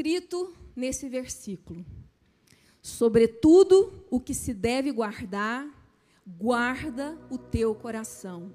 escrito 0.00 0.54
nesse 0.74 1.10
versículo? 1.10 1.84
Sobretudo 2.80 4.02
o 4.10 4.18
que 4.18 4.32
se 4.32 4.54
deve 4.54 4.90
guardar, 4.90 5.68
guarda 6.26 7.18
o 7.28 7.36
teu 7.36 7.74
coração, 7.74 8.50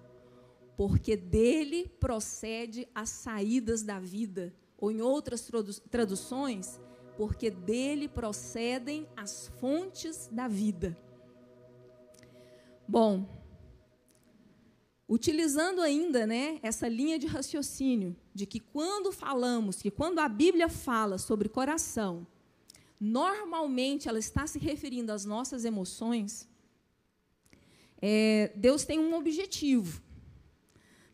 porque 0.76 1.16
dele 1.16 1.88
procede 2.00 2.88
as 2.96 3.12
saídas 3.12 3.84
da 3.84 4.00
vida. 4.00 4.56
Ou 4.76 4.92
em 4.92 5.02
outras 5.02 5.48
traduções, 5.92 6.82
porque 7.16 7.52
dele 7.52 8.08
procedem 8.08 9.08
as 9.16 9.48
fontes 9.60 10.28
da 10.32 10.48
vida. 10.48 10.98
Bom, 12.88 13.30
utilizando 15.08 15.82
ainda, 15.82 16.26
né, 16.26 16.60
essa 16.64 16.88
linha 16.88 17.20
de 17.20 17.28
raciocínio 17.28 18.16
de 18.36 18.46
que 18.46 18.60
quando 18.60 19.14
falamos, 19.14 19.82
que 19.82 19.90
quando 19.90 20.20
a 20.20 20.28
Bíblia 20.28 20.68
fala 20.68 21.18
sobre 21.18 21.48
coração, 21.48 22.28
normalmente 23.00 24.10
ela 24.10 24.20
está 24.20 24.46
se 24.46 24.60
referindo 24.60 25.14
às 25.14 25.24
nossas 25.24 25.64
emoções. 25.64 26.46
É, 28.02 28.52
Deus 28.54 28.84
tem 28.84 29.00
um 29.00 29.16
objetivo. 29.16 30.02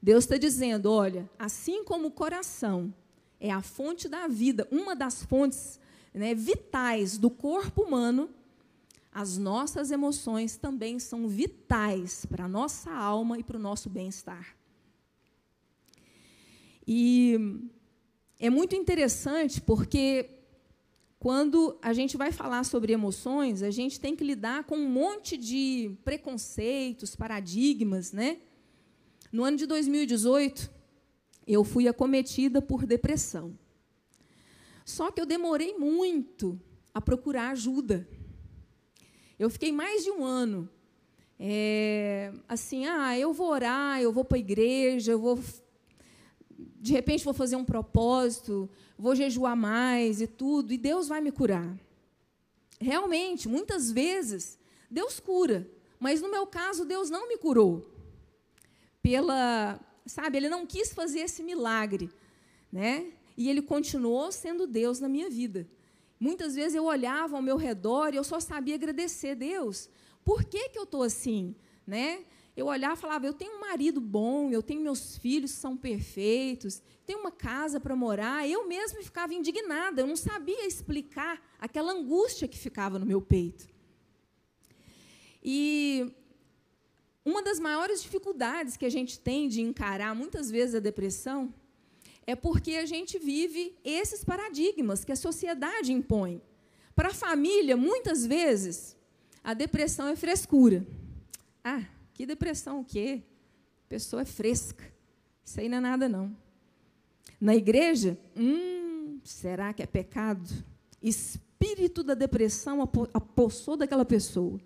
Deus 0.02 0.23
está 0.23 0.36
dizendo, 0.36 0.92
olha, 0.92 1.30
assim 1.38 1.84
como 1.84 2.08
o 2.08 2.12
coração 2.12 2.92
é 3.40 3.52
a 3.52 3.62
fonte 3.62 4.09
da 4.09 4.28
vida, 4.28 4.67
uma 4.72 4.95
das 4.95 5.23
fontes 5.23 5.80
né, 6.12 6.34
vitais 6.34 7.20
do 7.20 7.30
corpo 7.30 7.84
humano, 7.84 8.31
as 9.12 9.38
nossas 9.38 9.92
emoções 9.92 10.58
também 10.58 10.98
são 10.98 11.28
vitais 11.28 12.26
para 12.26 12.45
a 12.45 12.48
nossa 12.48 12.90
alma 12.92 13.38
e 13.38 13.44
para 13.44 13.58
o 13.58 13.62
nosso 13.62 13.92
bem-estar. 13.92 14.56
E 16.94 17.40
é 18.38 18.50
muito 18.50 18.76
interessante 18.76 19.62
porque 19.62 20.30
quando 21.17 21.80
a 21.81 21.94
gente 21.94 22.17
vai 22.17 22.34
falar 22.34 22.66
sobre 22.66 22.91
emoções, 22.91 23.64
a 23.64 23.72
gente 23.72 23.97
tem 23.97 24.14
que 24.14 24.25
lidar 24.25 24.66
com 24.66 24.75
um 24.75 24.89
monte 24.89 25.38
de 25.38 25.95
preconceitos, 26.03 27.16
paradigmas, 27.16 28.12
né? 28.12 28.39
No 29.31 29.45
ano 29.45 29.56
de 29.56 29.66
2018, 29.66 30.69
eu 31.47 31.64
fui 31.64 31.88
acometida 31.88 32.62
por 32.62 32.86
depressão. 32.86 33.58
Só 34.84 35.12
que 35.12 35.22
eu 35.22 35.25
demorei 35.25 35.78
muito 35.78 36.59
a 36.94 37.00
procurar 37.00 37.52
ajuda. 37.52 38.06
Eu 39.39 39.50
fiquei 39.50 39.72
mais 39.72 40.03
de 40.03 40.12
um 40.12 40.25
ano 40.25 40.69
é, 41.39 42.34
assim, 42.50 42.86
ah, 42.86 43.17
eu 43.17 43.31
vou 43.31 43.47
orar, 43.47 44.02
eu 44.02 44.12
vou 44.12 44.25
para 44.25 44.38
a 44.38 44.39
igreja, 44.39 45.14
eu 45.14 45.19
vou. 45.19 45.39
De 46.82 46.92
repente 46.92 47.24
vou 47.24 47.34
fazer 47.34 47.56
um 47.56 47.64
propósito, 47.64 48.68
vou 48.98 49.16
jejuar 49.16 49.56
mais 49.56 50.20
e 50.20 50.26
tudo, 50.26 50.74
e 50.74 50.78
Deus 50.80 51.08
vai 51.08 51.22
me 51.22 51.32
curar. 51.32 51.78
Realmente, 52.80 53.48
muitas 53.48 53.92
vezes, 53.92 54.58
Deus 54.90 55.20
cura, 55.20 55.70
mas 56.00 56.20
no 56.20 56.32
meu 56.32 56.48
caso, 56.48 56.84
Deus 56.84 57.12
não 57.12 57.28
me 57.28 57.38
curou. 57.38 57.88
Pela, 59.04 59.80
sabe, 60.08 60.38
Ele 60.38 60.50
não 60.50 60.66
quis 60.66 60.92
fazer 60.92 61.20
esse 61.20 61.44
milagre, 61.44 62.09
né? 62.72 63.14
E 63.38 63.48
Ele 63.48 63.62
continuou 63.62 64.32
sendo 64.32 64.66
Deus 64.66 65.00
na 65.00 65.08
minha 65.08 65.30
vida. 65.30 65.70
Muitas 66.20 66.56
vezes 66.56 66.74
eu 66.74 66.86
olhava 66.86 67.36
ao 67.36 67.42
meu 67.44 67.58
redor 67.58 68.12
e 68.12 68.18
eu 68.18 68.24
só 68.24 68.40
sabia 68.40 68.74
agradecer 68.74 69.36
Deus. 69.36 69.88
Por 70.26 70.44
que, 70.44 70.70
que 70.70 70.80
eu 70.80 70.84
estou 70.84 71.04
assim? 71.04 71.56
Né? 71.86 72.26
Eu 72.55 72.66
olhava 72.66 72.95
e 72.95 72.97
falava, 72.97 73.25
eu 73.25 73.33
tenho 73.33 73.55
um 73.55 73.61
marido 73.61 74.02
bom, 74.02 74.52
eu 74.52 74.61
tenho 74.61 74.81
meus 74.81 75.17
filhos 75.17 75.53
que 75.53 75.57
são 75.57 75.77
perfeitos, 75.77 76.81
tenho 77.05 77.19
uma 77.19 77.31
casa 77.31 77.80
para 77.80 77.95
morar. 77.95 78.47
Eu 78.47 78.67
mesma 78.67 79.02
ficava 79.02 79.33
indignada, 79.33 80.02
eu 80.02 80.07
não 80.07 80.17
sabia 80.17 80.67
explicar 80.67 81.41
aquela 81.59 81.94
angústia 81.94 82.47
que 82.47 82.57
ficava 82.57 82.99
no 82.99 83.05
meu 83.05 83.22
peito. 83.22 83.69
E 85.44 86.13
uma 87.23 87.41
das 87.41 87.59
maiores 87.59 88.01
dificuldades 88.01 88.75
que 88.75 88.85
a 88.85 88.90
gente 88.90 89.17
tem 89.19 89.47
de 89.47 89.61
encarar 89.61 90.13
muitas 90.13 90.51
vezes 90.51 90.75
a 90.75 90.79
depressão 90.79 91.53
é 92.28 92.35
porque 92.35 92.75
a 92.75 92.85
gente 92.85 93.17
vive 93.17 93.75
esses 93.84 94.23
paradigmas 94.23 95.03
que 95.06 95.11
a 95.11 95.16
sociedade 95.16 95.91
impõe. 95.91 96.41
Para 96.95 97.09
a 97.09 97.13
família, 97.13 97.75
muitas 97.78 98.25
vezes, 98.25 98.97
a 99.44 99.53
depressão 99.53 100.07
é 100.07 100.16
frescura. 100.16 100.85
Ah, 101.63 101.84
que 102.13 102.25
depressão 102.25 102.81
o 102.81 102.85
quê? 102.85 103.23
A 103.85 103.89
pessoa 103.89 104.22
é 104.22 104.25
fresca. 104.25 104.83
Isso 105.44 105.59
aí 105.59 105.67
não 105.67 105.77
é 105.77 105.81
nada, 105.81 106.07
não. 106.07 106.35
Na 107.39 107.55
igreja, 107.55 108.17
hum, 108.35 109.19
será 109.23 109.73
que 109.73 109.81
é 109.81 109.85
pecado? 109.85 110.49
Espírito 111.01 112.03
da 112.03 112.13
depressão 112.13 112.81
apossou 113.13 113.75
daquela 113.75 114.05
pessoa. 114.05 114.59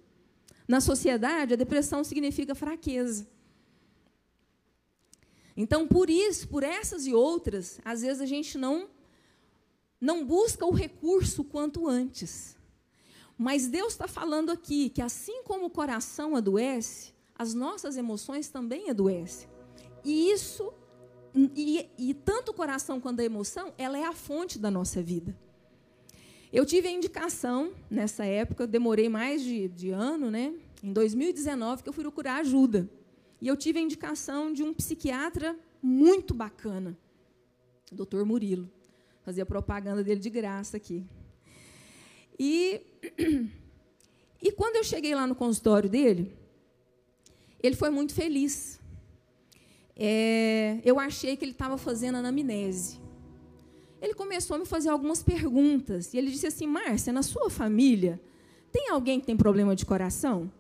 Na 0.67 0.81
sociedade, 0.81 1.53
a 1.53 1.57
depressão 1.57 2.03
significa 2.03 2.55
fraqueza. 2.55 3.27
Então, 5.55 5.87
por 5.87 6.09
isso, 6.09 6.47
por 6.47 6.63
essas 6.63 7.07
e 7.07 7.13
outras, 7.13 7.79
às 7.85 8.01
vezes 8.01 8.21
a 8.21 8.25
gente 8.25 8.57
não 8.57 8.89
não 9.99 10.25
busca 10.25 10.65
o 10.65 10.71
recurso 10.71 11.43
quanto 11.43 11.87
antes. 11.87 12.55
Mas 13.37 13.67
Deus 13.67 13.93
está 13.93 14.07
falando 14.07 14.51
aqui 14.51 14.89
que 14.89 15.01
assim 15.01 15.41
como 15.43 15.65
o 15.65 15.69
coração 15.69 16.35
adoece, 16.35 17.14
as 17.37 17.53
nossas 17.53 17.97
emoções 17.97 18.49
também 18.49 18.89
adoecem. 18.89 19.47
E 20.03 20.31
isso, 20.31 20.71
e, 21.33 21.89
e 21.97 22.13
tanto 22.13 22.51
o 22.51 22.53
coração 22.53 22.99
quanto 22.99 23.19
a 23.19 23.23
emoção, 23.23 23.73
ela 23.77 23.97
é 23.97 24.05
a 24.05 24.13
fonte 24.13 24.57
da 24.57 24.71
nossa 24.71 25.01
vida. 25.01 25.35
Eu 26.53 26.65
tive 26.65 26.87
a 26.87 26.91
indicação, 26.91 27.73
nessa 27.89 28.25
época, 28.25 28.65
demorei 28.65 29.09
mais 29.09 29.41
de, 29.43 29.67
de 29.67 29.89
ano, 29.89 30.31
né? 30.31 30.53
em 30.85 30.93
2019, 30.93 31.81
que 31.81 31.89
eu 31.89 31.93
fui 31.93 32.03
procurar 32.03 32.37
ajuda. 32.37 32.87
E 33.41 33.47
eu 33.47 33.57
tive 33.57 33.79
a 33.79 33.81
indicação 33.81 34.53
de 34.53 34.61
um 34.61 34.71
psiquiatra 34.71 35.57
muito 35.81 36.31
bacana, 36.31 36.95
o 37.91 37.95
doutor 37.95 38.23
Murilo. 38.23 38.69
Fazia 39.23 39.45
propaganda 39.45 40.03
dele 40.03 40.19
de 40.19 40.29
graça 40.29 40.77
aqui. 40.77 41.03
E, 42.37 42.81
e 44.41 44.51
quando 44.51 44.75
eu 44.75 44.83
cheguei 44.83 45.15
lá 45.15 45.25
no 45.25 45.33
consultório 45.33 45.89
dele, 45.89 46.31
ele 47.65 47.75
foi 47.75 47.89
muito 47.89 48.13
feliz. 48.13 48.79
É, 49.95 50.79
eu 50.83 50.99
achei 50.99 51.37
que 51.37 51.45
ele 51.45 51.51
estava 51.51 51.77
fazendo 51.77 52.15
anamnese. 52.15 52.99
Ele 54.01 54.13
começou 54.13 54.55
a 54.55 54.59
me 54.59 54.65
fazer 54.65 54.89
algumas 54.89 55.23
perguntas. 55.23 56.13
E 56.13 56.17
ele 56.17 56.29
disse 56.29 56.47
assim: 56.47 56.67
Márcia, 56.67 57.13
na 57.13 57.23
sua 57.23 57.49
família, 57.49 58.21
tem 58.71 58.89
alguém 58.89 59.19
que 59.19 59.25
tem 59.25 59.37
problema 59.37 59.75
de 59.75 59.85
coração? 59.85 60.51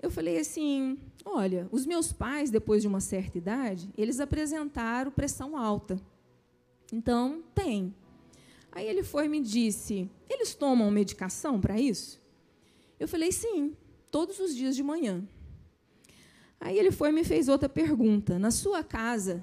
Eu 0.00 0.10
falei 0.10 0.38
assim: 0.38 0.98
olha, 1.24 1.68
os 1.72 1.84
meus 1.84 2.12
pais, 2.12 2.50
depois 2.50 2.82
de 2.82 2.88
uma 2.88 3.00
certa 3.00 3.36
idade, 3.36 3.90
eles 3.98 4.20
apresentaram 4.20 5.10
pressão 5.10 5.56
alta. 5.56 6.00
Então, 6.92 7.42
tem. 7.54 7.94
Aí 8.70 8.86
ele 8.86 9.02
foi 9.02 9.26
e 9.26 9.28
me 9.28 9.40
disse: 9.40 10.08
eles 10.30 10.54
tomam 10.54 10.90
medicação 10.90 11.60
para 11.60 11.80
isso? 11.80 12.22
Eu 13.00 13.08
falei: 13.08 13.32
sim, 13.32 13.74
todos 14.10 14.38
os 14.38 14.54
dias 14.54 14.76
de 14.76 14.82
manhã. 14.82 15.26
Aí 16.60 16.78
ele 16.78 16.90
foi 16.90 17.10
e 17.10 17.12
me 17.12 17.24
fez 17.24 17.48
outra 17.48 17.68
pergunta: 17.68 18.38
na 18.38 18.50
sua 18.50 18.82
casa 18.82 19.42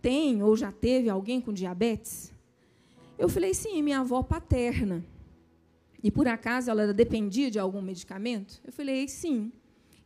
tem 0.00 0.42
ou 0.42 0.56
já 0.56 0.70
teve 0.70 1.08
alguém 1.08 1.40
com 1.40 1.52
diabetes? 1.52 2.32
Eu 3.18 3.28
falei: 3.28 3.54
sim, 3.54 3.82
minha 3.82 4.00
avó 4.00 4.22
paterna. 4.22 5.04
E 6.02 6.10
por 6.10 6.28
acaso 6.28 6.70
ela 6.70 6.92
dependia 6.92 7.50
de 7.50 7.58
algum 7.58 7.80
medicamento? 7.80 8.60
Eu 8.64 8.72
falei: 8.72 9.08
sim. 9.08 9.52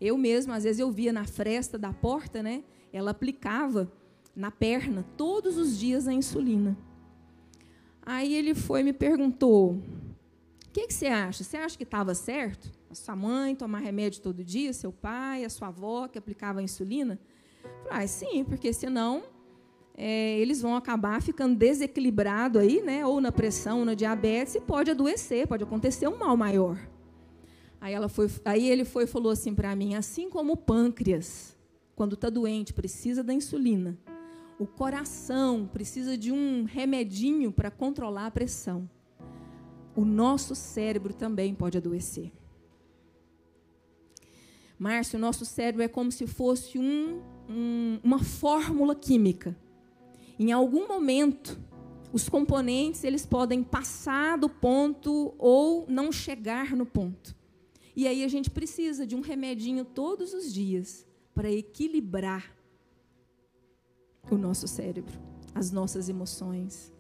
Eu 0.01 0.17
mesma, 0.17 0.55
às 0.55 0.63
vezes, 0.63 0.79
eu 0.79 0.93
via 0.93 1.13
na 1.13 1.25
fresta 1.25 1.77
da 1.77 1.93
porta, 1.93 2.41
né? 2.41 2.63
Ela 2.93 3.11
aplicava 3.11 3.91
na 4.35 4.51
perna 4.51 5.05
todos 5.17 5.59
os 5.59 5.77
dias 5.77 6.07
a 6.07 6.13
insulina. 6.13 6.79
Aí 8.03 8.33
ele 8.33 8.55
foi 8.55 8.81
e 8.81 8.85
me 8.85 8.93
perguntou: 8.93 9.73
o 9.73 10.71
que, 10.73 10.87
que, 10.87 10.95
você 10.95 11.09
acha? 11.09 11.43
Você 11.43 11.57
acha 11.57 11.77
que 11.77 11.83
estava 11.83 12.15
certo? 12.15 12.71
A 12.91 12.95
sua 12.95 13.15
mãe 13.15 13.55
tomar 13.55 13.81
remédio 13.81 14.23
todo 14.23 14.43
dia, 14.43 14.73
seu 14.73 14.91
pai, 14.91 15.45
a 15.45 15.51
sua 15.51 15.69
avó 15.69 16.09
que 16.09 16.19
aplicava 16.19 16.63
insulina? 16.63 17.19
Ah, 17.91 18.07
sim, 18.07 18.45
porque 18.45 18.73
senão 18.73 19.25
é, 19.95 20.39
eles 20.39 20.63
vão 20.63 20.75
acabar 20.75 21.21
ficando 21.21 21.55
desequilibrados 21.55 22.63
aí, 22.63 22.81
né? 22.81 23.05
Ou 23.05 23.21
na 23.21 23.31
pressão, 23.31 23.81
ou 23.81 23.85
na 23.85 23.95
diabetes, 23.95 24.55
e 24.55 24.61
pode 24.61 24.91
adoecer, 24.91 25.47
pode 25.47 25.65
acontecer 25.65 26.09
um 26.09 26.17
mal 26.17 26.37
maior. 26.37 26.79
Aí, 27.81 27.93
ela 27.93 28.09
foi, 28.09 28.31
aí 28.45 28.69
ele 28.69 28.85
foi 28.85 29.05
e 29.05 29.07
falou 29.07 29.31
assim 29.31 29.55
para 29.55 29.75
mim: 29.77 29.95
assim 29.95 30.31
como 30.31 30.55
o 30.55 30.57
pâncreas, 30.57 31.57
quando 31.95 32.15
está 32.15 32.31
doente, 32.31 32.73
precisa 32.73 33.23
da 33.23 33.35
insulina, 33.35 33.99
o 34.59 34.67
coração 34.67 35.69
precisa 35.71 36.17
de 36.17 36.33
um 36.33 36.65
remedinho 36.65 37.53
para 37.53 37.71
controlar 37.71 38.27
a 38.27 38.31
pressão. 38.31 38.89
O 39.95 40.05
nosso 40.05 40.55
cérebro 40.55 41.13
também 41.13 41.55
pode 41.55 41.77
adoecer. 41.77 42.33
Márcio, 44.79 45.19
o 45.19 45.21
nosso 45.21 45.45
cérebro 45.45 45.83
é 45.83 45.89
como 45.89 46.13
se 46.13 46.27
fosse 46.27 46.79
um, 46.79 47.21
um, 47.49 47.99
uma 48.03 48.21
fórmula 48.21 48.95
química. 48.95 49.57
Em 50.39 50.53
algum 50.53 50.87
momento, 50.87 51.59
os 52.13 52.29
componentes 52.29 53.03
eles 53.03 53.27
podem 53.27 53.63
passar 53.63 54.39
do 54.39 54.49
ponto 54.49 55.35
ou 55.37 55.85
não 55.89 56.13
chegar 56.13 56.77
no 56.77 56.87
ponto. 56.87 57.37
E 57.97 58.07
aí 58.07 58.23
a 58.23 58.29
gente 58.29 58.49
precisa 58.49 59.05
de 59.05 59.17
um 59.17 59.21
remedinho 59.21 59.85
todos 59.85 60.33
os 60.33 60.53
dias 60.53 61.05
para 61.35 61.51
equilibrar 61.51 62.57
o 64.31 64.37
nosso 64.37 64.69
cérebro, 64.69 65.19
as 65.55 65.73
nossas 65.73 66.09
emoções. 66.09 66.93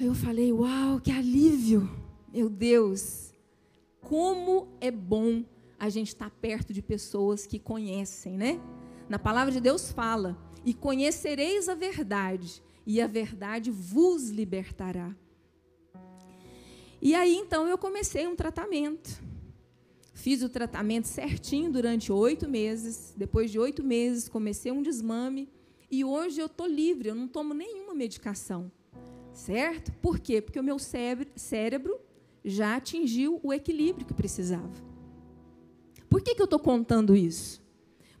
Aí 0.00 0.06
eu 0.06 0.14
falei: 0.14 0.50
"Uau, 0.50 0.98
que 0.98 1.10
alívio! 1.10 1.88
Meu 2.32 2.48
Deus, 2.48 3.32
como 4.00 4.68
é 4.80 4.90
bom 4.90 5.44
a 5.78 5.88
gente 5.88 6.08
estar 6.08 6.30
perto 6.30 6.72
de 6.72 6.82
pessoas 6.82 7.46
que 7.46 7.58
conhecem, 7.58 8.36
né? 8.36 8.60
Na 9.08 9.18
palavra 9.18 9.52
de 9.52 9.60
Deus 9.60 9.90
fala: 9.90 10.36
"E 10.64 10.72
conhecereis 10.74 11.68
a 11.68 11.74
verdade, 11.74 12.62
e 12.86 13.00
a 13.00 13.06
verdade 13.06 13.70
vos 13.70 14.30
libertará". 14.30 15.14
E 17.00 17.14
aí 17.14 17.34
então 17.36 17.68
eu 17.68 17.76
comecei 17.76 18.26
um 18.26 18.34
tratamento. 18.34 19.22
Fiz 20.14 20.42
o 20.42 20.48
tratamento 20.48 21.06
certinho 21.06 21.70
durante 21.70 22.10
oito 22.10 22.48
meses. 22.48 23.12
Depois 23.16 23.50
de 23.50 23.58
oito 23.58 23.82
meses, 23.82 24.28
comecei 24.28 24.72
um 24.72 24.80
desmame. 24.80 25.50
E 25.90 26.02
hoje 26.04 26.40
eu 26.40 26.46
estou 26.46 26.66
livre, 26.66 27.08
eu 27.08 27.14
não 27.14 27.28
tomo 27.28 27.52
nenhuma 27.52 27.94
medicação. 27.94 28.72
Certo? 29.34 29.92
Por 30.00 30.18
quê? 30.18 30.40
Porque 30.40 30.58
o 30.58 30.62
meu 30.62 30.78
cérebro 30.78 32.00
já 32.44 32.76
atingiu 32.76 33.40
o 33.42 33.52
equilíbrio 33.52 34.06
que 34.06 34.14
precisava. 34.14 34.93
Por 36.08 36.20
que, 36.22 36.34
que 36.34 36.42
eu 36.42 36.44
estou 36.44 36.58
contando 36.58 37.16
isso? 37.16 37.62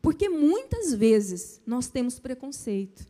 Porque 0.02 0.28
muitas 0.28 0.92
vezes 0.92 1.60
nós 1.66 1.88
temos 1.88 2.18
preconceito. 2.18 3.06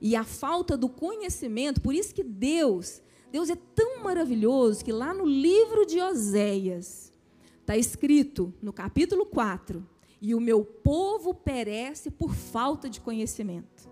E 0.00 0.14
a 0.14 0.22
falta 0.22 0.76
do 0.76 0.88
conhecimento, 0.88 1.80
por 1.80 1.94
isso 1.94 2.14
que 2.14 2.22
Deus 2.22 3.02
Deus 3.30 3.50
é 3.50 3.56
tão 3.74 4.02
maravilhoso 4.02 4.84
que 4.84 4.92
lá 4.92 5.12
no 5.12 5.26
livro 5.26 5.84
de 5.84 6.00
Oséias 6.00 7.12
está 7.60 7.76
escrito, 7.76 8.54
no 8.62 8.72
capítulo 8.72 9.26
4, 9.26 9.86
e 10.20 10.34
o 10.34 10.40
meu 10.40 10.64
povo 10.64 11.34
perece 11.34 12.10
por 12.10 12.34
falta 12.34 12.88
de 12.88 13.00
conhecimento. 13.00 13.88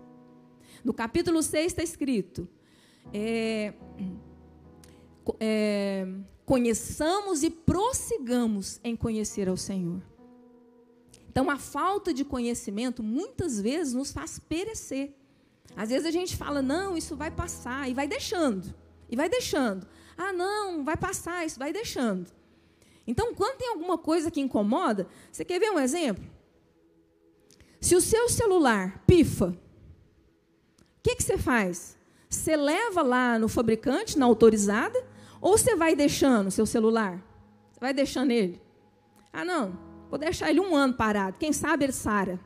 No 0.83 0.93
capítulo 0.93 1.43
6 1.43 1.67
está 1.67 1.83
escrito, 1.83 2.47
é, 3.13 3.73
é, 5.39 6.07
conheçamos 6.47 7.43
e 7.43 7.49
prossigamos 7.49 8.79
em 8.81 8.95
conhecer 8.95 9.49
ao 9.49 9.57
Senhor. 9.57 10.01
Então, 11.29 11.49
a 11.49 11.57
falta 11.57 12.13
de 12.13 12.23
conhecimento 12.23 13.03
muitas 13.03 13.59
vezes 13.59 13.93
nos 13.93 14.13
faz 14.13 14.39
perecer. 14.39 15.13
Às 15.75 15.89
vezes 15.89 16.05
a 16.05 16.09
gente 16.09 16.37
fala, 16.37 16.61
não, 16.61 16.95
isso 16.95 17.17
vai 17.17 17.29
passar, 17.29 17.89
e 17.89 17.93
vai 17.93 18.07
deixando. 18.07 18.73
E 19.09 19.15
vai 19.17 19.27
deixando. 19.27 19.85
Ah, 20.17 20.31
não, 20.31 20.85
vai 20.85 20.95
passar, 20.95 21.45
isso 21.45 21.59
vai 21.59 21.73
deixando. 21.73 22.31
Então, 23.05 23.35
quando 23.35 23.57
tem 23.57 23.67
alguma 23.67 23.97
coisa 23.97 24.31
que 24.31 24.39
incomoda, 24.39 25.05
você 25.29 25.43
quer 25.43 25.59
ver 25.59 25.71
um 25.71 25.79
exemplo? 25.79 26.23
Se 27.81 27.93
o 27.93 27.99
seu 27.99 28.29
celular 28.29 29.03
pifa, 29.05 29.47
o 29.47 29.57
que, 31.03 31.13
que 31.13 31.23
você 31.23 31.37
faz? 31.37 31.97
Você 32.29 32.55
leva 32.55 33.01
lá 33.01 33.37
no 33.37 33.49
fabricante, 33.49 34.17
na 34.17 34.25
autorizada, 34.25 35.05
ou 35.41 35.57
você 35.57 35.75
vai 35.75 35.95
deixando 35.95 36.47
o 36.47 36.51
seu 36.51 36.65
celular? 36.65 37.23
Você 37.71 37.79
vai 37.79 37.93
deixando 37.93 38.31
ele? 38.31 38.61
Ah, 39.31 39.45
não, 39.45 39.77
vou 40.09 40.17
deixar 40.17 40.49
ele 40.49 40.59
um 40.59 40.75
ano 40.75 40.93
parado. 40.93 41.37
Quem 41.37 41.53
sabe 41.53 41.85
ele 41.85 41.93
sara. 41.93 42.39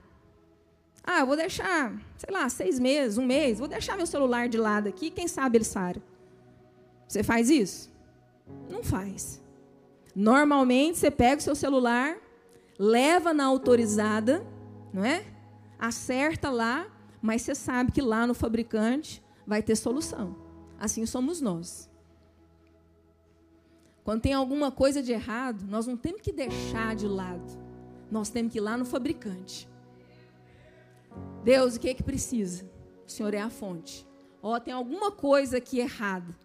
Ah, 1.03 1.25
vou 1.25 1.35
deixar, 1.35 1.93
sei 2.17 2.33
lá, 2.33 2.47
seis 2.49 2.79
meses, 2.79 3.17
um 3.17 3.25
mês. 3.25 3.59
Vou 3.59 3.67
deixar 3.67 3.97
meu 3.97 4.05
celular 4.05 4.47
de 4.47 4.57
lado 4.57 4.87
aqui. 4.87 5.09
Quem 5.09 5.27
sabe 5.27 5.57
ele 5.57 5.65
sara. 5.65 6.01
Você 7.07 7.23
faz 7.23 7.49
isso? 7.49 7.91
Não 8.69 8.83
faz. 8.83 9.41
Normalmente 10.15 10.97
você 10.97 11.09
pega 11.09 11.39
o 11.39 11.43
seu 11.43 11.55
celular, 11.55 12.17
leva 12.77 13.33
na 13.33 13.45
autorizada, 13.45 14.45
não 14.93 15.03
é? 15.03 15.25
Acerta 15.79 16.49
lá, 16.49 16.87
mas 17.21 17.41
você 17.41 17.55
sabe 17.55 17.91
que 17.91 18.01
lá 18.01 18.27
no 18.27 18.33
fabricante 18.33 19.23
vai 19.45 19.63
ter 19.63 19.75
solução. 19.75 20.35
Assim 20.79 21.05
somos 21.05 21.41
nós. 21.41 21.90
Quando 24.03 24.21
tem 24.21 24.33
alguma 24.33 24.71
coisa 24.71 25.01
de 25.01 25.11
errado, 25.11 25.63
nós 25.69 25.85
não 25.87 25.95
temos 25.95 26.21
que 26.21 26.31
deixar 26.31 26.95
de 26.95 27.07
lado. 27.07 27.59
Nós 28.09 28.29
temos 28.29 28.51
que 28.51 28.57
ir 28.57 28.61
lá 28.61 28.77
no 28.77 28.85
fabricante. 28.85 29.69
Deus, 31.43 31.75
o 31.75 31.79
que 31.79 31.89
é 31.89 31.93
que 31.93 32.03
precisa? 32.03 32.65
O 33.07 33.11
Senhor 33.11 33.33
é 33.33 33.39
a 33.39 33.49
fonte. 33.49 34.07
Ó, 34.41 34.55
oh, 34.55 34.59
tem 34.59 34.73
alguma 34.73 35.11
coisa 35.11 35.57
aqui 35.57 35.79
errada 35.79 36.35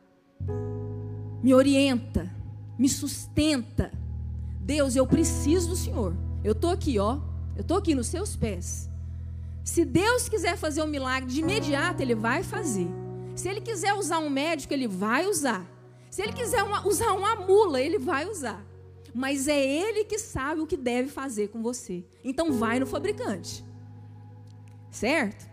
me 1.47 1.55
orienta, 1.55 2.29
me 2.77 2.89
sustenta. 2.89 3.93
Deus, 4.61 4.97
eu 4.97 5.07
preciso 5.07 5.69
do 5.69 5.77
Senhor. 5.77 6.13
Eu 6.43 6.51
estou 6.51 6.71
aqui, 6.71 6.99
ó. 6.99 7.21
Eu 7.55 7.61
estou 7.61 7.77
aqui 7.77 7.95
nos 7.95 8.09
seus 8.09 8.35
pés. 8.35 8.91
Se 9.63 9.85
Deus 9.85 10.29
quiser 10.29 10.57
fazer 10.57 10.83
um 10.83 10.89
milagre 10.89 11.31
de 11.31 11.41
imediato, 11.41 12.03
Ele 12.03 12.17
vai 12.17 12.43
fazer. 12.43 12.89
Se 13.37 13.49
Ele 13.49 13.61
quiser 13.61 13.95
usar 13.95 14.19
um 14.19 14.29
médico, 14.29 14.75
Ele 14.75 14.89
vai 14.89 15.27
usar. 15.27 15.65
Se 16.17 16.23
Ele 16.23 16.33
quiser 16.33 16.63
uma, 16.63 16.87
usar 16.89 17.13
uma 17.13 17.37
mula, 17.37 17.79
Ele 17.79 17.99
vai 17.99 18.27
usar. 18.27 18.65
Mas 19.13 19.49
é 19.49 19.63
Ele 19.63 20.03
que 20.03 20.19
sabe 20.19 20.63
o 20.63 20.67
que 20.67 20.75
deve 20.75 21.11
fazer 21.11 21.49
com 21.49 21.63
você. 21.63 22.07
Então 22.25 22.55
vai 22.55 22.81
no 22.81 22.87
fabricante. 22.87 23.63
Certo? 24.91 25.47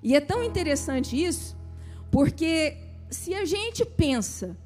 E 0.00 0.14
é 0.14 0.20
tão 0.20 0.44
interessante 0.44 1.20
isso, 1.20 1.56
porque 2.08 2.76
se 3.10 3.34
a 3.34 3.44
gente 3.44 3.84
pensa 3.84 4.56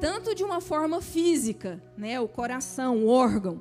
tanto 0.00 0.34
de 0.34 0.42
uma 0.42 0.62
forma 0.62 1.02
física, 1.02 1.78
né, 1.94 2.18
o 2.18 2.28
coração, 2.28 3.04
o 3.04 3.08
órgão, 3.08 3.60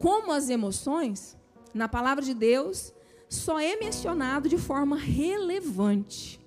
como 0.00 0.32
as 0.32 0.50
emoções, 0.50 1.38
na 1.72 1.86
palavra 1.86 2.24
de 2.24 2.34
Deus, 2.34 2.92
só 3.28 3.60
é 3.60 3.76
mencionado 3.76 4.48
de 4.48 4.58
forma 4.58 4.96
relevante. 4.96 6.41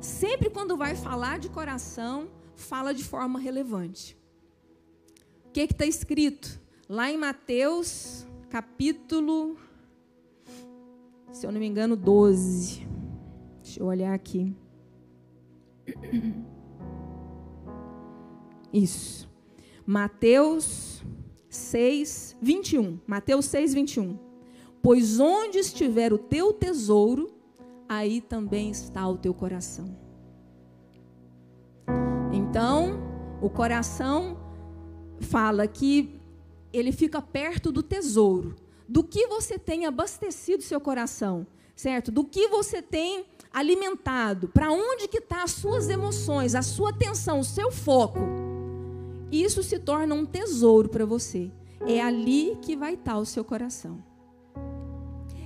Sempre 0.00 0.50
quando 0.50 0.76
vai 0.76 0.94
falar 0.94 1.38
de 1.38 1.48
coração, 1.48 2.28
fala 2.54 2.92
de 2.92 3.02
forma 3.02 3.38
relevante. 3.38 4.16
O 5.46 5.52
que 5.52 5.60
está 5.60 5.86
escrito? 5.86 6.60
Lá 6.88 7.10
em 7.10 7.16
Mateus, 7.16 8.26
capítulo, 8.48 9.56
se 11.32 11.46
eu 11.46 11.52
não 11.52 11.60
me 11.60 11.66
engano, 11.66 11.96
12. 11.96 12.86
Deixa 13.62 13.80
eu 13.80 13.86
olhar 13.86 14.12
aqui. 14.12 14.54
Isso. 18.72 19.28
Mateus 19.86 21.02
6, 21.48 22.36
21. 22.40 23.00
Mateus 23.06 23.46
6, 23.46 23.74
21. 23.74 24.18
Pois 24.82 25.20
onde 25.20 25.58
estiver 25.58 26.12
o 26.12 26.18
teu 26.18 26.52
tesouro, 26.52 27.32
aí 27.90 28.20
também 28.20 28.70
está 28.70 29.06
o 29.08 29.18
teu 29.18 29.34
coração. 29.34 29.94
Então, 32.32 33.00
o 33.42 33.50
coração 33.50 34.38
fala 35.20 35.66
que 35.66 36.18
ele 36.72 36.92
fica 36.92 37.20
perto 37.20 37.72
do 37.72 37.82
tesouro. 37.82 38.54
Do 38.88 39.02
que 39.04 39.26
você 39.26 39.58
tem 39.58 39.86
abastecido 39.86 40.62
seu 40.62 40.80
coração, 40.80 41.46
certo? 41.76 42.10
Do 42.10 42.24
que 42.24 42.48
você 42.48 42.80
tem 42.80 43.26
alimentado, 43.52 44.48
para 44.48 44.70
onde 44.70 45.08
que 45.08 45.18
está 45.18 45.42
as 45.42 45.50
suas 45.50 45.88
emoções, 45.88 46.54
a 46.54 46.62
sua 46.62 46.90
atenção, 46.90 47.40
o 47.40 47.44
seu 47.44 47.70
foco 47.70 48.18
isso 49.30 49.62
se 49.62 49.78
torna 49.78 50.14
um 50.14 50.26
tesouro 50.26 50.88
para 50.88 51.04
você. 51.04 51.50
É 51.86 52.00
ali 52.00 52.58
que 52.60 52.76
vai 52.76 52.94
estar 52.94 53.16
o 53.18 53.24
seu 53.24 53.44
coração. 53.44 54.02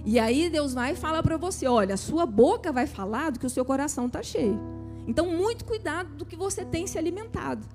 E 0.05 0.19
aí 0.19 0.51
Deus 0.51 0.75
vai 0.75 0.95
falar 0.95 1.23
para 1.23 1.37
você: 1.37 1.67
olha, 1.67 1.95
a 1.95 1.99
sua 1.99 2.27
boca 2.27 2.71
vai 2.71 2.87
falar 2.87 3.31
do 3.31 3.39
que 3.39 3.47
o 3.47 3.51
seu 3.51 3.65
coração 3.65 4.07
está 4.07 4.23
cheio. 4.23 4.61
Então, 5.07 5.27
muito 5.27 5.65
cuidado 5.65 6.15
do 6.17 6.25
que 6.27 6.37
você 6.37 6.65
tem 6.65 6.87
se 6.87 6.99
alimentado. 6.99 7.67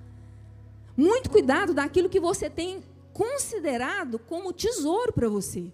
Muito 0.96 1.30
cuidado 1.30 1.74
daquilo 1.74 2.10
que 2.10 2.20
você 2.20 2.50
tem 2.50 2.84
considerado 3.14 4.20
como 4.20 4.54
tesouro 4.54 5.14
para 5.14 5.30
você. 5.30 5.72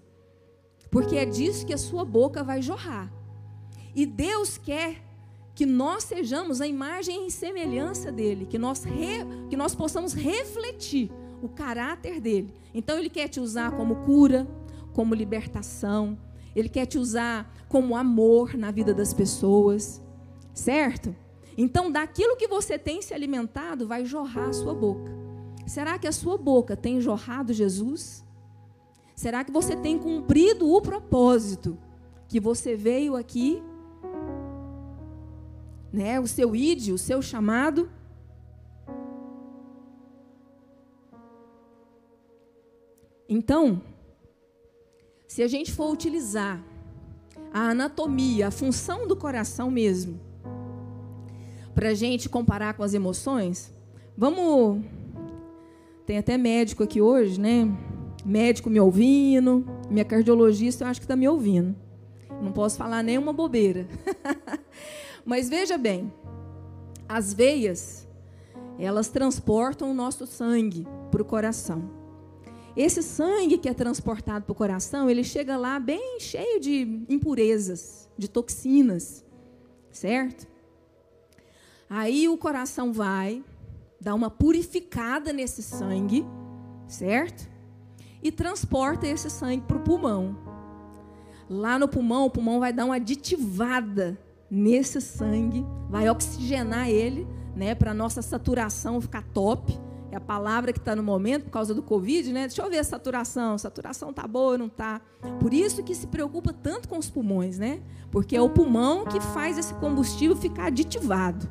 Porque 0.92 1.18
é 1.18 1.26
disso 1.26 1.66
que 1.66 1.74
a 1.74 1.78
sua 1.78 2.06
boca 2.06 2.44
vai 2.44 2.62
jorrar. 2.62 3.12
E 3.96 4.06
Deus 4.06 4.58
quer 4.58 5.02
que 5.54 5.66
nós 5.66 6.04
sejamos 6.04 6.60
a 6.60 6.68
imagem 6.68 7.28
e 7.28 7.32
semelhança 7.32 8.12
dele, 8.12 8.46
que 8.46 8.58
nós, 8.58 8.84
re, 8.84 9.26
que 9.50 9.56
nós 9.56 9.74
possamos 9.74 10.14
refletir 10.14 11.10
o 11.42 11.48
caráter 11.48 12.20
dele. 12.20 12.54
Então, 12.74 12.98
ele 13.00 13.10
quer 13.10 13.30
te 13.30 13.40
usar 13.40 13.72
como 13.72 13.96
cura, 14.04 14.46
como 14.94 15.16
libertação, 15.16 16.18
ele 16.56 16.70
quer 16.70 16.86
te 16.86 16.98
usar 16.98 17.54
como 17.68 17.96
amor 17.96 18.56
na 18.56 18.72
vida 18.72 18.94
das 18.94 19.14
pessoas, 19.14 20.02
certo? 20.54 21.16
Então, 21.58 21.92
daquilo 21.92 22.38
que 22.38 22.48
você 22.48 22.78
tem 22.78 23.02
se 23.02 23.14
alimentado, 23.14 23.88
vai 23.88 24.06
jorrar 24.06 24.50
a 24.50 24.54
sua 24.54 24.74
boca. 24.74 25.12
Será 25.68 25.98
que 25.98 26.08
a 26.08 26.12
sua 26.12 26.38
boca 26.38 26.76
tem 26.76 27.02
jorrado 27.02 27.54
Jesus? 27.54 28.24
Será 29.16 29.44
que 29.44 29.52
você 29.52 29.76
tem 29.76 29.98
cumprido 29.98 30.70
o 30.70 30.82
propósito 30.82 31.78
que 32.28 32.40
você 32.40 32.76
veio 32.76 33.16
aqui 33.16 33.62
né, 35.96 36.20
o 36.20 36.28
seu 36.28 36.54
id, 36.54 36.90
o 36.90 36.98
seu 36.98 37.22
chamado. 37.22 37.90
Então, 43.30 43.82
se 45.28 45.42
a 45.42 45.48
gente 45.48 45.72
for 45.72 45.92
utilizar 45.92 46.64
a 47.54 47.70
anatomia, 47.70 48.48
a 48.48 48.52
função 48.52 49.08
do 49.08 49.16
coração 49.16 49.72
mesmo, 49.72 50.20
para 51.74 51.90
a 51.90 51.94
gente 51.94 52.30
comparar 52.30 52.74
com 52.74 52.84
as 52.84 52.94
emoções, 52.94 53.74
vamos. 54.18 54.84
Tem 56.06 56.18
até 56.18 56.38
médico 56.38 56.84
aqui 56.84 57.02
hoje, 57.02 57.40
né? 57.40 57.68
Médico 58.24 58.70
me 58.70 58.80
ouvindo, 58.80 59.66
minha 59.90 60.06
cardiologista 60.06 60.84
eu 60.84 60.88
acho 60.88 61.00
que 61.00 61.06
está 61.06 61.16
me 61.16 61.28
ouvindo. 61.28 61.76
Não 62.42 62.52
posso 62.52 62.78
falar 62.78 63.04
nenhuma 63.04 63.34
bobeira. 63.34 63.88
Mas 65.26 65.50
veja 65.50 65.78
bem, 65.78 66.12
as 67.10 67.34
veias, 67.34 68.08
elas 68.78 69.10
transportam 69.10 69.90
o 69.90 69.94
nosso 69.94 70.28
sangue 70.28 70.88
para 71.10 71.22
o 71.22 71.26
coração. 71.26 72.05
Esse 72.76 73.02
sangue 73.02 73.58
que 73.58 73.70
é 73.70 73.74
transportado 73.74 74.44
para 74.46 74.52
o 74.52 74.56
coração, 74.56 75.10
ele 75.10 75.24
chega 75.24 75.56
lá 75.56 75.80
bem 75.80 76.20
cheio 76.20 76.60
de 76.60 77.06
impurezas, 77.08 78.10
de 78.18 78.28
toxinas, 78.28 79.24
certo? 79.90 80.46
Aí 81.90 82.28
o 82.28 82.38
coração 82.38 82.92
vai 82.92 83.42
dar 84.02 84.14
uma 84.14 84.30
purificada 84.30 85.32
nesse 85.32 85.64
sangue, 85.64 86.26
certo? 86.86 87.50
E 88.22 88.30
transporta 88.30 89.08
esse 89.08 89.30
sangue 89.30 89.64
para 89.66 89.78
o 89.78 89.82
pulmão. 89.82 90.38
Lá 91.50 91.80
no 91.80 91.88
pulmão, 91.88 92.26
o 92.26 92.30
pulmão 92.30 92.60
vai 92.60 92.74
dar 92.74 92.86
uma 92.86 92.96
aditivada 92.96 94.20
nesse 94.52 95.00
sangue, 95.00 95.66
vai 95.90 96.10
oxigenar 96.10 96.90
ele, 96.90 97.26
né, 97.56 97.74
para 97.74 97.94
nossa 97.94 98.22
saturação 98.22 99.00
ficar 99.00 99.24
top 99.34 99.80
a 100.16 100.20
palavra 100.22 100.72
que 100.72 100.80
está 100.80 100.96
no 100.96 101.04
momento 101.04 101.46
por 101.46 101.52
causa 101.52 101.74
do 101.74 101.84
Covid, 101.84 102.32
né? 102.32 102.48
Deixa 102.48 102.62
eu 102.62 102.70
ver 102.70 102.80
a 102.80 102.84
saturação. 102.84 103.58
Saturação 103.58 104.14
tá 104.14 104.28
boa 104.28 104.58
não 104.58 104.70
tá? 104.70 105.02
Por 105.40 105.54
isso 105.54 105.84
que 105.84 105.94
se 105.94 106.08
preocupa 106.08 106.54
tanto 106.54 106.88
com 106.88 106.98
os 106.98 107.10
pulmões, 107.10 107.60
né? 107.60 107.82
Porque 108.12 108.36
é 108.36 108.42
o 108.42 108.50
pulmão 108.50 109.06
que 109.06 109.20
faz 109.20 109.58
esse 109.58 109.74
combustível 109.76 110.36
ficar 110.36 110.68
aditivado. 110.68 111.50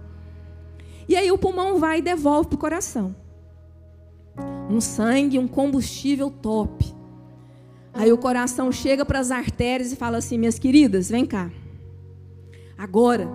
E 1.09 1.15
aí 1.15 1.31
o 1.31 1.39
pulmão 1.39 1.79
vai 1.79 1.99
e 1.99 2.03
devolve 2.03 2.49
para 2.49 2.57
o 2.57 2.59
coração. 2.59 3.15
Um 4.71 4.81
sangue, 4.81 5.39
um 5.39 5.47
combustível 5.47 6.31
top. 6.31 6.95
Aí 7.93 8.13
o 8.13 8.19
coração 8.19 8.73
chega 8.73 9.05
para 9.05 9.21
as 9.21 9.31
artérias 9.31 9.93
e 9.93 9.97
fala 9.97 10.19
assim: 10.19 10.39
minhas 10.39 10.59
queridas, 10.59 11.11
vem 11.11 11.27
cá. 11.27 11.51
Agora 12.77 13.29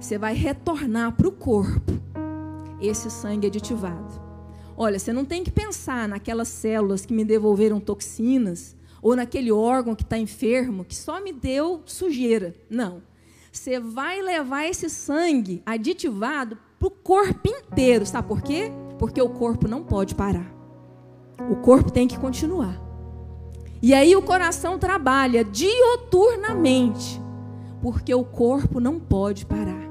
você 0.00 0.16
vai 0.16 0.34
retornar 0.34 1.12
para 1.12 1.28
o 1.28 1.32
corpo 1.32 1.92
esse 2.80 3.10
sangue 3.10 3.46
aditivado. 3.46 4.19
Olha, 4.76 4.98
você 4.98 5.12
não 5.12 5.24
tem 5.24 5.44
que 5.44 5.50
pensar 5.50 6.08
naquelas 6.08 6.48
células 6.48 7.04
que 7.04 7.12
me 7.12 7.24
devolveram 7.24 7.80
toxinas 7.80 8.76
ou 9.02 9.16
naquele 9.16 9.50
órgão 9.50 9.94
que 9.94 10.02
está 10.02 10.18
enfermo 10.18 10.84
que 10.84 10.94
só 10.94 11.20
me 11.20 11.32
deu 11.32 11.82
sujeira. 11.86 12.54
Não. 12.68 13.02
Você 13.52 13.80
vai 13.80 14.22
levar 14.22 14.66
esse 14.66 14.88
sangue 14.88 15.62
aditivado 15.66 16.56
para 16.78 16.88
o 16.88 16.90
corpo 16.90 17.48
inteiro. 17.48 18.06
Sabe 18.06 18.28
por 18.28 18.42
quê? 18.42 18.70
Porque 18.98 19.20
o 19.20 19.28
corpo 19.28 19.66
não 19.66 19.82
pode 19.82 20.14
parar. 20.14 20.54
O 21.50 21.56
corpo 21.56 21.90
tem 21.90 22.06
que 22.06 22.18
continuar. 22.18 22.80
E 23.82 23.94
aí 23.94 24.14
o 24.14 24.22
coração 24.22 24.78
trabalha 24.78 25.42
dioturnamente, 25.42 27.20
porque 27.80 28.14
o 28.14 28.22
corpo 28.22 28.78
não 28.78 29.00
pode 29.00 29.46
parar. 29.46 29.88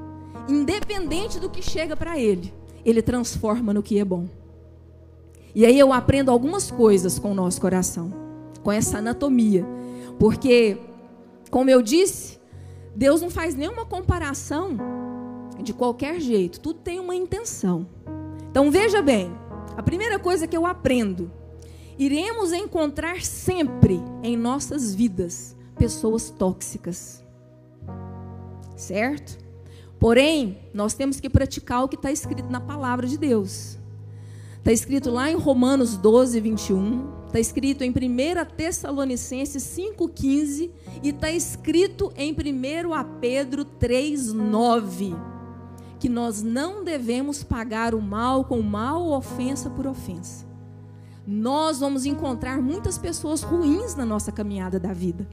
Independente 0.48 1.40
do 1.40 1.50
que 1.50 1.60
chega 1.60 1.96
para 1.96 2.16
ele, 2.16 2.54
ele 2.84 3.02
transforma 3.02 3.74
no 3.74 3.82
que 3.82 3.98
é 3.98 4.04
bom. 4.04 4.28
E 5.54 5.66
aí 5.66 5.78
eu 5.78 5.92
aprendo 5.92 6.30
algumas 6.30 6.70
coisas 6.70 7.18
com 7.18 7.32
o 7.32 7.34
nosso 7.34 7.60
coração, 7.60 8.12
com 8.62 8.70
essa 8.70 8.98
anatomia. 8.98 9.66
Porque, 10.18 10.78
como 11.50 11.70
eu 11.70 11.82
disse, 11.82 12.38
Deus 12.94 13.20
não 13.20 13.30
faz 13.30 13.54
nenhuma 13.54 13.84
comparação 13.84 14.76
de 15.62 15.72
qualquer 15.72 16.20
jeito, 16.20 16.60
tudo 16.60 16.80
tem 16.80 16.98
uma 16.98 17.14
intenção. 17.14 17.86
Então 18.50 18.70
veja 18.70 19.02
bem, 19.02 19.30
a 19.76 19.82
primeira 19.82 20.18
coisa 20.18 20.46
que 20.46 20.56
eu 20.56 20.66
aprendo, 20.66 21.30
iremos 21.98 22.52
encontrar 22.52 23.22
sempre 23.22 24.00
em 24.22 24.36
nossas 24.36 24.94
vidas 24.94 25.56
pessoas 25.76 26.30
tóxicas. 26.30 27.24
Certo? 28.76 29.38
Porém, 29.98 30.58
nós 30.72 30.94
temos 30.94 31.20
que 31.20 31.28
praticar 31.28 31.84
o 31.84 31.88
que 31.88 31.96
está 31.96 32.10
escrito 32.10 32.50
na 32.50 32.60
palavra 32.60 33.06
de 33.06 33.18
Deus. 33.18 33.79
Está 34.60 34.72
escrito 34.72 35.10
lá 35.10 35.30
em 35.30 35.36
Romanos 35.36 35.96
12, 35.96 36.38
21. 36.38 37.08
Está 37.26 37.40
escrito 37.40 37.82
em 37.82 37.90
1 37.90 37.94
Tessalonicenses 38.54 39.62
5,15. 39.62 40.70
E 41.02 41.08
está 41.08 41.30
escrito 41.30 42.12
em 42.14 42.32
1 42.32 42.36
Pedro 43.20 43.64
3, 43.64 44.34
9. 44.34 45.16
Que 45.98 46.10
nós 46.10 46.42
não 46.42 46.84
devemos 46.84 47.42
pagar 47.42 47.94
o 47.94 48.02
mal 48.02 48.44
com 48.44 48.60
mal 48.60 49.02
ou 49.02 49.16
ofensa 49.16 49.70
por 49.70 49.86
ofensa. 49.86 50.44
Nós 51.26 51.80
vamos 51.80 52.04
encontrar 52.04 52.60
muitas 52.60 52.98
pessoas 52.98 53.42
ruins 53.42 53.94
na 53.94 54.04
nossa 54.04 54.30
caminhada 54.30 54.78
da 54.78 54.92
vida. 54.92 55.26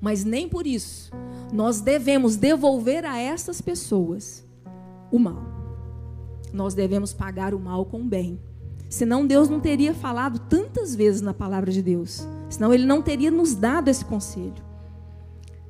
Mas 0.00 0.22
nem 0.22 0.48
por 0.48 0.66
isso 0.66 1.10
nós 1.50 1.80
devemos 1.80 2.36
devolver 2.36 3.06
a 3.06 3.18
essas 3.18 3.60
pessoas 3.60 4.44
o 5.10 5.18
mal 5.18 5.51
nós 6.52 6.74
devemos 6.74 7.12
pagar 7.12 7.54
o 7.54 7.58
mal 7.58 7.84
com 7.84 8.00
o 8.00 8.04
bem. 8.04 8.38
Senão 8.88 9.26
Deus 9.26 9.48
não 9.48 9.58
teria 9.58 9.94
falado 9.94 10.38
tantas 10.38 10.94
vezes 10.94 11.22
na 11.22 11.32
palavra 11.32 11.72
de 11.72 11.80
Deus. 11.80 12.28
Senão 12.50 12.74
Ele 12.74 12.84
não 12.84 13.00
teria 13.00 13.30
nos 13.30 13.54
dado 13.54 13.88
esse 13.88 14.04
conselho. 14.04 14.62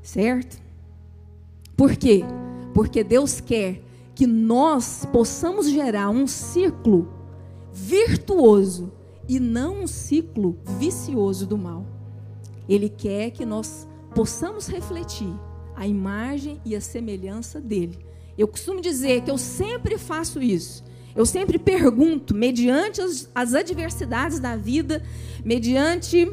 Certo? 0.02 0.60
Por 1.76 1.94
quê? 1.96 2.24
Porque 2.74 3.04
Deus 3.04 3.40
quer 3.40 3.82
que 4.14 4.26
nós 4.26 5.06
possamos 5.12 5.68
gerar 5.68 6.10
um 6.10 6.26
ciclo 6.26 7.08
virtuoso 7.72 8.92
e 9.28 9.38
não 9.38 9.82
um 9.82 9.86
ciclo 9.86 10.58
vicioso 10.78 11.46
do 11.46 11.56
mal. 11.56 11.86
Ele 12.68 12.88
quer 12.88 13.30
que 13.30 13.46
nós 13.46 13.86
possamos 14.14 14.66
refletir 14.66 15.32
a 15.76 15.86
imagem 15.86 16.60
e 16.64 16.74
a 16.74 16.80
semelhança 16.80 17.60
dele 17.60 17.98
eu 18.36 18.48
costumo 18.48 18.80
dizer 18.80 19.22
que 19.22 19.30
eu 19.30 19.38
sempre 19.38 19.98
faço 19.98 20.42
isso. 20.42 20.84
Eu 21.14 21.26
sempre 21.26 21.58
pergunto, 21.58 22.34
mediante 22.34 23.00
as, 23.00 23.30
as 23.34 23.54
adversidades 23.54 24.38
da 24.38 24.56
vida, 24.56 25.02
mediante 25.44 26.30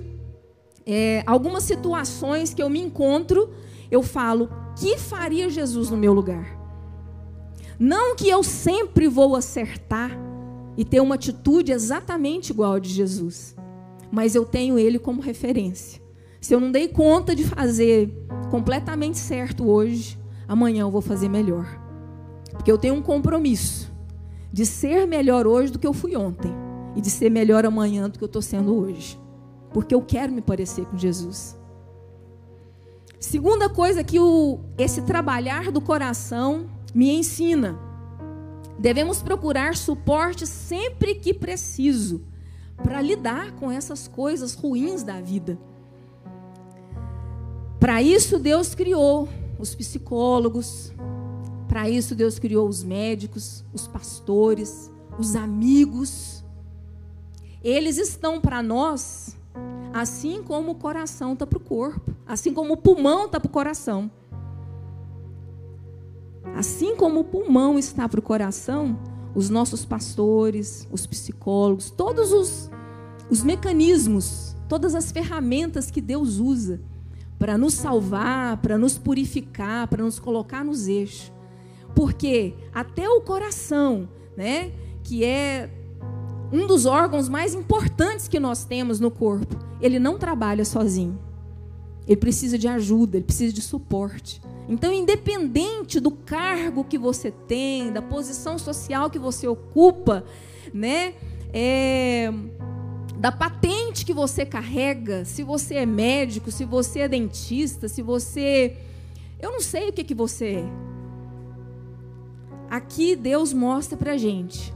é, 0.85 1.23
algumas 1.25 1.63
situações 1.63 2.53
que 2.53 2.63
eu 2.63 2.69
me 2.69 2.79
encontro, 2.79 3.49
eu 3.91 4.01
falo: 4.01 4.49
que 4.75 4.97
faria 4.97 5.49
Jesus 5.49 5.89
no 5.89 5.97
meu 5.97 6.13
lugar? 6.13 6.57
Não 7.77 8.15
que 8.15 8.27
eu 8.27 8.43
sempre 8.43 9.07
vou 9.07 9.35
acertar 9.35 10.11
e 10.75 10.83
ter 10.83 11.01
uma 11.01 11.15
atitude 11.15 11.71
exatamente 11.71 12.51
igual 12.51 12.73
a 12.73 12.79
de 12.79 12.89
Jesus, 12.89 13.55
mas 14.11 14.35
eu 14.35 14.45
tenho 14.45 14.77
ele 14.79 14.99
como 14.99 15.21
referência. 15.21 16.01
Se 16.41 16.53
eu 16.53 16.59
não 16.59 16.71
dei 16.71 16.87
conta 16.87 17.35
de 17.35 17.43
fazer 17.43 18.09
completamente 18.49 19.17
certo 19.17 19.69
hoje, 19.69 20.17
amanhã 20.47 20.81
eu 20.81 20.91
vou 20.91 21.01
fazer 21.01 21.29
melhor. 21.29 21.78
Porque 22.59 22.69
eu 22.69 22.77
tenho 22.77 22.95
um 22.95 23.01
compromisso 23.01 23.89
de 24.51 24.65
ser 24.65 25.07
melhor 25.07 25.47
hoje 25.47 25.71
do 25.71 25.79
que 25.79 25.87
eu 25.87 25.93
fui 25.93 26.17
ontem. 26.17 26.51
E 26.93 26.99
de 26.99 27.09
ser 27.09 27.31
melhor 27.31 27.65
amanhã 27.65 28.09
do 28.09 28.17
que 28.17 28.23
eu 28.23 28.27
estou 28.27 28.41
sendo 28.41 28.75
hoje. 28.75 29.17
Porque 29.71 29.95
eu 29.95 30.01
quero 30.01 30.33
me 30.33 30.41
parecer 30.41 30.85
com 30.85 30.97
Jesus. 30.97 31.57
Segunda 33.17 33.69
coisa 33.69 34.03
que 34.03 34.19
o, 34.19 34.59
esse 34.77 35.03
trabalhar 35.03 35.71
do 35.71 35.79
coração 35.79 36.69
me 36.93 37.09
ensina. 37.09 37.79
Devemos 38.77 39.21
procurar 39.21 39.77
suporte 39.77 40.45
sempre 40.45 41.15
que 41.15 41.33
preciso 41.33 42.25
para 42.83 43.01
lidar 43.01 43.53
com 43.53 43.71
essas 43.71 44.05
coisas 44.05 44.53
ruins 44.53 45.01
da 45.01 45.21
vida. 45.21 45.57
Para 47.79 48.01
isso 48.01 48.37
Deus 48.37 48.75
criou 48.75 49.29
os 49.57 49.73
psicólogos, 49.73 50.91
para 51.69 51.87
isso, 51.87 52.15
Deus 52.15 52.39
criou 52.39 52.67
os 52.67 52.83
médicos, 52.83 53.63
os 53.71 53.87
pastores, 53.87 54.91
os 55.19 55.35
amigos. 55.35 56.43
Eles 57.63 57.99
estão 57.99 58.41
para 58.41 58.63
nós, 58.63 59.37
assim 59.93 60.41
como 60.41 60.71
o 60.71 60.75
coração 60.75 61.33
está 61.33 61.45
para 61.45 61.57
o 61.57 61.61
corpo, 61.61 62.11
assim 62.25 62.51
como 62.51 62.73
o 62.73 62.77
pulmão 62.77 63.27
está 63.27 63.39
para 63.39 63.47
o 63.47 63.51
coração. 63.51 64.09
Assim 66.55 66.95
como 66.95 67.19
o 67.19 67.23
pulmão 67.23 67.77
está 67.77 68.09
para 68.09 68.19
o 68.19 68.23
coração, 68.23 68.97
os 69.35 69.47
nossos 69.51 69.85
pastores, 69.85 70.87
os 70.91 71.05
psicólogos, 71.05 71.91
todos 71.91 72.33
os, 72.33 72.71
os 73.29 73.43
mecanismos, 73.43 74.55
todas 74.67 74.95
as 74.95 75.11
ferramentas 75.11 75.91
que 75.91 76.01
Deus 76.01 76.39
usa 76.39 76.81
para 77.37 77.59
nos 77.59 77.75
salvar, 77.75 78.57
para 78.57 78.75
nos 78.75 78.97
purificar, 78.97 79.87
para 79.87 80.03
nos 80.03 80.17
colocar 80.17 80.65
nos 80.65 80.87
eixos 80.87 81.37
Porque 81.95 82.53
até 82.73 83.09
o 83.09 83.21
coração, 83.21 84.07
né, 84.35 84.71
que 85.03 85.23
é 85.23 85.69
um 86.51 86.65
dos 86.65 86.85
órgãos 86.85 87.29
mais 87.29 87.53
importantes 87.53 88.27
que 88.27 88.39
nós 88.39 88.65
temos 88.65 88.99
no 88.99 89.11
corpo, 89.11 89.55
ele 89.81 89.99
não 89.99 90.17
trabalha 90.17 90.65
sozinho. 90.65 91.19
Ele 92.07 92.17
precisa 92.17 92.57
de 92.57 92.67
ajuda, 92.67 93.17
ele 93.17 93.25
precisa 93.25 93.53
de 93.53 93.61
suporte. 93.61 94.41
Então, 94.67 94.91
independente 94.91 95.99
do 95.99 96.11
cargo 96.11 96.83
que 96.83 96.97
você 96.97 97.31
tem, 97.31 97.91
da 97.91 98.01
posição 98.01 98.57
social 98.57 99.09
que 99.09 99.19
você 99.19 99.47
ocupa, 99.47 100.23
né, 100.73 101.13
é, 101.53 102.31
da 103.17 103.31
patente 103.31 104.05
que 104.05 104.13
você 104.13 104.45
carrega, 104.45 105.25
se 105.25 105.43
você 105.43 105.75
é 105.75 105.85
médico, 105.85 106.51
se 106.51 106.65
você 106.65 106.99
é 106.99 107.07
dentista, 107.07 107.87
se 107.87 108.01
você. 108.01 108.77
Eu 109.39 109.51
não 109.51 109.59
sei 109.59 109.89
o 109.89 109.93
que, 109.93 110.03
que 110.03 110.15
você 110.15 110.45
é. 110.45 110.88
Aqui 112.69 113.15
Deus 113.15 113.51
mostra 113.51 113.97
pra 113.97 114.17
gente 114.17 114.73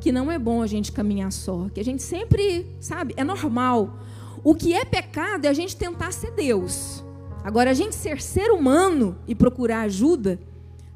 que 0.00 0.12
não 0.12 0.30
é 0.30 0.38
bom 0.38 0.62
a 0.62 0.66
gente 0.66 0.92
caminhar 0.92 1.32
só, 1.32 1.68
que 1.68 1.80
a 1.80 1.84
gente 1.84 2.02
sempre, 2.02 2.66
sabe, 2.80 3.12
é 3.16 3.24
normal. 3.24 3.98
O 4.44 4.54
que 4.54 4.72
é 4.72 4.84
pecado 4.84 5.46
é 5.46 5.48
a 5.48 5.52
gente 5.52 5.76
tentar 5.76 6.12
ser 6.12 6.30
Deus. 6.30 7.04
Agora, 7.42 7.70
a 7.70 7.74
gente 7.74 7.94
ser 7.94 8.22
ser 8.22 8.50
humano 8.50 9.18
e 9.26 9.34
procurar 9.34 9.80
ajuda 9.80 10.38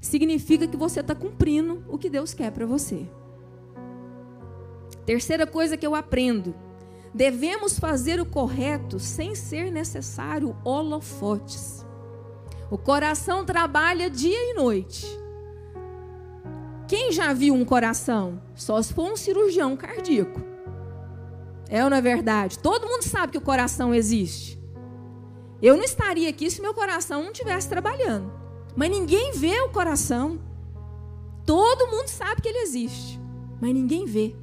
significa 0.00 0.66
que 0.66 0.76
você 0.76 1.00
está 1.00 1.14
cumprindo 1.14 1.84
o 1.88 1.98
que 1.98 2.08
Deus 2.08 2.32
quer 2.32 2.52
para 2.52 2.66
você. 2.66 3.06
Terceira 5.04 5.46
coisa 5.46 5.76
que 5.76 5.86
eu 5.86 5.94
aprendo: 5.94 6.54
devemos 7.12 7.78
fazer 7.78 8.20
o 8.20 8.26
correto 8.26 8.98
sem 8.98 9.34
ser 9.34 9.70
necessário 9.72 10.56
holofotes. 10.64 11.84
O 12.70 12.78
coração 12.78 13.44
trabalha 13.44 14.08
dia 14.08 14.52
e 14.52 14.54
noite. 14.54 15.19
Quem 16.90 17.12
já 17.12 17.32
viu 17.32 17.54
um 17.54 17.64
coração? 17.64 18.42
Só 18.52 18.82
se 18.82 18.92
for 18.92 19.12
um 19.12 19.16
cirurgião 19.16 19.76
cardíaco. 19.76 20.40
É 21.68 21.84
ou 21.84 21.88
não 21.88 21.96
é 21.96 22.00
verdade? 22.00 22.58
Todo 22.58 22.88
mundo 22.88 23.04
sabe 23.04 23.30
que 23.30 23.38
o 23.38 23.40
coração 23.40 23.94
existe. 23.94 24.60
Eu 25.62 25.76
não 25.76 25.84
estaria 25.84 26.28
aqui 26.28 26.50
se 26.50 26.60
meu 26.60 26.74
coração 26.74 27.22
não 27.22 27.30
estivesse 27.30 27.68
trabalhando. 27.68 28.32
Mas 28.74 28.90
ninguém 28.90 29.30
vê 29.30 29.60
o 29.60 29.68
coração. 29.68 30.40
Todo 31.46 31.86
mundo 31.86 32.08
sabe 32.08 32.42
que 32.42 32.48
ele 32.48 32.58
existe, 32.58 33.20
mas 33.60 33.72
ninguém 33.72 34.04
vê. 34.04 34.34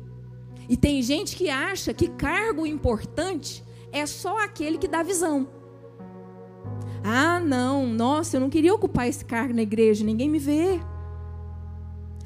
E 0.70 0.77
tem 0.77 1.01
gente 1.01 1.36
que 1.36 1.50
acha 1.50 1.94
que 1.94 2.08
cargo 2.08 2.66
importante 2.66 3.62
é 3.92 4.06
só 4.06 4.42
aquele 4.42 4.77
que 4.77 4.88
dá 4.88 5.04
visão. 5.04 5.50
Ah, 7.04 7.42
não, 7.42 7.86
nossa, 7.86 8.38
eu 8.38 8.39
não 8.39 8.50
queria 8.50 8.74
ocupar 8.74 9.06
esse 9.06 9.25
cargo 9.25 9.54
na 9.54 9.63
igreja, 9.63 10.06
ninguém 10.06 10.30
me 10.30 10.39
vê. 10.39 10.80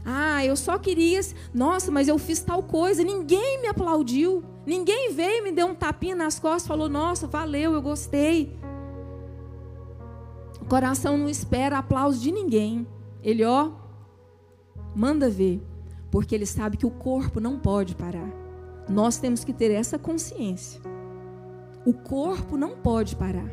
Ah, 0.03 0.43
eu 0.45 0.55
só 0.55 0.77
queria. 0.77 1.19
Nossa, 1.53 1.91
mas 1.91 2.07
eu 2.07 2.17
fiz 2.17 2.39
tal 2.41 2.63
coisa, 2.63 3.03
ninguém 3.03 3.61
me 3.61 3.67
aplaudiu. 3.67 4.43
Ninguém 4.65 5.13
veio 5.13 5.43
me 5.43 5.51
deu 5.51 5.67
um 5.67 5.75
tapinha 5.75 6.15
nas 6.15 6.39
costas, 6.39 6.67
falou: 6.67 6.89
Nossa, 6.89 7.27
valeu, 7.27 7.73
eu 7.73 7.81
gostei. 7.81 8.57
O 10.61 10.65
coração 10.65 11.17
não 11.17 11.29
espera 11.29 11.77
aplauso 11.77 12.19
de 12.19 12.31
ninguém. 12.31 12.87
Ele, 13.23 13.43
ó, 13.43 13.71
manda 14.95 15.29
ver, 15.29 15.61
porque 16.09 16.33
ele 16.33 16.45
sabe 16.45 16.77
que 16.77 16.85
o 16.85 16.91
corpo 16.91 17.39
não 17.39 17.59
pode 17.59 17.95
parar. 17.95 18.29
Nós 18.89 19.17
temos 19.17 19.43
que 19.43 19.53
ter 19.53 19.71
essa 19.71 19.97
consciência. 19.99 20.81
O 21.85 21.93
corpo 21.93 22.57
não 22.57 22.75
pode 22.77 23.15
parar. 23.15 23.49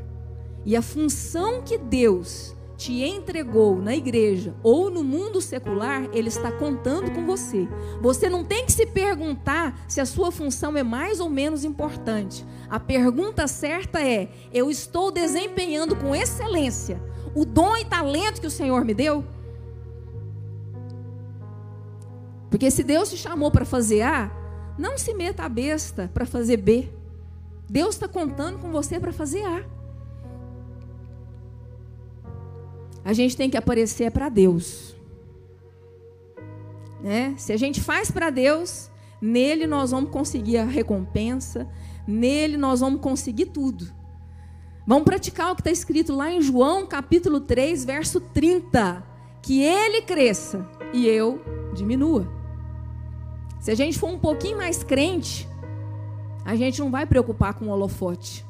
E 0.65 0.77
a 0.77 0.83
função 0.83 1.63
que 1.63 1.79
Deus 1.79 2.55
te 2.79 3.03
entregou 3.03 3.83
na 3.83 3.95
igreja 3.95 4.55
ou 4.63 4.89
no 4.89 5.03
mundo 5.03 5.41
secular, 5.41 6.09
ele 6.13 6.29
está 6.29 6.53
contando 6.53 7.11
com 7.11 7.27
você. 7.27 7.69
Você 8.01 8.31
não 8.31 8.45
tem 8.45 8.65
que 8.65 8.73
se 8.73 8.87
perguntar 8.87 9.85
se 9.89 10.01
a 10.01 10.07
sua 10.07 10.31
função 10.31 10.77
é 10.77 10.85
mais 10.85 11.19
ou 11.19 11.29
menos 11.29 11.65
importante. 11.65 12.47
A 12.71 12.79
pergunta 12.79 13.49
certa 13.49 14.01
é: 14.01 14.31
eu 14.55 14.71
estou 14.71 15.11
desempenhando 15.11 15.97
com 15.97 16.15
excelência 16.15 17.03
o 17.35 17.45
dom 17.45 17.77
e 17.77 17.85
talento 17.85 18.41
que 18.41 18.47
o 18.47 18.51
Senhor 18.51 18.85
me 18.85 18.95
deu? 18.95 19.25
Porque 22.49 22.71
se 22.71 22.83
Deus 22.83 23.11
te 23.11 23.17
chamou 23.17 23.51
para 23.51 23.65
fazer 23.65 24.03
A, 24.03 24.31
não 24.79 24.97
se 24.97 25.13
meta 25.15 25.43
a 25.43 25.49
besta 25.49 26.11
para 26.15 26.25
fazer 26.25 26.57
B. 26.59 26.89
Deus 27.69 27.97
está 27.97 28.09
contando 28.09 28.59
com 28.59 28.71
você 28.71 28.99
para 28.99 29.13
fazer 29.13 29.45
A. 29.45 29.78
a 33.09 33.15
gente 33.15 33.35
tem 33.35 33.49
que 33.49 33.57
aparecer 33.57 34.11
para 34.11 34.29
Deus. 34.29 34.95
Né? 37.01 37.35
Se 37.39 37.55
a 37.55 37.57
gente 37.57 37.81
faz 37.81 38.11
para 38.11 38.29
Deus, 38.29 38.91
nele 39.19 39.67
nós 39.67 39.93
vamos 39.93 40.11
conseguir 40.11 40.59
a 40.59 40.67
recompensa, 40.67 41.67
nele 42.07 42.59
nós 42.59 42.81
vamos 42.81 43.01
conseguir 43.01 43.47
tudo. 43.47 43.91
Vamos 44.87 45.05
praticar 45.05 45.51
o 45.51 45.55
que 45.55 45.63
está 45.63 45.71
escrito 45.71 46.15
lá 46.15 46.31
em 46.31 46.43
João 46.43 46.87
capítulo 46.87 47.41
3, 47.41 47.83
verso 47.83 48.21
30. 48.21 49.03
Que 49.41 49.63
ele 49.63 50.03
cresça 50.03 50.69
e 50.93 51.07
eu 51.07 51.41
diminua. 51.75 52.31
Se 53.59 53.71
a 53.71 53.75
gente 53.75 53.99
for 53.99 54.11
um 54.11 54.19
pouquinho 54.19 54.59
mais 54.59 54.85
crente, 54.85 55.49
a 56.45 56.55
gente 56.55 56.79
não 56.79 56.91
vai 56.91 57.07
preocupar 57.07 57.55
com 57.55 57.69
o 57.69 57.71
holofote. 57.71 58.45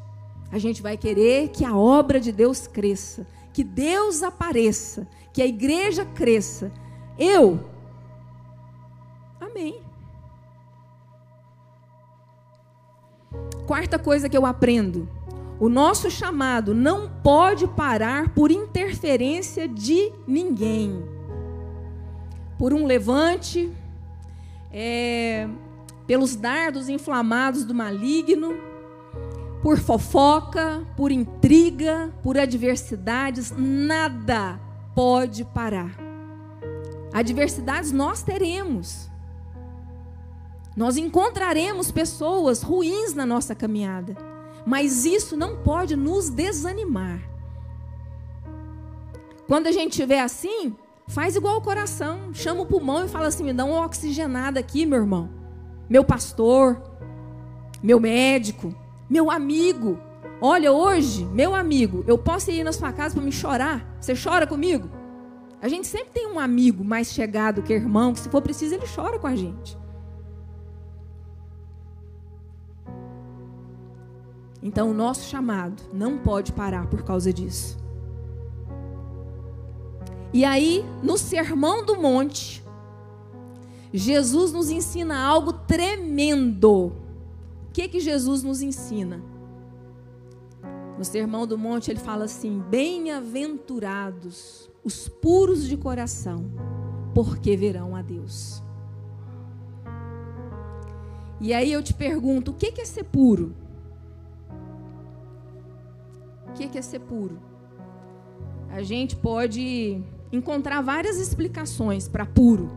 A 0.50 0.58
gente 0.58 0.82
vai 0.82 0.96
querer 0.96 1.50
que 1.50 1.64
a 1.64 1.76
obra 1.76 2.18
de 2.18 2.32
Deus 2.32 2.66
cresça 2.66 3.24
que 3.58 3.64
Deus 3.64 4.22
apareça, 4.22 5.08
que 5.32 5.42
a 5.42 5.46
igreja 5.46 6.04
cresça. 6.04 6.70
Eu. 7.18 7.58
Amém. 9.40 9.82
Quarta 13.66 13.98
coisa 13.98 14.28
que 14.28 14.36
eu 14.38 14.46
aprendo: 14.46 15.08
o 15.58 15.68
nosso 15.68 16.08
chamado 16.08 16.72
não 16.72 17.10
pode 17.20 17.66
parar 17.66 18.32
por 18.32 18.52
interferência 18.52 19.66
de 19.66 20.12
ninguém. 20.24 21.04
Por 22.56 22.72
um 22.72 22.86
levante, 22.86 23.72
é, 24.72 25.48
pelos 26.06 26.36
dardos 26.36 26.88
inflamados 26.88 27.64
do 27.64 27.74
maligno, 27.74 28.67
por 29.62 29.78
fofoca, 29.78 30.86
por 30.96 31.10
intriga, 31.10 32.12
por 32.22 32.38
adversidades, 32.38 33.52
nada 33.56 34.60
pode 34.94 35.44
parar. 35.44 35.96
Adversidades 37.12 37.90
nós 37.90 38.22
teremos. 38.22 39.10
Nós 40.76 40.96
encontraremos 40.96 41.90
pessoas 41.90 42.62
ruins 42.62 43.14
na 43.14 43.26
nossa 43.26 43.54
caminhada, 43.54 44.16
mas 44.64 45.04
isso 45.04 45.36
não 45.36 45.56
pode 45.56 45.96
nos 45.96 46.30
desanimar. 46.30 47.20
Quando 49.48 49.66
a 49.66 49.72
gente 49.72 49.92
estiver 49.92 50.20
assim, 50.20 50.76
faz 51.08 51.34
igual 51.34 51.56
o 51.56 51.62
coração, 51.62 52.32
chama 52.32 52.62
o 52.62 52.66
pulmão 52.66 53.04
e 53.04 53.08
fala 53.08 53.26
assim: 53.26 53.42
me 53.42 53.52
dá 53.52 53.64
uma 53.64 53.84
oxigenada 53.84 54.60
aqui, 54.60 54.86
meu 54.86 55.00
irmão, 55.00 55.30
meu 55.90 56.04
pastor, 56.04 56.80
meu 57.82 57.98
médico 57.98 58.72
meu 59.08 59.30
amigo. 59.30 59.98
Olha, 60.40 60.72
hoje, 60.72 61.24
meu 61.26 61.54
amigo, 61.54 62.04
eu 62.06 62.16
posso 62.16 62.50
ir 62.50 62.62
na 62.62 62.72
sua 62.72 62.92
casa 62.92 63.14
para 63.14 63.24
me 63.24 63.32
chorar? 63.32 63.96
Você 64.00 64.14
chora 64.14 64.46
comigo? 64.46 64.88
A 65.60 65.68
gente 65.68 65.88
sempre 65.88 66.10
tem 66.10 66.26
um 66.28 66.38
amigo 66.38 66.84
mais 66.84 67.12
chegado 67.12 67.62
que 67.62 67.72
irmão, 67.72 68.12
que 68.12 68.20
se 68.20 68.28
for 68.28 68.40
preciso 68.40 68.74
ele 68.74 68.86
chora 68.86 69.18
com 69.18 69.26
a 69.26 69.34
gente. 69.34 69.76
Então 74.62 74.90
o 74.90 74.94
nosso 74.94 75.28
chamado 75.28 75.82
não 75.92 76.18
pode 76.18 76.52
parar 76.52 76.86
por 76.86 77.02
causa 77.02 77.32
disso. 77.32 77.78
E 80.32 80.44
aí, 80.44 80.84
no 81.02 81.16
Sermão 81.16 81.84
do 81.84 81.96
Monte, 81.96 82.62
Jesus 83.92 84.52
nos 84.52 84.70
ensina 84.70 85.18
algo 85.18 85.52
tremendo 85.52 86.92
que 87.78 87.86
que 87.86 88.00
Jesus 88.00 88.42
nos 88.42 88.60
ensina? 88.60 89.22
No 90.98 91.04
Sermão 91.04 91.46
do 91.46 91.56
Monte 91.56 91.92
ele 91.92 92.00
fala 92.00 92.24
assim: 92.24 92.60
Bem-aventurados 92.68 94.68
os 94.82 95.08
puros 95.08 95.68
de 95.68 95.76
coração, 95.76 96.50
porque 97.14 97.56
verão 97.56 97.94
a 97.94 98.02
Deus. 98.02 98.60
E 101.40 101.54
aí 101.54 101.72
eu 101.72 101.80
te 101.80 101.94
pergunto: 101.94 102.50
o 102.50 102.54
que 102.54 102.80
é 102.80 102.84
ser 102.84 103.04
puro? 103.04 103.54
O 106.48 106.52
que 106.54 106.76
é 106.76 106.82
ser 106.82 106.98
puro? 106.98 107.38
A 108.70 108.82
gente 108.82 109.14
pode 109.14 110.02
encontrar 110.32 110.82
várias 110.82 111.18
explicações 111.18 112.08
para 112.08 112.26
puro. 112.26 112.76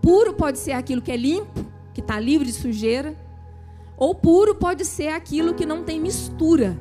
Puro 0.00 0.32
pode 0.32 0.56
ser 0.56 0.72
aquilo 0.72 1.02
que 1.02 1.12
é 1.12 1.18
limpo, 1.18 1.66
que 1.92 2.00
está 2.00 2.18
livre 2.18 2.46
de 2.46 2.54
sujeira. 2.54 3.25
Ou 3.96 4.14
puro 4.14 4.54
pode 4.54 4.84
ser 4.84 5.08
aquilo 5.08 5.54
que 5.54 5.66
não 5.66 5.82
tem 5.84 6.00
mistura. 6.00 6.76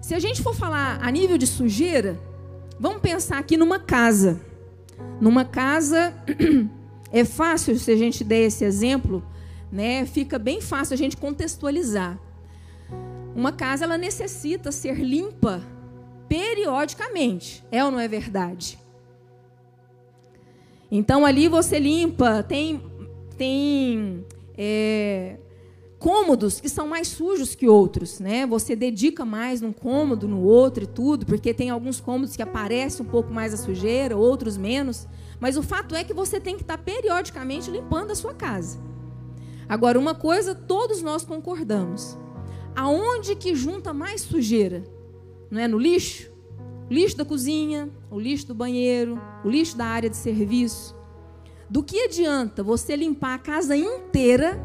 Se 0.00 0.14
a 0.14 0.18
gente 0.18 0.42
for 0.42 0.54
falar 0.54 0.98
a 1.02 1.10
nível 1.10 1.38
de 1.38 1.46
sujeira, 1.46 2.18
Vamos 2.82 3.02
pensar 3.02 3.36
aqui 3.36 3.58
numa 3.58 3.78
casa. 3.78 4.40
Numa 5.20 5.44
casa, 5.44 6.14
é 7.12 7.26
fácil 7.26 7.78
se 7.78 7.92
a 7.92 7.96
gente 7.96 8.24
der 8.24 8.46
esse 8.46 8.64
exemplo, 8.64 9.22
né? 9.70 10.06
Fica 10.06 10.38
bem 10.38 10.62
fácil 10.62 10.94
a 10.94 10.96
gente 10.96 11.14
contextualizar. 11.14 12.18
Uma 13.36 13.52
casa 13.52 13.84
ela 13.84 13.98
necessita 13.98 14.72
ser 14.72 14.94
limpa 14.94 15.62
periodicamente, 16.26 17.62
é 17.70 17.84
ou 17.84 17.90
não 17.90 18.00
é 18.00 18.08
verdade? 18.08 18.78
Então 20.90 21.26
ali 21.26 21.48
você 21.48 21.78
limpa, 21.78 22.42
tem 22.42 22.82
tem 23.36 24.24
é, 24.62 25.38
cômodos 25.98 26.60
que 26.60 26.68
são 26.68 26.86
mais 26.86 27.08
sujos 27.08 27.54
que 27.54 27.66
outros, 27.66 28.20
né? 28.20 28.46
Você 28.46 28.76
dedica 28.76 29.24
mais 29.24 29.62
num 29.62 29.72
cômodo, 29.72 30.28
no 30.28 30.42
outro 30.42 30.84
e 30.84 30.86
tudo, 30.86 31.24
porque 31.24 31.54
tem 31.54 31.70
alguns 31.70 31.98
cômodos 31.98 32.36
que 32.36 32.42
aparece 32.42 33.00
um 33.00 33.06
pouco 33.06 33.32
mais 33.32 33.54
a 33.54 33.56
sujeira, 33.56 34.18
outros 34.18 34.58
menos. 34.58 35.08
Mas 35.40 35.56
o 35.56 35.62
fato 35.62 35.94
é 35.94 36.04
que 36.04 36.12
você 36.12 36.38
tem 36.38 36.56
que 36.56 36.62
estar 36.62 36.76
periodicamente 36.76 37.70
limpando 37.70 38.10
a 38.10 38.14
sua 38.14 38.34
casa. 38.34 38.78
Agora, 39.66 39.98
uma 39.98 40.14
coisa 40.14 40.54
todos 40.54 41.00
nós 41.00 41.24
concordamos: 41.24 42.18
aonde 42.76 43.34
que 43.36 43.54
junta 43.54 43.94
mais 43.94 44.20
sujeira? 44.20 44.84
Não 45.50 45.58
é 45.58 45.66
no 45.66 45.78
lixo? 45.78 46.30
O 46.90 46.92
lixo 46.92 47.16
da 47.16 47.24
cozinha, 47.24 47.88
o 48.10 48.20
lixo 48.20 48.46
do 48.46 48.54
banheiro, 48.54 49.18
o 49.42 49.48
lixo 49.48 49.74
da 49.74 49.86
área 49.86 50.10
de 50.10 50.16
serviço. 50.16 50.99
Do 51.70 51.84
que 51.84 52.00
adianta 52.00 52.64
você 52.64 52.96
limpar 52.96 53.34
a 53.34 53.38
casa 53.38 53.76
inteira 53.76 54.60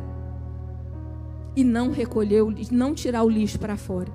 e 1.56 1.64
não 1.64 1.92
recolher, 1.92 2.44
não 2.72 2.96
tirar 2.96 3.24
o 3.24 3.30
lixo 3.30 3.60
para 3.60 3.78
fora. 3.78 4.12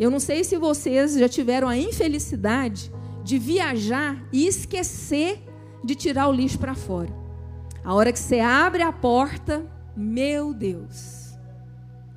Eu 0.00 0.10
não 0.10 0.18
sei 0.18 0.42
se 0.42 0.56
vocês 0.56 1.14
já 1.14 1.28
tiveram 1.28 1.68
a 1.68 1.76
infelicidade 1.76 2.90
de 3.22 3.38
viajar 3.38 4.26
e 4.32 4.46
esquecer 4.46 5.44
de 5.84 5.94
tirar 5.94 6.28
o 6.28 6.32
lixo 6.32 6.58
para 6.58 6.74
fora. 6.74 7.14
A 7.84 7.94
hora 7.94 8.10
que 8.10 8.18
você 8.18 8.40
abre 8.40 8.82
a 8.82 8.90
porta, 8.90 9.70
meu 9.94 10.54
Deus, 10.54 11.36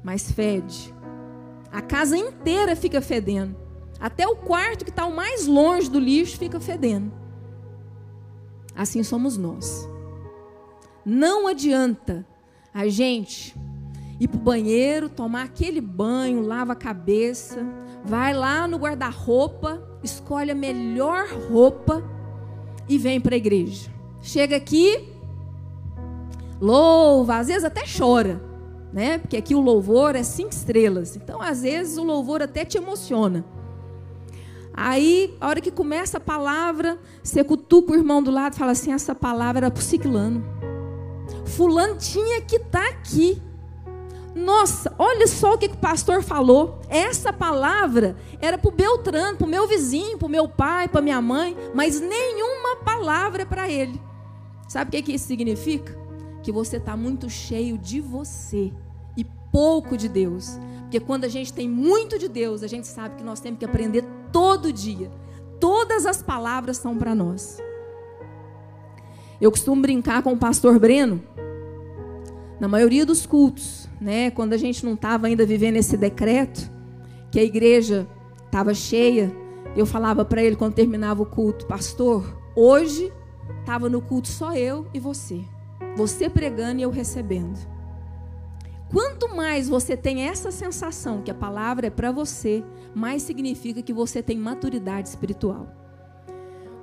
mas 0.01 0.31
fede. 0.31 0.95
A 1.69 1.81
casa 1.81 2.17
inteira 2.17 2.77
fica 2.77 3.01
fedendo. 3.01 3.55
Até 3.99 4.25
o 4.25 4.37
quarto 4.37 4.85
que 4.85 4.89
está 4.89 5.05
o 5.05 5.13
mais 5.13 5.45
longe 5.45 5.89
do 5.89 5.99
lixo 5.99 6.37
fica 6.37 6.61
fedendo. 6.61 7.11
Assim 8.73 9.03
somos 9.03 9.37
nós. 9.37 9.87
Não 11.09 11.47
adianta 11.47 12.27
a 12.73 12.89
gente 12.89 13.55
ir 14.19 14.27
para 14.27 14.37
o 14.37 14.41
banheiro, 14.41 15.07
tomar 15.07 15.43
aquele 15.43 15.79
banho, 15.79 16.41
lava 16.41 16.73
a 16.73 16.75
cabeça, 16.75 17.65
vai 18.03 18.33
lá 18.33 18.67
no 18.67 18.75
guarda-roupa, 18.75 19.81
escolhe 20.03 20.51
a 20.51 20.55
melhor 20.55 21.29
roupa 21.49 22.03
e 22.89 22.97
vem 22.97 23.21
para 23.21 23.35
a 23.35 23.37
igreja. 23.37 23.89
Chega 24.21 24.57
aqui, 24.57 25.07
louva, 26.59 27.37
às 27.37 27.47
vezes 27.47 27.63
até 27.63 27.85
chora, 27.85 28.43
né? 28.91 29.17
Porque 29.17 29.37
aqui 29.37 29.55
o 29.55 29.61
louvor 29.61 30.13
é 30.13 30.23
cinco 30.23 30.51
estrelas. 30.51 31.15
Então, 31.15 31.41
às 31.41 31.61
vezes, 31.61 31.97
o 31.97 32.03
louvor 32.03 32.41
até 32.41 32.65
te 32.65 32.77
emociona. 32.77 33.45
Aí, 34.73 35.33
a 35.39 35.47
hora 35.47 35.61
que 35.61 35.71
começa 35.71 36.17
a 36.17 36.19
palavra, 36.19 36.99
você 37.23 37.45
cutuca 37.45 37.93
o 37.93 37.95
irmão 37.95 38.21
do 38.21 38.29
lado 38.29 38.55
e 38.55 38.57
fala 38.57 38.73
assim: 38.73 38.91
essa 38.91 39.15
palavra 39.15 39.59
era 39.59 39.71
para 39.71 39.79
o 39.79 39.83
ciclano. 39.83 40.66
Fulano 41.57 41.97
tinha 41.97 42.39
que 42.39 42.57
estar 42.57 42.83
tá 42.83 42.87
aqui. 42.87 43.41
Nossa, 44.35 44.93
olha 44.99 45.25
só 45.25 45.55
o 45.55 45.57
que, 45.57 45.65
o 45.65 45.77
pastor 45.77 46.21
falou. 46.21 46.79
Essa 46.87 47.33
palavra 47.33 48.15
era 48.39 48.59
para 48.59 48.69
o 48.69 48.71
Beltrano, 48.71 49.39
para 49.39 49.47
o 49.47 49.49
meu 49.49 49.67
vizinho, 49.67 50.19
para 50.19 50.27
o 50.27 50.29
meu 50.29 50.47
pai, 50.47 50.87
para 50.87 51.01
minha 51.01 51.19
mãe, 51.19 51.57
mas 51.73 51.99
nenhuma 51.99 52.75
palavra 52.85 53.41
é 53.41 53.45
para 53.45 53.67
ele. 53.67 53.99
Sabe 54.67 54.89
o 54.89 54.91
que, 54.91 55.01
que 55.01 55.13
isso 55.13 55.25
significa? 55.25 55.97
Que 56.43 56.51
você 56.51 56.77
está 56.77 56.95
muito 56.95 57.27
cheio 57.27 57.75
de 57.75 57.99
você 57.99 58.71
e 59.17 59.25
pouco 59.51 59.97
de 59.97 60.07
Deus. 60.07 60.59
Porque 60.81 60.99
quando 60.99 61.23
a 61.23 61.27
gente 61.27 61.51
tem 61.51 61.67
muito 61.67 62.19
de 62.19 62.27
Deus, 62.27 62.61
a 62.61 62.67
gente 62.67 62.85
sabe 62.85 63.15
que 63.15 63.23
nós 63.23 63.39
temos 63.39 63.57
que 63.57 63.65
aprender 63.65 64.05
todo 64.31 64.71
dia. 64.71 65.11
Todas 65.59 66.05
as 66.05 66.21
palavras 66.21 66.77
são 66.77 66.95
para 66.95 67.15
nós. 67.15 67.57
Eu 69.41 69.49
costumo 69.49 69.81
brincar 69.81 70.21
com 70.21 70.33
o 70.33 70.37
pastor 70.37 70.77
Breno, 70.77 71.23
na 72.59 72.67
maioria 72.67 73.05
dos 73.05 73.25
cultos 73.25 73.87
né, 73.99 74.31
quando 74.31 74.53
a 74.53 74.57
gente 74.57 74.85
não 74.85 74.93
estava 74.93 75.27
ainda 75.27 75.45
vivendo 75.45 75.75
esse 75.75 75.97
decreto, 75.97 76.71
que 77.31 77.39
a 77.39 77.43
igreja 77.43 78.07
estava 78.45 78.73
cheia, 78.73 79.35
eu 79.75 79.85
falava 79.85 80.23
para 80.23 80.41
ele 80.41 80.55
quando 80.55 80.73
terminava 80.73 81.21
o 81.21 81.25
culto, 81.25 81.65
pastor, 81.65 82.37
hoje 82.55 83.11
estava 83.59 83.89
no 83.89 84.01
culto 84.01 84.27
só 84.27 84.55
eu 84.55 84.87
e 84.93 84.99
você. 84.99 85.41
Você 85.95 86.29
pregando 86.29 86.79
e 86.79 86.83
eu 86.83 86.89
recebendo. 86.89 87.57
Quanto 88.89 89.35
mais 89.35 89.67
você 89.67 89.97
tem 89.97 90.21
essa 90.21 90.49
sensação 90.49 91.21
que 91.21 91.29
a 91.29 91.35
palavra 91.35 91.87
é 91.87 91.89
para 91.89 92.11
você, 92.11 92.63
mais 92.95 93.21
significa 93.23 93.81
que 93.81 93.91
você 93.91 94.23
tem 94.23 94.37
maturidade 94.37 95.09
espiritual. 95.09 95.67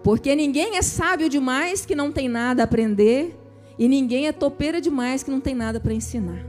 Porque 0.03 0.37
ninguém 0.37 0.77
é 0.77 0.83
sábio 0.83 1.31
demais 1.31 1.87
que 1.87 1.95
não 1.95 2.13
tem 2.13 2.29
nada 2.29 2.63
a 2.63 2.65
aprender, 2.65 3.35
e 3.79 3.89
ninguém 3.89 4.27
é 4.27 4.33
topeira 4.33 4.81
demais 4.81 5.23
que 5.23 5.31
não 5.31 5.41
tem 5.41 5.55
nada 5.55 5.81
para 5.81 5.93
ensinar. 5.93 6.45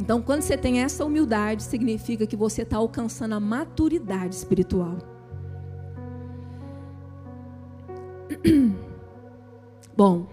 Então, 0.00 0.22
quando 0.22 0.42
você 0.42 0.56
tem 0.56 0.80
essa 0.80 1.04
humildade, 1.04 1.62
significa 1.62 2.26
que 2.26 2.34
você 2.34 2.62
está 2.62 2.78
alcançando 2.78 3.34
a 3.34 3.40
maturidade 3.40 4.34
espiritual. 4.34 4.96
Bom, 9.94 10.26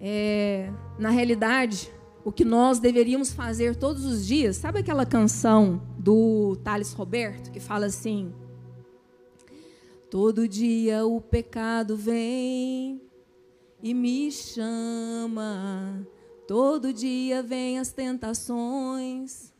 é, 0.00 0.72
na 0.98 1.10
realidade, 1.10 1.92
o 2.24 2.32
que 2.32 2.44
nós 2.44 2.80
deveríamos 2.80 3.32
fazer 3.32 3.76
todos 3.76 4.04
os 4.04 4.26
dias, 4.26 4.56
sabe 4.56 4.80
aquela 4.80 5.06
canção 5.06 5.80
do 5.96 6.56
Thales 6.64 6.92
Roberto 6.92 7.52
que 7.52 7.60
fala 7.60 7.86
assim: 7.86 8.34
Todo 10.10 10.48
dia 10.48 11.06
o 11.06 11.20
pecado 11.20 11.96
vem 11.96 13.00
e 13.84 13.92
me 13.92 14.32
chama 14.32 16.06
Todo 16.46 16.92
dia 16.92 17.42
vêm 17.42 17.78
as 17.78 17.90
tentações 17.90 19.52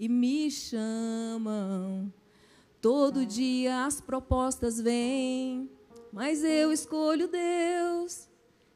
e 0.00 0.08
me 0.08 0.50
chamam. 0.50 2.12
Todo 2.80 3.24
dia 3.24 3.84
as 3.84 4.00
propostas 4.00 4.80
vêm, 4.80 5.70
mas 6.12 6.42
eu 6.42 6.72
escolho 6.72 7.28
Deus. 7.28 8.28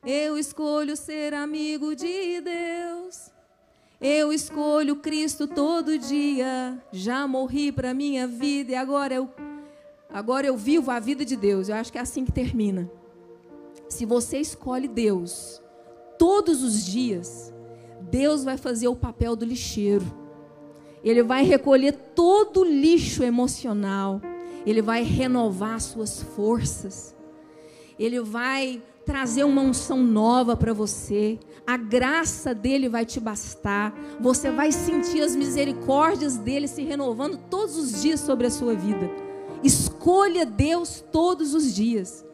Eu 0.07 0.39
escolho 0.39 0.97
ser 0.97 1.35
amigo 1.35 1.97
de 1.97 2.41
Deus. 2.41 3.33
Eu 4.01 4.33
escolho 4.33 4.97
Cristo 4.97 5.49
todo 5.49 5.99
dia. 5.99 6.81
Já 6.93 7.27
morri 7.27 7.73
para 7.73 7.93
minha 7.93 8.27
vida 8.27 8.73
e 8.73 8.75
agora 8.77 9.15
eu 9.15 9.29
agora 10.09 10.47
eu 10.47 10.57
vivo 10.57 10.93
a 10.93 11.01
vida 11.01 11.25
de 11.25 11.35
Deus. 11.35 11.69
Eu 11.69 11.75
acho 11.75 11.91
que 11.91 11.99
é 11.99 12.01
assim 12.01 12.25
que 12.25 12.33
termina. 12.33 12.89
Se 13.89 14.05
você 14.05 14.39
escolhe 14.39 14.87
Deus, 14.87 15.63
todos 16.19 16.63
os 16.63 16.85
dias, 16.85 17.53
Deus 18.11 18.45
vai 18.45 18.57
fazer 18.57 18.89
o 18.89 18.97
papel 18.97 19.35
do 19.35 19.45
lixeiro. 19.45 20.05
Ele 21.03 21.23
vai 21.23 21.45
recolher 21.45 21.93
todo 22.15 22.61
o 22.61 22.65
lixo 22.65 23.23
emocional. 23.23 24.21
Ele 24.67 24.83
vai 24.83 25.03
renovar 25.03 25.81
suas 25.81 26.23
forças. 26.23 27.15
Ele 27.99 28.21
vai 28.21 28.83
trazer 29.07 29.45
uma 29.45 29.63
unção 29.63 30.03
nova 30.03 30.55
para 30.55 30.75
você. 30.75 31.39
A 31.67 31.77
graça 31.77 32.55
dele 32.55 32.89
vai 32.89 33.07
te 33.07 33.19
bastar. 33.19 33.95
Você 34.21 34.51
vai 34.51 34.71
sentir 34.71 35.23
as 35.23 35.35
misericórdias 35.35 36.37
dele 36.37 36.69
se 36.69 36.83
renovando 36.83 37.39
todos 37.49 37.77
os 37.77 38.03
dias 38.03 38.21
sobre 38.21 38.49
a 38.49 38.51
sua 38.51 38.75
vida. 38.75 39.11
Escolha 39.63 40.45
Deus 40.45 41.03
todos 41.11 41.55
os 41.55 41.75
dias. 41.75 42.28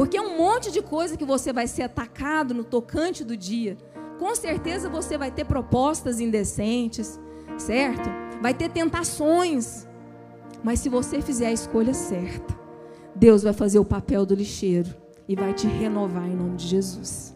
Porque 0.00 0.16
é 0.16 0.22
um 0.22 0.38
monte 0.38 0.72
de 0.72 0.80
coisa 0.80 1.14
que 1.14 1.26
você 1.26 1.52
vai 1.52 1.66
ser 1.66 1.82
atacado 1.82 2.54
no 2.54 2.64
tocante 2.64 3.22
do 3.22 3.36
dia. 3.36 3.76
Com 4.18 4.34
certeza 4.34 4.88
você 4.88 5.18
vai 5.18 5.30
ter 5.30 5.44
propostas 5.44 6.20
indecentes, 6.20 7.20
certo? 7.58 8.08
Vai 8.40 8.54
ter 8.54 8.70
tentações. 8.70 9.86
Mas 10.64 10.80
se 10.80 10.88
você 10.88 11.20
fizer 11.20 11.48
a 11.48 11.52
escolha 11.52 11.92
certa, 11.92 12.58
Deus 13.14 13.42
vai 13.42 13.52
fazer 13.52 13.78
o 13.78 13.84
papel 13.84 14.24
do 14.24 14.34
lixeiro 14.34 14.88
e 15.28 15.36
vai 15.36 15.52
te 15.52 15.66
renovar 15.66 16.26
em 16.26 16.34
nome 16.34 16.56
de 16.56 16.66
Jesus. 16.66 17.34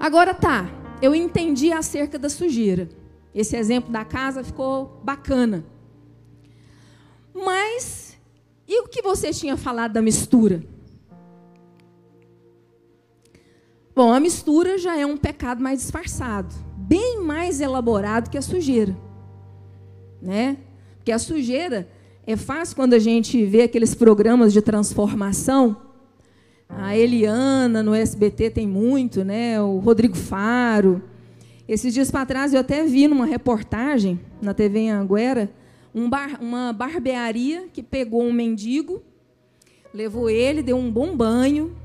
Agora 0.00 0.32
tá, 0.32 0.66
eu 1.02 1.14
entendi 1.14 1.74
acerca 1.74 2.18
da 2.18 2.30
sujeira. 2.30 2.88
Esse 3.34 3.54
exemplo 3.54 3.92
da 3.92 4.06
casa 4.06 4.42
ficou 4.42 4.98
bacana. 5.04 5.62
Mas 7.34 8.09
e 8.70 8.82
o 8.82 8.86
que 8.86 9.02
você 9.02 9.32
tinha 9.32 9.56
falado 9.56 9.92
da 9.92 10.00
mistura? 10.00 10.62
Bom, 13.92 14.12
a 14.12 14.20
mistura 14.20 14.78
já 14.78 14.96
é 14.96 15.04
um 15.04 15.16
pecado 15.16 15.60
mais 15.60 15.80
disfarçado, 15.80 16.54
bem 16.76 17.20
mais 17.20 17.60
elaborado 17.60 18.30
que 18.30 18.38
a 18.38 18.42
sujeira, 18.42 18.96
né? 20.22 20.56
Porque 20.96 21.10
a 21.10 21.18
sujeira 21.18 21.88
É 22.26 22.36
fácil 22.36 22.76
quando 22.76 22.94
a 22.94 22.98
gente 22.98 23.44
vê 23.44 23.62
aqueles 23.62 23.92
programas 23.92 24.52
de 24.52 24.62
transformação. 24.62 25.76
A 26.68 26.96
Eliana 26.96 27.82
no 27.82 27.92
SBT 27.92 28.50
tem 28.50 28.68
muito, 28.68 29.24
né? 29.24 29.60
O 29.60 29.78
Rodrigo 29.78 30.16
Faro. 30.16 31.02
Esses 31.66 31.92
dias 31.92 32.08
para 32.08 32.26
trás 32.26 32.54
eu 32.54 32.60
até 32.60 32.84
vi 32.84 33.08
numa 33.08 33.26
reportagem 33.26 34.20
na 34.40 34.54
TV 34.54 34.78
em 34.80 34.90
Anguera 34.92 35.50
um 35.94 36.08
bar, 36.08 36.38
uma 36.40 36.72
barbearia 36.72 37.68
que 37.72 37.82
pegou 37.82 38.22
um 38.22 38.32
mendigo, 38.32 39.02
levou 39.92 40.30
ele, 40.30 40.62
deu 40.62 40.76
um 40.76 40.90
bom 40.90 41.16
banho, 41.16 41.76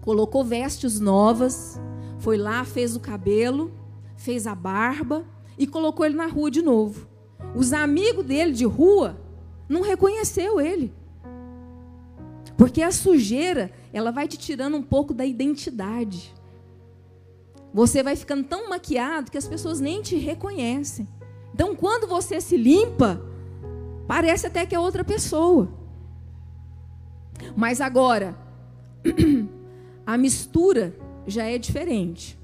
colocou 0.00 0.44
vestes 0.44 1.00
novas, 1.00 1.80
foi 2.18 2.36
lá, 2.36 2.64
fez 2.64 2.94
o 2.94 3.00
cabelo, 3.00 3.72
fez 4.16 4.46
a 4.46 4.54
barba 4.54 5.24
e 5.58 5.66
colocou 5.66 6.06
ele 6.06 6.14
na 6.14 6.26
rua 6.26 6.50
de 6.50 6.62
novo. 6.62 7.08
Os 7.54 7.72
amigos 7.72 8.24
dele 8.24 8.52
de 8.52 8.64
rua 8.64 9.18
não 9.68 9.82
reconheceu 9.82 10.60
ele. 10.60 10.92
Porque 12.56 12.82
a 12.82 12.92
sujeira, 12.92 13.72
ela 13.92 14.10
vai 14.10 14.28
te 14.28 14.36
tirando 14.36 14.76
um 14.76 14.82
pouco 14.82 15.14
da 15.14 15.24
identidade. 15.24 16.34
Você 17.72 18.02
vai 18.02 18.16
ficando 18.16 18.44
tão 18.44 18.68
maquiado 18.68 19.30
que 19.30 19.38
as 19.38 19.48
pessoas 19.48 19.80
nem 19.80 20.02
te 20.02 20.16
reconhecem. 20.16 21.08
Então, 21.54 21.74
quando 21.74 22.06
você 22.06 22.40
se 22.40 22.56
limpa, 22.56 23.20
parece 24.06 24.46
até 24.46 24.64
que 24.66 24.74
é 24.74 24.78
outra 24.78 25.04
pessoa. 25.04 25.68
Mas 27.56 27.80
agora, 27.80 28.36
a 30.06 30.16
mistura 30.16 30.94
já 31.26 31.44
é 31.44 31.58
diferente. 31.58 32.38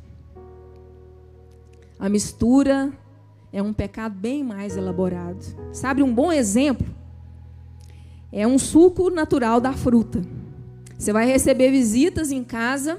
A 1.99 2.09
mistura 2.09 2.93
é 3.53 3.63
um 3.63 3.73
pecado 3.73 4.15
bem 4.15 4.45
mais 4.45 4.77
elaborado. 4.77 5.45
Sabe 5.73 6.03
um 6.03 6.15
bom 6.15 6.31
exemplo? 6.31 6.87
É 8.31 8.47
um 8.47 8.59
suco 8.59 9.09
natural 9.09 9.61
da 9.61 9.73
fruta. 9.73 10.23
Você 10.99 11.13
vai 11.13 11.27
receber 11.27 11.71
visitas 11.71 12.31
em 12.31 12.45
casa 12.45 12.99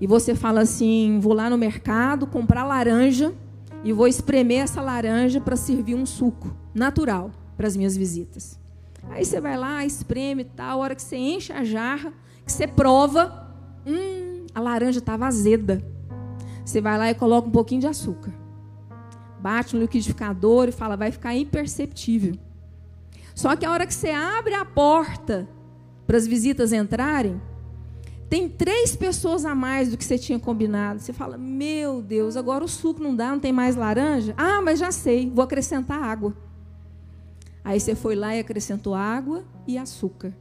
e 0.00 0.06
você 0.06 0.34
fala 0.34 0.62
assim: 0.62 1.18
vou 1.20 1.32
lá 1.32 1.50
no 1.50 1.58
mercado 1.58 2.26
comprar 2.26 2.64
laranja 2.64 3.34
e 3.84 3.92
vou 3.92 4.08
espremer 4.08 4.62
essa 4.62 4.80
laranja 4.80 5.40
para 5.40 5.54
servir 5.54 5.94
um 5.94 6.06
suco 6.06 6.56
natural 6.74 7.30
para 7.56 7.66
as 7.66 7.76
minhas 7.76 7.96
visitas. 7.96 8.58
Aí 9.10 9.24
você 9.24 9.40
vai 9.40 9.56
lá, 9.56 9.84
espreme 9.84 10.42
e 10.42 10.46
tal, 10.46 10.80
a 10.80 10.82
hora 10.82 10.94
que 10.94 11.02
você 11.02 11.16
enche 11.16 11.52
a 11.52 11.62
jarra, 11.62 12.12
que 12.44 12.50
você 12.50 12.66
prova, 12.66 13.54
hum, 13.86 14.46
a 14.54 14.60
laranja 14.60 14.98
estava 14.98 15.26
azeda. 15.26 15.84
Você 16.64 16.80
vai 16.80 16.96
lá 16.96 17.10
e 17.10 17.14
coloca 17.14 17.46
um 17.46 17.50
pouquinho 17.50 17.82
de 17.82 17.86
açúcar. 17.86 18.32
Bate 19.38 19.76
no 19.76 19.82
liquidificador 19.82 20.68
e 20.68 20.72
fala, 20.72 20.96
vai 20.96 21.12
ficar 21.12 21.34
imperceptível. 21.34 22.34
Só 23.34 23.54
que 23.54 23.66
a 23.66 23.70
hora 23.70 23.86
que 23.86 23.92
você 23.92 24.10
abre 24.10 24.54
a 24.54 24.64
porta 24.64 25.46
para 26.06 26.16
as 26.16 26.26
visitas 26.26 26.72
entrarem, 26.72 27.40
tem 28.28 28.48
três 28.48 28.96
pessoas 28.96 29.44
a 29.44 29.54
mais 29.54 29.90
do 29.90 29.96
que 29.96 30.04
você 30.04 30.18
tinha 30.18 30.38
combinado. 30.38 31.00
Você 31.00 31.12
fala, 31.12 31.36
meu 31.36 32.02
Deus, 32.02 32.36
agora 32.36 32.64
o 32.64 32.68
suco 32.68 33.02
não 33.02 33.14
dá, 33.14 33.30
não 33.30 33.40
tem 33.40 33.52
mais 33.52 33.76
laranja? 33.76 34.34
Ah, 34.36 34.60
mas 34.62 34.78
já 34.78 34.90
sei, 34.90 35.30
vou 35.30 35.44
acrescentar 35.44 36.02
água. 36.02 36.36
Aí 37.62 37.80
você 37.80 37.94
foi 37.94 38.14
lá 38.14 38.34
e 38.34 38.40
acrescentou 38.40 38.94
água 38.94 39.44
e 39.66 39.78
açúcar. 39.78 40.34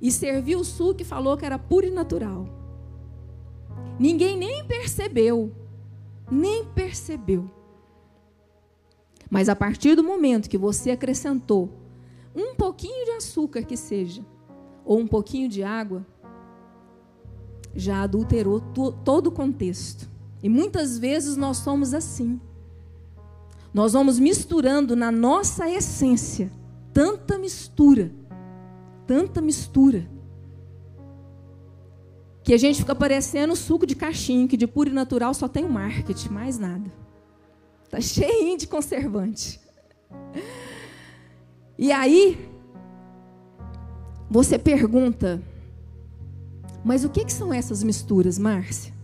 E 0.00 0.12
serviu 0.12 0.60
o 0.60 0.64
suco 0.64 1.00
e 1.00 1.04
falou 1.04 1.36
que 1.36 1.46
era 1.46 1.58
puro 1.58 1.86
e 1.86 1.90
natural. 1.90 2.46
Ninguém 3.98 4.36
nem 4.36 4.64
percebeu. 4.66 5.52
Nem 6.30 6.64
percebeu. 6.64 7.50
Mas 9.30 9.48
a 9.48 9.56
partir 9.56 9.94
do 9.94 10.04
momento 10.04 10.50
que 10.50 10.58
você 10.58 10.90
acrescentou 10.90 11.70
um 12.34 12.54
pouquinho 12.54 13.04
de 13.06 13.12
açúcar 13.12 13.62
que 13.62 13.76
seja, 13.76 14.22
ou 14.84 14.98
um 14.98 15.06
pouquinho 15.06 15.48
de 15.48 15.62
água, 15.62 16.06
já 17.76 18.02
adulterou 18.02 18.60
todo 18.60 19.28
o 19.28 19.32
contexto. 19.32 20.08
E 20.42 20.48
muitas 20.48 20.98
vezes 20.98 21.36
nós 21.36 21.58
somos 21.58 21.94
assim. 21.94 22.40
Nós 23.72 23.92
vamos 23.92 24.18
misturando 24.18 24.96
na 24.96 25.12
nossa 25.12 25.68
essência 25.68 26.50
tanta 26.92 27.38
mistura, 27.38 28.10
tanta 29.06 29.42
mistura, 29.42 30.08
que 32.42 32.54
a 32.54 32.56
gente 32.56 32.78
fica 32.78 32.94
parecendo 32.94 33.56
suco 33.56 33.84
de 33.84 33.94
cachimbo, 33.94 34.48
que 34.48 34.56
de 34.56 34.66
puro 34.66 34.88
e 34.88 34.92
natural 34.92 35.34
só 35.34 35.48
tem 35.48 35.64
o 35.64 35.68
marketing, 35.68 36.28
mais 36.28 36.58
nada. 36.58 36.90
Tá 37.90 38.00
cheio 38.00 38.56
de 38.56 38.66
conservante. 38.66 39.60
E 41.76 41.92
aí, 41.92 42.48
você 44.30 44.58
pergunta, 44.58 45.42
mas 46.86 47.04
o 47.04 47.10
que, 47.10 47.24
que 47.24 47.32
são 47.32 47.52
essas 47.52 47.82
misturas, 47.82 48.38
Márcia? 48.38 48.94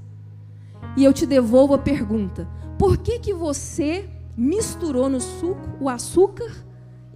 E 0.97 1.03
eu 1.03 1.13
te 1.13 1.27
devolvo 1.27 1.75
a 1.75 1.79
pergunta: 1.79 2.49
por 2.79 2.97
que, 2.97 3.19
que 3.19 3.35
você 3.35 4.09
misturou 4.37 5.09
no 5.09 5.21
suco 5.21 5.69
o 5.81 5.89
açúcar 5.89 6.65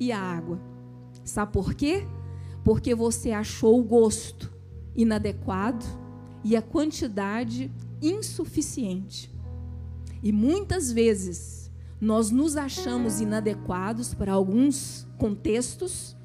e 0.00 0.10
a 0.10 0.20
água? 0.20 0.58
Sabe 1.22 1.52
por 1.52 1.72
quê? 1.72 2.04
Porque 2.64 2.96
você 2.96 3.30
achou 3.30 3.78
o 3.78 3.84
gosto 3.84 4.52
inadequado 4.96 5.86
e 6.42 6.56
a 6.56 6.62
quantidade 6.62 7.70
insuficiente. 8.02 9.32
E 10.20 10.32
muitas 10.32 10.90
vezes 10.90 11.70
nós 12.00 12.32
nos 12.32 12.56
achamos 12.56 13.20
inadequados 13.20 14.14
para 14.14 14.32
alguns 14.32 15.06
contextos 15.16 16.16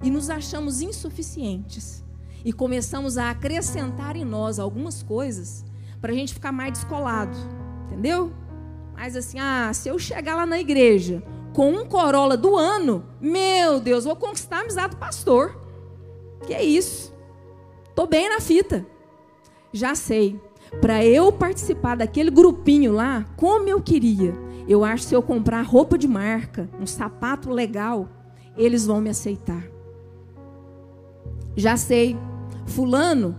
e 0.00 0.08
nos 0.08 0.30
achamos 0.30 0.80
insuficientes 0.80 2.02
e 2.44 2.52
começamos 2.52 3.18
a 3.18 3.30
acrescentar 3.30 4.16
em 4.16 4.24
nós 4.24 4.58
algumas 4.58 5.02
coisas 5.02 5.64
para 6.00 6.12
a 6.12 6.14
gente 6.14 6.34
ficar 6.34 6.52
mais 6.52 6.72
descolado, 6.72 7.36
entendeu? 7.86 8.32
Mas 8.94 9.16
assim, 9.16 9.38
ah, 9.38 9.70
se 9.72 9.88
eu 9.88 9.98
chegar 9.98 10.36
lá 10.36 10.46
na 10.46 10.58
igreja 10.58 11.22
com 11.52 11.70
um 11.70 11.86
Corolla 11.86 12.36
do 12.36 12.56
ano, 12.56 13.04
meu 13.20 13.78
Deus, 13.78 14.04
vou 14.04 14.16
conquistar 14.16 14.58
a 14.58 14.60
amizade 14.60 14.94
do 14.94 14.98
pastor. 14.98 15.60
Que 16.46 16.54
é 16.54 16.62
isso? 16.62 17.14
Tô 17.94 18.06
bem 18.06 18.28
na 18.28 18.40
fita. 18.40 18.86
Já 19.72 19.94
sei. 19.94 20.40
Para 20.80 21.04
eu 21.04 21.30
participar 21.30 21.96
daquele 21.96 22.30
grupinho 22.30 22.92
lá, 22.92 23.26
como 23.36 23.68
eu 23.68 23.80
queria, 23.80 24.34
eu 24.66 24.84
acho 24.84 25.02
que 25.02 25.08
se 25.10 25.14
eu 25.14 25.22
comprar 25.22 25.62
roupa 25.62 25.98
de 25.98 26.08
marca, 26.08 26.68
um 26.80 26.86
sapato 26.86 27.50
legal, 27.50 28.08
eles 28.56 28.86
vão 28.86 29.00
me 29.00 29.10
aceitar. 29.10 29.62
Já 31.56 31.76
sei. 31.76 32.16
Fulano, 32.66 33.36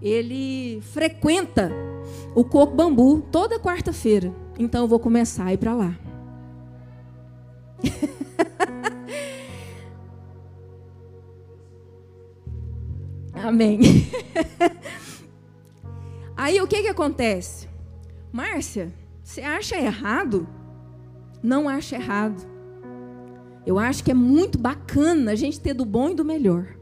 ele 0.00 0.80
frequenta 0.80 1.70
o 2.34 2.44
coco 2.44 2.74
bambu 2.74 3.20
toda 3.30 3.60
quarta-feira. 3.60 4.32
Então 4.58 4.82
eu 4.82 4.88
vou 4.88 4.98
começar 4.98 5.44
a 5.44 5.52
ir 5.52 5.58
para 5.58 5.74
lá. 5.74 5.94
Amém. 13.34 13.80
Aí 16.36 16.60
o 16.60 16.66
que 16.66 16.82
que 16.82 16.88
acontece? 16.88 17.68
Márcia, 18.32 18.92
você 19.22 19.42
acha 19.42 19.76
errado? 19.76 20.48
Não 21.42 21.68
acha 21.68 21.96
errado. 21.96 22.46
Eu 23.64 23.78
acho 23.78 24.02
que 24.02 24.10
é 24.10 24.14
muito 24.14 24.58
bacana 24.58 25.32
a 25.32 25.34
gente 25.34 25.60
ter 25.60 25.74
do 25.74 25.84
bom 25.84 26.10
e 26.10 26.14
do 26.14 26.24
melhor. 26.24 26.76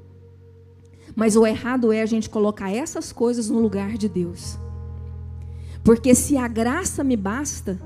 Mas 1.20 1.36
o 1.36 1.46
errado 1.46 1.92
é 1.92 2.00
a 2.00 2.06
gente 2.06 2.30
colocar 2.30 2.74
essas 2.74 3.12
coisas 3.12 3.50
no 3.50 3.60
lugar 3.60 3.98
de 3.98 4.08
Deus. 4.08 4.58
Porque 5.84 6.14
se 6.14 6.38
a 6.38 6.48
graça 6.48 7.04
me 7.04 7.14
basta 7.14 7.78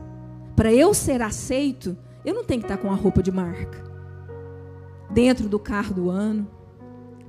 para 0.55 0.73
eu 0.73 0.94
ser 0.94 1.20
aceito, 1.20 1.97
eu 2.25 2.33
não 2.33 2.44
tenho 2.44 2.61
que 2.61 2.66
estar 2.66 2.77
com 2.77 2.92
a 2.92 2.94
roupa 2.94 3.20
de 3.20 3.33
marca 3.33 3.83
dentro 5.11 5.49
do 5.49 5.59
carro 5.59 5.92
do 5.92 6.11
ano, 6.11 6.49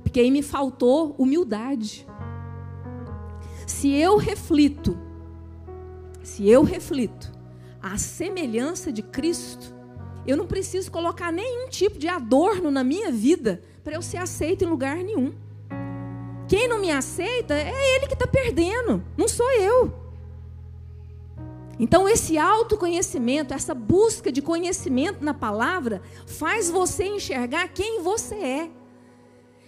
porque 0.04 0.20
aí 0.20 0.30
me 0.30 0.42
faltou 0.42 1.12
humildade. 1.18 2.06
Se 3.66 3.92
eu 3.92 4.16
reflito, 4.16 4.96
se 6.22 6.48
eu 6.48 6.62
reflito 6.62 7.32
a 7.82 7.98
semelhança 7.98 8.92
de 8.92 9.02
Cristo, 9.02 9.74
eu 10.24 10.36
não 10.36 10.46
preciso 10.46 10.88
colocar 10.88 11.32
nenhum 11.32 11.68
tipo 11.68 11.98
de 11.98 12.06
adorno 12.06 12.70
na 12.70 12.84
minha 12.84 13.10
vida 13.10 13.60
para 13.82 13.96
eu 13.96 14.02
ser 14.02 14.18
aceito 14.18 14.62
em 14.62 14.68
lugar 14.68 14.98
nenhum. 14.98 15.45
Quem 16.48 16.68
não 16.68 16.80
me 16.80 16.90
aceita 16.90 17.54
é 17.54 17.96
ele 17.96 18.06
que 18.06 18.14
está 18.14 18.26
perdendo, 18.26 19.02
não 19.16 19.26
sou 19.26 19.50
eu. 19.52 19.92
Então, 21.78 22.08
esse 22.08 22.38
autoconhecimento, 22.38 23.52
essa 23.52 23.74
busca 23.74 24.32
de 24.32 24.40
conhecimento 24.40 25.22
na 25.22 25.34
palavra, 25.34 26.00
faz 26.26 26.70
você 26.70 27.04
enxergar 27.04 27.68
quem 27.68 28.00
você 28.02 28.34
é. 28.34 28.70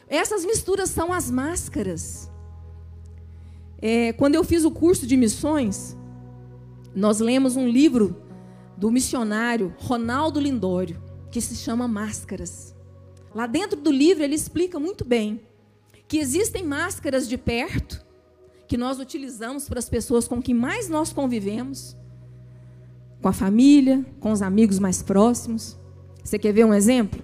Essas 0.09 0.45
misturas 0.45 0.89
são 0.89 1.13
as 1.13 1.31
máscaras. 1.31 2.31
É, 3.81 4.13
quando 4.15 4.37
eu 4.37 4.45
fiz 4.45 4.65
o 4.65 4.71
curso 4.71 5.07
de 5.07 5.17
missões, 5.17 5.97
nós 6.95 7.21
lemos 7.21 7.57
um 7.57 7.69
livro 7.69 8.17
do 8.77 8.91
missionário 8.91 9.75
Ronaldo 9.79 10.41
Lindório, 10.41 11.03
que 11.31 11.41
se 11.41 11.57
chama 11.57 11.87
Máscaras. 11.87 12.75
Lá 13.35 13.47
dentro 13.47 13.79
do 13.79 13.91
livro 13.91 14.25
ele 14.25 14.35
explica 14.35 14.81
muito 14.81 15.05
bem 15.05 15.43
que 16.09 16.19
existem 16.19 16.65
máscaras 16.65 17.29
de 17.29 17.37
perto 17.37 18.05
que 18.67 18.77
nós 18.77 18.99
utilizamos 18.99 19.69
para 19.69 19.79
as 19.79 19.89
pessoas 19.89 20.27
com 20.27 20.43
quem 20.43 20.55
mais 20.55 20.89
nós 20.89 21.13
convivemos, 21.13 21.95
com 23.21 23.29
a 23.29 23.33
família, 23.33 24.05
com 24.19 24.33
os 24.33 24.41
amigos 24.41 24.79
mais 24.79 25.03
próximos. 25.03 25.79
Você 26.25 26.39
quer 26.39 26.53
ver 26.53 26.65
um 26.65 26.75
exemplo? 26.75 27.23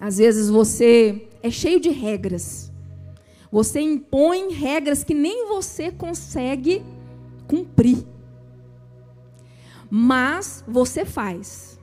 Às 0.00 0.18
vezes 0.18 0.48
você 0.48 1.28
é 1.42 1.50
cheio 1.50 1.78
de 1.78 1.90
regras. 1.90 2.72
Você 3.50 3.80
impõe 3.80 4.52
regras 4.52 5.04
que 5.04 5.14
nem 5.14 5.46
você 5.46 5.92
consegue 5.92 6.82
cumprir. 7.46 8.04
Mas 9.90 10.64
você 10.66 11.04
faz. 11.04 11.78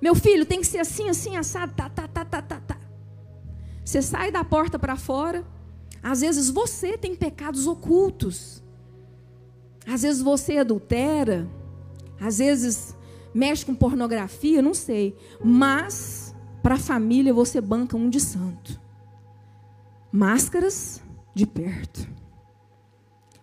Meu 0.00 0.14
filho 0.14 0.44
tem 0.44 0.60
que 0.60 0.66
ser 0.66 0.78
assim, 0.78 1.08
assim, 1.08 1.36
assado, 1.36 1.72
tá, 1.74 1.88
tá, 1.88 2.08
tá, 2.08 2.24
tá, 2.24 2.42
tá, 2.42 2.60
tá. 2.60 2.81
Você 3.84 4.02
sai 4.02 4.30
da 4.30 4.44
porta 4.44 4.78
para 4.78 4.96
fora. 4.96 5.44
Às 6.02 6.20
vezes 6.20 6.50
você 6.50 6.96
tem 6.96 7.14
pecados 7.14 7.66
ocultos. 7.66 8.62
Às 9.86 10.02
vezes 10.02 10.22
você 10.22 10.58
adultera. 10.58 11.48
Às 12.20 12.38
vezes 12.38 12.96
mexe 13.34 13.64
com 13.64 13.74
pornografia, 13.74 14.62
não 14.62 14.74
sei. 14.74 15.16
Mas 15.42 16.34
para 16.62 16.74
a 16.74 16.78
família 16.78 17.34
você 17.34 17.60
banca 17.60 17.96
um 17.96 18.08
de 18.08 18.20
santo 18.20 18.82
máscaras 20.12 21.02
de 21.34 21.46
perto. 21.46 22.06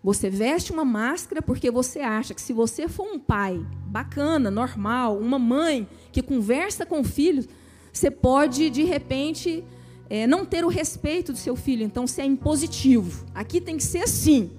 Você 0.04 0.30
veste 0.30 0.72
uma 0.72 0.86
máscara 0.86 1.42
porque 1.42 1.72
você 1.72 2.00
acha 2.00 2.34
que 2.34 2.42
se 2.42 2.54
você 2.54 2.88
for 2.88 3.06
um 3.06 3.20
pai 3.20 3.60
bacana, 3.88 4.52
normal, 4.52 5.18
uma 5.18 5.40
mãe 5.40 5.90
que 6.12 6.22
conversa 6.22 6.86
com 6.86 7.02
o 7.02 7.04
filho, 7.04 7.46
você 7.92 8.12
pode 8.12 8.70
de 8.70 8.84
repente 8.84 9.64
é, 10.10 10.26
não 10.26 10.46
ter 10.46 10.66
o 10.66 10.70
respeito 10.70 11.32
do 11.32 11.38
seu 11.38 11.56
filho. 11.56 11.84
Então 11.84 12.08
você 12.08 12.22
é 12.22 12.26
impositivo. 12.26 13.26
Aqui 13.34 13.62
tem 13.62 13.78
que 13.78 13.84
ser 13.84 14.00
assim. 14.00 14.52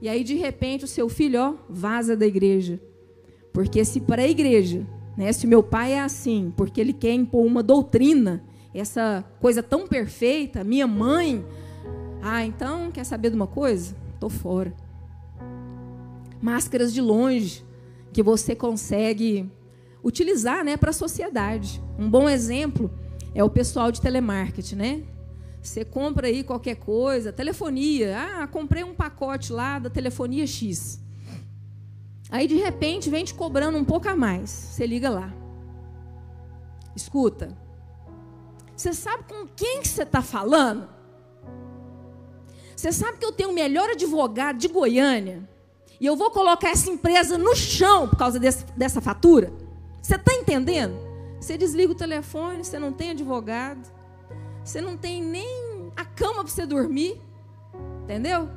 E 0.00 0.08
aí 0.08 0.24
de 0.24 0.34
repente 0.34 0.84
o 0.84 0.88
seu 0.88 1.08
filho 1.08 1.40
ó, 1.40 1.54
vaza 1.68 2.16
da 2.16 2.26
igreja, 2.26 2.80
porque 3.52 3.84
se 3.84 4.00
para 4.00 4.22
a 4.22 4.28
igreja, 4.28 4.84
né, 5.16 5.32
se 5.32 5.46
meu 5.46 5.62
pai 5.62 5.92
é 5.92 6.00
assim, 6.00 6.52
porque 6.56 6.80
ele 6.80 6.92
quer 6.92 7.12
impor 7.12 7.46
uma 7.46 7.62
doutrina 7.62 8.42
essa 8.74 9.24
coisa 9.40 9.62
tão 9.62 9.86
perfeita, 9.86 10.64
minha 10.64 10.86
mãe. 10.86 11.44
Ah, 12.22 12.44
então 12.44 12.90
quer 12.90 13.04
saber 13.04 13.30
de 13.30 13.36
uma 13.36 13.46
coisa? 13.46 13.94
Tô 14.18 14.28
fora. 14.28 14.74
Máscaras 16.40 16.92
de 16.92 17.00
longe 17.00 17.64
que 18.12 18.22
você 18.22 18.54
consegue 18.54 19.48
utilizar, 20.02 20.64
né, 20.64 20.76
para 20.76 20.90
a 20.90 20.94
sociedade. 20.94 21.82
Um 21.98 22.08
bom 22.08 22.28
exemplo 22.28 22.90
é 23.34 23.42
o 23.42 23.50
pessoal 23.50 23.90
de 23.90 24.00
telemarketing, 24.00 24.76
né? 24.76 25.02
Você 25.62 25.84
compra 25.84 26.26
aí 26.26 26.42
qualquer 26.42 26.74
coisa, 26.76 27.32
telefonia. 27.32 28.18
Ah, 28.18 28.46
comprei 28.46 28.82
um 28.82 28.94
pacote 28.94 29.52
lá 29.52 29.78
da 29.78 29.88
telefonia 29.88 30.46
X. 30.46 31.00
Aí 32.30 32.48
de 32.48 32.56
repente 32.56 33.08
vem 33.08 33.24
te 33.24 33.34
cobrando 33.34 33.78
um 33.78 33.84
pouco 33.84 34.08
a 34.08 34.16
mais. 34.16 34.50
Você 34.50 34.86
liga 34.86 35.08
lá. 35.08 35.32
Escuta, 36.96 37.56
você 38.76 38.92
sabe 38.92 39.24
com 39.24 39.46
quem 39.46 39.80
que 39.80 39.88
você 39.88 40.02
está 40.02 40.20
falando? 40.20 40.88
Você 42.74 42.90
sabe 42.90 43.18
que 43.18 43.24
eu 43.24 43.32
tenho 43.32 43.50
o 43.50 43.54
melhor 43.54 43.88
advogado 43.90 44.58
de 44.58 44.66
Goiânia 44.66 45.48
e 46.00 46.04
eu 46.06 46.16
vou 46.16 46.30
colocar 46.32 46.70
essa 46.70 46.90
empresa 46.90 47.38
no 47.38 47.54
chão 47.54 48.08
por 48.08 48.16
causa 48.16 48.40
desse, 48.40 48.64
dessa 48.76 49.00
fatura? 49.00 49.52
Você 50.02 50.16
está 50.16 50.34
entendendo? 50.34 50.96
Você 51.42 51.58
desliga 51.58 51.90
o 51.90 51.96
telefone, 51.96 52.64
você 52.64 52.78
não 52.78 52.92
tem 52.92 53.10
advogado, 53.10 53.90
você 54.64 54.80
não 54.80 54.96
tem 54.96 55.20
nem 55.20 55.92
a 55.96 56.04
cama 56.04 56.44
para 56.44 56.46
você 56.46 56.64
dormir, 56.64 57.20
entendeu? 58.04 58.48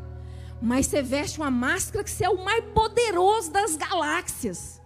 Mas 0.62 0.86
você 0.86 1.02
veste 1.02 1.40
uma 1.40 1.50
máscara 1.50 2.04
que 2.04 2.12
você 2.12 2.26
é 2.26 2.30
o 2.30 2.46
mais 2.46 2.64
poderoso 2.76 3.52
das 3.52 3.76
galáxias. 3.76 4.80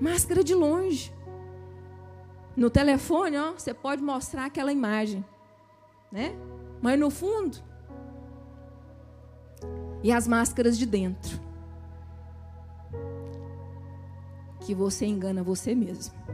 Máscara 0.00 0.42
de 0.42 0.52
longe. 0.52 1.14
No 2.56 2.68
telefone, 2.68 3.36
ó, 3.36 3.52
você 3.52 3.72
pode 3.72 4.02
mostrar 4.02 4.46
aquela 4.46 4.72
imagem, 4.72 5.24
né? 6.10 6.34
Mas 6.82 6.98
no 6.98 7.08
fundo, 7.08 7.56
e 10.02 10.10
as 10.10 10.26
máscaras 10.26 10.76
de 10.76 10.86
dentro, 10.86 11.40
que 14.58 14.74
você 14.74 15.06
engana 15.06 15.40
você 15.40 15.72
mesmo. 15.72 16.24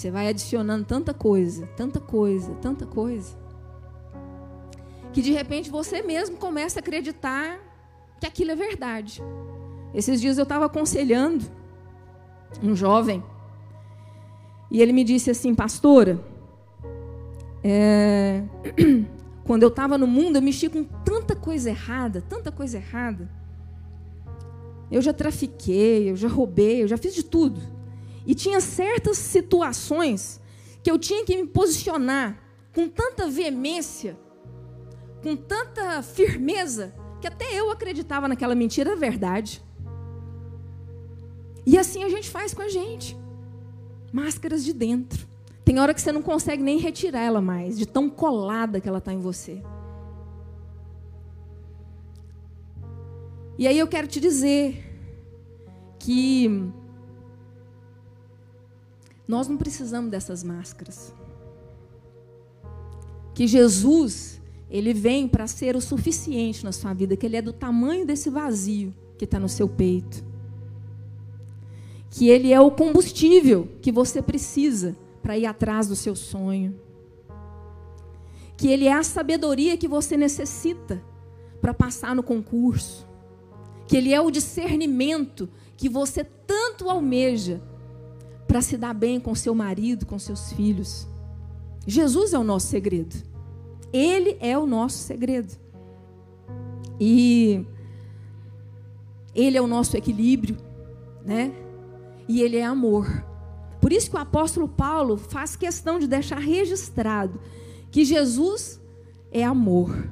Você 0.00 0.10
vai 0.10 0.28
adicionando 0.28 0.86
tanta 0.86 1.12
coisa, 1.12 1.66
tanta 1.76 2.00
coisa, 2.00 2.54
tanta 2.54 2.86
coisa, 2.86 3.36
que 5.12 5.20
de 5.20 5.30
repente 5.30 5.68
você 5.68 6.00
mesmo 6.00 6.38
começa 6.38 6.78
a 6.78 6.80
acreditar 6.80 7.60
que 8.18 8.26
aquilo 8.26 8.50
é 8.50 8.56
verdade. 8.56 9.22
Esses 9.92 10.18
dias 10.18 10.38
eu 10.38 10.44
estava 10.44 10.64
aconselhando 10.64 11.44
um 12.62 12.74
jovem 12.74 13.22
e 14.70 14.80
ele 14.80 14.94
me 14.94 15.04
disse 15.04 15.30
assim, 15.30 15.54
pastora, 15.54 16.18
é, 17.62 18.42
quando 19.44 19.64
eu 19.64 19.68
estava 19.68 19.98
no 19.98 20.06
mundo, 20.06 20.36
eu 20.36 20.42
mexi 20.42 20.70
com 20.70 20.82
tanta 20.82 21.36
coisa 21.36 21.68
errada, 21.68 22.24
tanta 22.26 22.50
coisa 22.50 22.78
errada. 22.78 23.30
Eu 24.90 25.02
já 25.02 25.12
trafiquei, 25.12 26.10
eu 26.10 26.16
já 26.16 26.26
roubei, 26.26 26.82
eu 26.82 26.88
já 26.88 26.96
fiz 26.96 27.14
de 27.14 27.22
tudo. 27.22 27.60
E 28.30 28.34
tinha 28.36 28.60
certas 28.60 29.18
situações 29.18 30.40
que 30.84 30.88
eu 30.88 30.96
tinha 30.96 31.24
que 31.24 31.34
me 31.34 31.48
posicionar 31.48 32.40
com 32.72 32.88
tanta 32.88 33.26
veemência, 33.26 34.16
com 35.20 35.34
tanta 35.34 36.00
firmeza, 36.00 36.94
que 37.20 37.26
até 37.26 37.52
eu 37.58 37.72
acreditava 37.72 38.28
naquela 38.28 38.54
mentira 38.54 38.94
verdade. 38.94 39.60
E 41.66 41.76
assim 41.76 42.04
a 42.04 42.08
gente 42.08 42.30
faz 42.30 42.54
com 42.54 42.62
a 42.62 42.68
gente 42.68 43.18
máscaras 44.12 44.64
de 44.64 44.74
dentro. 44.74 45.26
Tem 45.64 45.80
hora 45.80 45.92
que 45.92 46.00
você 46.00 46.12
não 46.12 46.22
consegue 46.22 46.62
nem 46.62 46.78
retirar 46.78 47.22
ela 47.22 47.40
mais, 47.40 47.76
de 47.76 47.84
tão 47.84 48.08
colada 48.08 48.80
que 48.80 48.88
ela 48.88 48.98
está 48.98 49.12
em 49.12 49.18
você. 49.18 49.60
E 53.58 53.66
aí 53.66 53.76
eu 53.76 53.88
quero 53.88 54.06
te 54.06 54.20
dizer 54.20 54.86
que 55.98 56.72
nós 59.30 59.48
não 59.48 59.56
precisamos 59.56 60.10
dessas 60.10 60.42
máscaras. 60.42 61.14
Que 63.34 63.46
Jesus, 63.46 64.40
ele 64.68 64.92
vem 64.92 65.26
para 65.26 65.46
ser 65.46 65.76
o 65.76 65.80
suficiente 65.80 66.64
na 66.64 66.72
sua 66.72 66.92
vida, 66.92 67.16
que 67.16 67.24
ele 67.24 67.36
é 67.36 67.42
do 67.42 67.52
tamanho 67.52 68.06
desse 68.06 68.28
vazio 68.28 68.94
que 69.16 69.24
está 69.24 69.38
no 69.38 69.48
seu 69.48 69.68
peito 69.68 70.30
que 72.10 72.28
ele 72.28 72.52
é 72.52 72.60
o 72.60 72.72
combustível 72.72 73.68
que 73.80 73.92
você 73.92 74.20
precisa 74.20 74.96
para 75.22 75.38
ir 75.38 75.46
atrás 75.46 75.86
do 75.86 75.94
seu 75.94 76.16
sonho. 76.16 76.74
Que 78.56 78.68
ele 78.68 78.86
é 78.86 78.92
a 78.92 79.04
sabedoria 79.04 79.76
que 79.76 79.86
você 79.86 80.16
necessita 80.16 81.02
para 81.60 81.72
passar 81.72 82.14
no 82.14 82.22
concurso. 82.22 83.06
Que 83.86 83.96
ele 83.96 84.12
é 84.12 84.20
o 84.20 84.30
discernimento 84.30 85.48
que 85.76 85.88
você 85.88 86.24
tanto 86.24 86.90
almeja 86.90 87.62
para 88.50 88.60
se 88.60 88.76
dar 88.76 88.92
bem 88.92 89.20
com 89.20 89.32
seu 89.32 89.54
marido, 89.54 90.04
com 90.04 90.18
seus 90.18 90.52
filhos. 90.52 91.06
Jesus 91.86 92.32
é 92.32 92.38
o 92.38 92.42
nosso 92.42 92.66
segredo. 92.66 93.14
Ele 93.92 94.36
é 94.40 94.58
o 94.58 94.66
nosso 94.66 94.98
segredo. 94.98 95.56
E 96.98 97.64
ele 99.32 99.56
é 99.56 99.62
o 99.62 99.68
nosso 99.68 99.96
equilíbrio, 99.96 100.56
né? 101.24 101.54
e 102.26 102.42
ele 102.42 102.56
é 102.56 102.64
amor. 102.64 103.24
Por 103.80 103.92
isso 103.92 104.10
que 104.10 104.16
o 104.16 104.20
apóstolo 104.20 104.66
Paulo 104.66 105.16
faz 105.16 105.54
questão 105.54 106.00
de 106.00 106.08
deixar 106.08 106.40
registrado 106.40 107.40
que 107.88 108.04
Jesus 108.04 108.80
é 109.30 109.44
amor. 109.44 110.10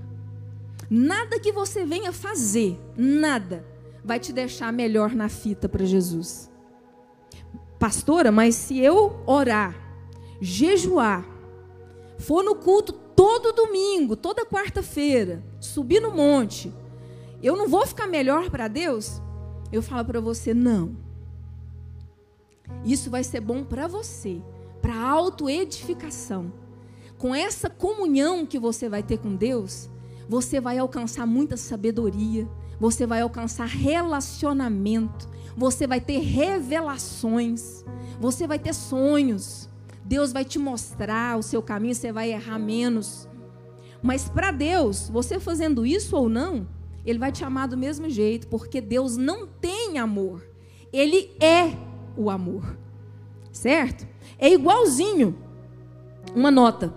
Nada 0.88 1.40
que 1.40 1.50
você 1.50 1.84
venha 1.84 2.12
fazer, 2.12 2.78
nada, 2.96 3.66
vai 4.04 4.20
te 4.20 4.32
deixar 4.32 4.72
melhor 4.72 5.12
na 5.12 5.28
fita 5.28 5.68
para 5.68 5.84
Jesus. 5.84 6.48
Pastora, 7.78 8.32
mas 8.32 8.54
se 8.54 8.78
eu 8.78 9.22
orar, 9.24 9.74
jejuar, 10.40 11.24
for 12.18 12.42
no 12.42 12.54
culto 12.54 12.92
todo 12.92 13.52
domingo, 13.52 14.16
toda 14.16 14.44
quarta-feira, 14.44 15.42
subir 15.60 16.00
no 16.00 16.10
monte, 16.10 16.72
eu 17.42 17.56
não 17.56 17.68
vou 17.68 17.86
ficar 17.86 18.06
melhor 18.06 18.50
para 18.50 18.66
Deus? 18.66 19.20
Eu 19.70 19.82
falo 19.82 20.04
para 20.04 20.20
você, 20.20 20.52
não. 20.52 20.96
Isso 22.84 23.10
vai 23.10 23.22
ser 23.22 23.40
bom 23.40 23.64
para 23.64 23.86
você, 23.86 24.40
para 24.82 25.00
autoedificação. 25.00 26.52
Com 27.16 27.34
essa 27.34 27.68
comunhão 27.68 28.46
que 28.46 28.58
você 28.58 28.88
vai 28.88 29.02
ter 29.02 29.18
com 29.18 29.34
Deus, 29.34 29.88
você 30.28 30.60
vai 30.60 30.78
alcançar 30.78 31.26
muita 31.26 31.56
sabedoria, 31.56 32.48
você 32.78 33.06
vai 33.06 33.20
alcançar 33.20 33.66
relacionamento, 33.66 35.28
você 35.56 35.86
vai 35.86 36.00
ter 36.00 36.18
revelações, 36.18 37.84
você 38.20 38.46
vai 38.46 38.58
ter 38.58 38.74
sonhos. 38.74 39.68
Deus 40.04 40.32
vai 40.32 40.44
te 40.44 40.58
mostrar 40.58 41.36
o 41.36 41.42
seu 41.42 41.60
caminho, 41.60 41.94
você 41.94 42.10
vai 42.10 42.32
errar 42.32 42.58
menos. 42.58 43.28
Mas 44.02 44.28
para 44.28 44.50
Deus, 44.50 45.10
você 45.10 45.38
fazendo 45.38 45.84
isso 45.84 46.16
ou 46.16 46.28
não, 46.28 46.66
Ele 47.04 47.18
vai 47.18 47.30
te 47.30 47.44
amar 47.44 47.68
do 47.68 47.76
mesmo 47.76 48.08
jeito, 48.08 48.46
porque 48.48 48.80
Deus 48.80 49.16
não 49.16 49.46
tem 49.46 49.98
amor, 49.98 50.42
Ele 50.92 51.30
é 51.40 51.76
o 52.16 52.30
amor, 52.30 52.78
certo? 53.52 54.06
É 54.38 54.48
igualzinho 54.50 55.36
uma 56.34 56.50
nota. 56.50 56.94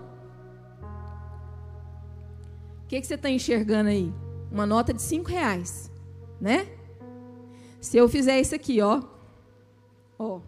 O 2.84 2.86
que, 2.88 3.00
que 3.00 3.06
você 3.06 3.14
está 3.14 3.28
enxergando 3.28 3.88
aí? 3.90 4.12
Uma 4.52 4.66
nota 4.66 4.92
de 4.92 5.00
cinco 5.00 5.30
reais, 5.30 5.90
né? 6.38 6.68
Se 7.80 7.96
eu 7.96 8.06
fizer 8.06 8.38
isso 8.38 8.54
aqui, 8.54 8.82
ó, 8.82 9.02
ó. 10.18 10.40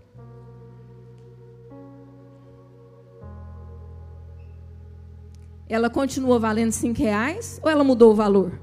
Ela 5.67 5.89
continua 5.89 6.39
valendo 6.39 6.71
cinco 6.71 6.99
reais 6.99 7.59
ou 7.63 7.71
ela 7.71 7.83
mudou 7.83 8.13
o 8.13 8.15
valor? 8.15 8.61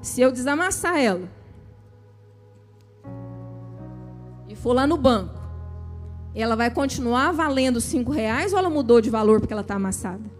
Se 0.00 0.20
eu 0.20 0.30
desamassar 0.30 0.96
ela 0.96 1.28
e 4.46 4.54
for 4.54 4.72
lá 4.72 4.86
no 4.86 4.96
banco, 4.96 5.34
ela 6.32 6.54
vai 6.54 6.70
continuar 6.70 7.32
valendo 7.32 7.80
cinco 7.80 8.12
reais 8.12 8.52
ou 8.52 8.58
ela 8.60 8.70
mudou 8.70 9.00
de 9.00 9.10
valor 9.10 9.40
porque 9.40 9.52
ela 9.52 9.62
está 9.62 9.74
amassada? 9.74 10.30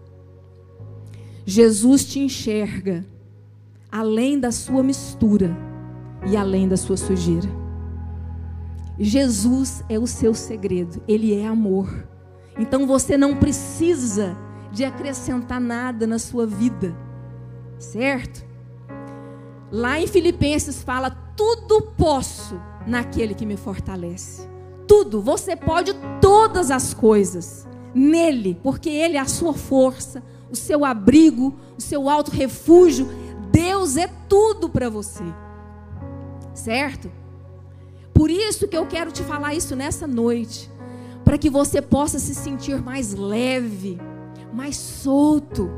Jesus 1.45 2.05
te 2.05 2.19
enxerga 2.19 3.05
além 3.91 4.39
da 4.39 4.51
sua 4.51 4.83
mistura 4.83 5.55
e 6.27 6.35
além 6.35 6.67
da 6.67 6.77
sua 6.77 6.97
sujeira. 6.97 7.49
Jesus 8.99 9.83
é 9.87 9.97
o 9.97 10.05
seu 10.05 10.33
segredo, 10.33 11.01
ele 11.07 11.33
é 11.33 11.47
amor. 11.47 12.07
Então 12.57 12.85
você 12.85 13.17
não 13.17 13.37
precisa 13.37 14.37
de 14.71 14.83
acrescentar 14.83 15.59
nada 15.59 16.05
na 16.05 16.19
sua 16.19 16.45
vida, 16.45 16.95
certo? 17.77 18.45
Lá 19.71 19.99
em 19.99 20.07
Filipenses 20.07 20.81
fala: 20.81 21.09
tudo 21.35 21.81
posso 21.97 22.59
naquele 22.85 23.33
que 23.33 23.45
me 23.45 23.55
fortalece. 23.55 24.47
Tudo, 24.87 25.21
você 25.21 25.55
pode 25.55 25.93
todas 26.19 26.71
as 26.71 26.93
coisas 26.93 27.67
nele, 27.93 28.59
porque 28.61 28.89
ele 28.89 29.17
é 29.17 29.19
a 29.19 29.25
sua 29.25 29.53
força, 29.53 30.23
o 30.51 30.55
seu 30.55 30.83
abrigo, 30.83 31.55
o 31.77 31.81
seu 31.81 32.09
alto 32.09 32.31
refúgio. 32.31 33.07
Deus 33.51 33.97
é 33.97 34.07
tudo 34.27 34.69
para 34.69 34.89
você 34.89 35.23
certo? 36.59 37.11
Por 38.13 38.29
isso 38.29 38.67
que 38.67 38.77
eu 38.77 38.85
quero 38.85 39.11
te 39.11 39.23
falar 39.23 39.55
isso 39.55 39.75
nessa 39.75 40.05
noite, 40.05 40.69
para 41.23 41.37
que 41.37 41.49
você 41.49 41.81
possa 41.81 42.19
se 42.19 42.35
sentir 42.35 42.81
mais 42.81 43.13
leve, 43.13 43.99
mais 44.53 44.75
solto. 44.75 45.69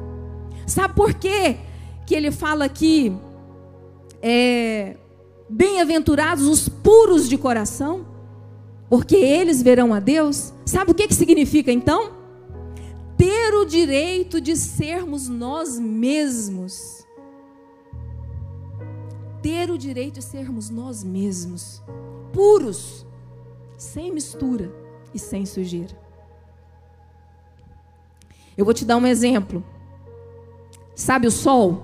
Sabe 0.65 0.95
por 0.95 1.13
quê 1.13 1.57
que 2.05 2.15
ele 2.15 2.31
fala 2.31 2.65
aqui? 2.65 3.15
É, 4.21 4.97
Bem-aventurados 5.49 6.47
os 6.47 6.69
puros 6.69 7.27
de 7.27 7.37
coração, 7.37 8.05
porque 8.89 9.17
eles 9.17 9.61
verão 9.61 9.93
a 9.93 9.99
Deus. 9.99 10.53
Sabe 10.65 10.91
o 10.91 10.93
que, 10.93 11.09
que 11.09 11.13
significa 11.13 11.71
então? 11.71 12.13
Ter 13.17 13.53
o 13.55 13.65
direito 13.65 14.39
de 14.39 14.55
sermos 14.55 15.27
nós 15.27 15.77
mesmos 15.77 17.00
ter 19.41 19.71
o 19.71 19.77
direito 19.77 20.15
de 20.15 20.23
sermos 20.23 20.69
nós 20.69 21.03
mesmos, 21.03 21.81
puros, 22.31 23.05
sem 23.77 24.11
mistura 24.11 24.71
e 25.13 25.19
sem 25.19 25.45
sujeira. 25.45 25.99
Eu 28.55 28.65
vou 28.65 28.73
te 28.73 28.85
dar 28.85 28.97
um 28.97 29.07
exemplo. 29.07 29.63
Sabe 30.93 31.25
o 31.25 31.31
sol? 31.31 31.83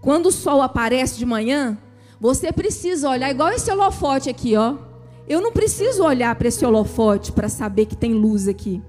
Quando 0.00 0.26
o 0.26 0.32
sol 0.32 0.62
aparece 0.62 1.18
de 1.18 1.26
manhã, 1.26 1.78
você 2.20 2.52
precisa 2.52 3.08
olhar 3.08 3.30
igual 3.30 3.50
esse 3.50 3.70
holofote 3.70 4.30
aqui, 4.30 4.56
ó. 4.56 4.76
Eu 5.26 5.40
não 5.40 5.50
preciso 5.50 6.04
olhar 6.04 6.34
para 6.36 6.48
esse 6.48 6.64
holofote 6.64 7.32
para 7.32 7.48
saber 7.48 7.86
que 7.86 7.96
tem 7.96 8.12
luz 8.12 8.46
aqui. 8.46 8.82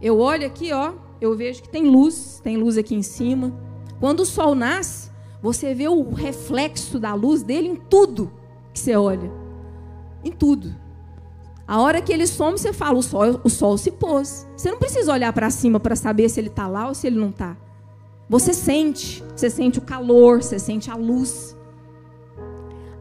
Eu 0.00 0.18
olho 0.18 0.46
aqui, 0.46 0.72
ó, 0.72 0.94
eu 1.20 1.36
vejo 1.36 1.62
que 1.62 1.68
tem 1.68 1.84
luz, 1.84 2.40
tem 2.42 2.56
luz 2.56 2.76
aqui 2.76 2.94
em 2.94 3.02
cima. 3.02 3.52
Quando 4.00 4.20
o 4.20 4.26
sol 4.26 4.54
nasce, 4.56 5.11
você 5.42 5.74
vê 5.74 5.88
o 5.88 6.12
reflexo 6.12 7.00
da 7.00 7.14
luz 7.14 7.42
dele 7.42 7.68
em 7.68 7.74
tudo 7.74 8.30
que 8.72 8.78
você 8.78 8.94
olha. 8.94 9.30
Em 10.24 10.30
tudo. 10.30 10.72
A 11.66 11.80
hora 11.80 12.00
que 12.00 12.12
ele 12.12 12.26
some, 12.28 12.56
você 12.56 12.72
fala: 12.72 12.98
o 12.98 13.02
sol, 13.02 13.40
o 13.42 13.50
sol 13.50 13.76
se 13.76 13.90
pôs. 13.90 14.46
Você 14.56 14.70
não 14.70 14.78
precisa 14.78 15.12
olhar 15.12 15.32
para 15.32 15.50
cima 15.50 15.80
para 15.80 15.96
saber 15.96 16.28
se 16.28 16.38
ele 16.38 16.46
está 16.46 16.68
lá 16.68 16.86
ou 16.86 16.94
se 16.94 17.08
ele 17.08 17.18
não 17.18 17.30
está. 17.30 17.56
Você 18.28 18.54
sente. 18.54 19.22
Você 19.34 19.50
sente 19.50 19.80
o 19.80 19.82
calor, 19.82 20.42
você 20.42 20.60
sente 20.60 20.88
a 20.88 20.94
luz. 20.94 21.56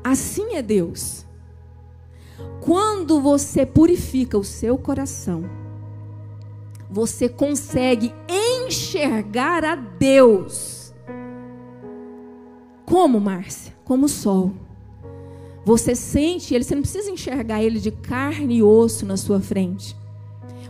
Assim 0.03 0.55
é 0.55 0.63
Deus. 0.63 1.27
Quando 2.59 3.21
você 3.21 3.67
purifica 3.67 4.37
o 4.37 4.43
seu 4.43 4.77
coração, 4.77 5.43
você 6.89 7.29
consegue 7.29 8.13
enxergar 8.27 9.63
a 9.63 9.75
Deus 9.75 10.80
como, 12.91 13.21
Márcia? 13.21 13.73
Como 13.85 14.05
o 14.05 14.09
sol. 14.09 14.51
Você 15.63 15.95
sente 15.95 16.53
ele, 16.53 16.65
você 16.65 16.75
não 16.75 16.81
precisa 16.81 17.09
enxergar 17.09 17.63
ele 17.63 17.79
de 17.79 17.89
carne 17.89 18.57
e 18.57 18.63
osso 18.63 19.05
na 19.05 19.15
sua 19.15 19.39
frente. 19.39 19.95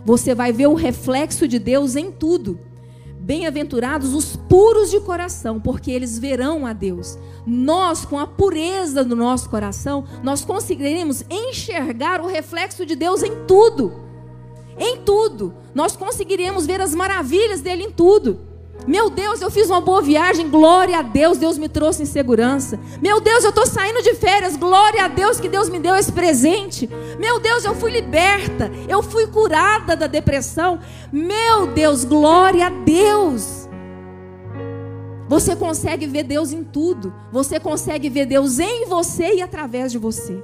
Você 0.04 0.32
vai 0.32 0.52
ver 0.52 0.68
o 0.68 0.74
reflexo 0.74 1.48
de 1.48 1.58
Deus 1.58 1.96
em 1.96 2.12
tudo. 2.12 2.60
Bem-aventurados 3.18 4.14
os 4.14 4.36
puros 4.36 4.88
de 4.88 5.00
coração, 5.00 5.60
porque 5.60 5.90
eles 5.90 6.16
verão 6.16 6.64
a 6.64 6.72
Deus. 6.72 7.18
Nós, 7.44 8.04
com 8.04 8.16
a 8.16 8.26
pureza 8.26 9.04
do 9.04 9.16
nosso 9.16 9.50
coração, 9.50 10.04
nós 10.22 10.44
conseguiremos 10.44 11.24
enxergar 11.28 12.20
o 12.20 12.28
reflexo 12.28 12.86
de 12.86 12.94
Deus 12.94 13.24
em 13.24 13.32
tudo. 13.48 13.92
Em 14.78 14.98
tudo. 14.98 15.52
Nós 15.74 15.96
conseguiremos 15.96 16.66
ver 16.66 16.80
as 16.80 16.94
maravilhas 16.94 17.60
dele 17.60 17.82
em 17.82 17.90
tudo. 17.90 18.51
Meu 18.86 19.08
Deus, 19.08 19.40
eu 19.40 19.50
fiz 19.50 19.70
uma 19.70 19.80
boa 19.80 20.02
viagem, 20.02 20.48
glória 20.48 20.98
a 20.98 21.02
Deus, 21.02 21.38
Deus 21.38 21.56
me 21.56 21.68
trouxe 21.68 22.02
em 22.02 22.06
segurança. 22.06 22.78
Meu 23.00 23.20
Deus, 23.20 23.44
eu 23.44 23.50
estou 23.50 23.66
saindo 23.66 24.02
de 24.02 24.14
férias, 24.14 24.56
glória 24.56 25.04
a 25.04 25.08
Deus 25.08 25.38
que 25.38 25.48
Deus 25.48 25.68
me 25.68 25.78
deu 25.78 25.94
esse 25.94 26.10
presente. 26.10 26.88
Meu 27.18 27.38
Deus, 27.38 27.64
eu 27.64 27.74
fui 27.74 27.90
liberta, 27.92 28.70
eu 28.88 29.02
fui 29.02 29.26
curada 29.26 29.94
da 29.94 30.06
depressão. 30.06 30.80
Meu 31.12 31.68
Deus, 31.68 32.04
glória 32.04 32.66
a 32.66 32.70
Deus. 32.70 33.68
Você 35.28 35.56
consegue 35.56 36.06
ver 36.06 36.24
Deus 36.24 36.52
em 36.52 36.62
tudo, 36.62 37.14
você 37.30 37.58
consegue 37.58 38.10
ver 38.10 38.26
Deus 38.26 38.58
em 38.58 38.84
você 38.86 39.36
e 39.36 39.42
através 39.42 39.92
de 39.92 39.96
você. 39.96 40.42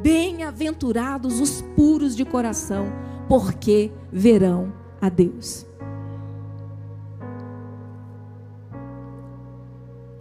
Bem-aventurados 0.00 1.40
os 1.40 1.62
puros 1.76 2.16
de 2.16 2.24
coração, 2.24 2.92
porque 3.28 3.92
verão 4.10 4.72
a 5.00 5.08
Deus. 5.08 5.67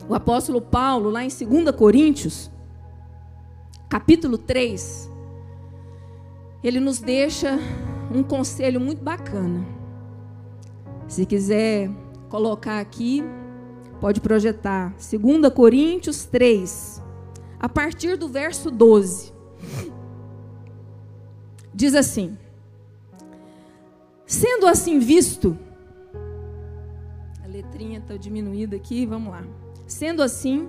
O 0.09 0.15
apóstolo 0.15 0.61
Paulo, 0.61 1.09
lá 1.09 1.23
em 1.23 1.27
2 1.27 1.75
Coríntios, 1.75 2.49
capítulo 3.89 4.37
3, 4.37 5.11
ele 6.63 6.79
nos 6.79 6.99
deixa 6.99 7.59
um 8.13 8.23
conselho 8.23 8.79
muito 8.79 9.03
bacana. 9.03 9.65
Se 11.09 11.25
quiser 11.25 11.89
colocar 12.29 12.79
aqui, 12.79 13.21
pode 13.99 14.21
projetar. 14.21 14.95
2 14.95 15.53
Coríntios 15.53 16.25
3, 16.25 17.03
a 17.59 17.67
partir 17.67 18.15
do 18.15 18.29
verso 18.29 18.71
12. 18.71 19.33
Diz 21.73 21.93
assim: 21.93 22.37
Sendo 24.25 24.67
assim 24.67 24.99
visto, 24.99 25.57
a 27.43 27.47
letrinha 27.47 27.99
está 27.99 28.15
diminuída 28.15 28.77
aqui, 28.77 29.05
vamos 29.05 29.31
lá. 29.31 29.43
Sendo 29.87 30.21
assim, 30.21 30.67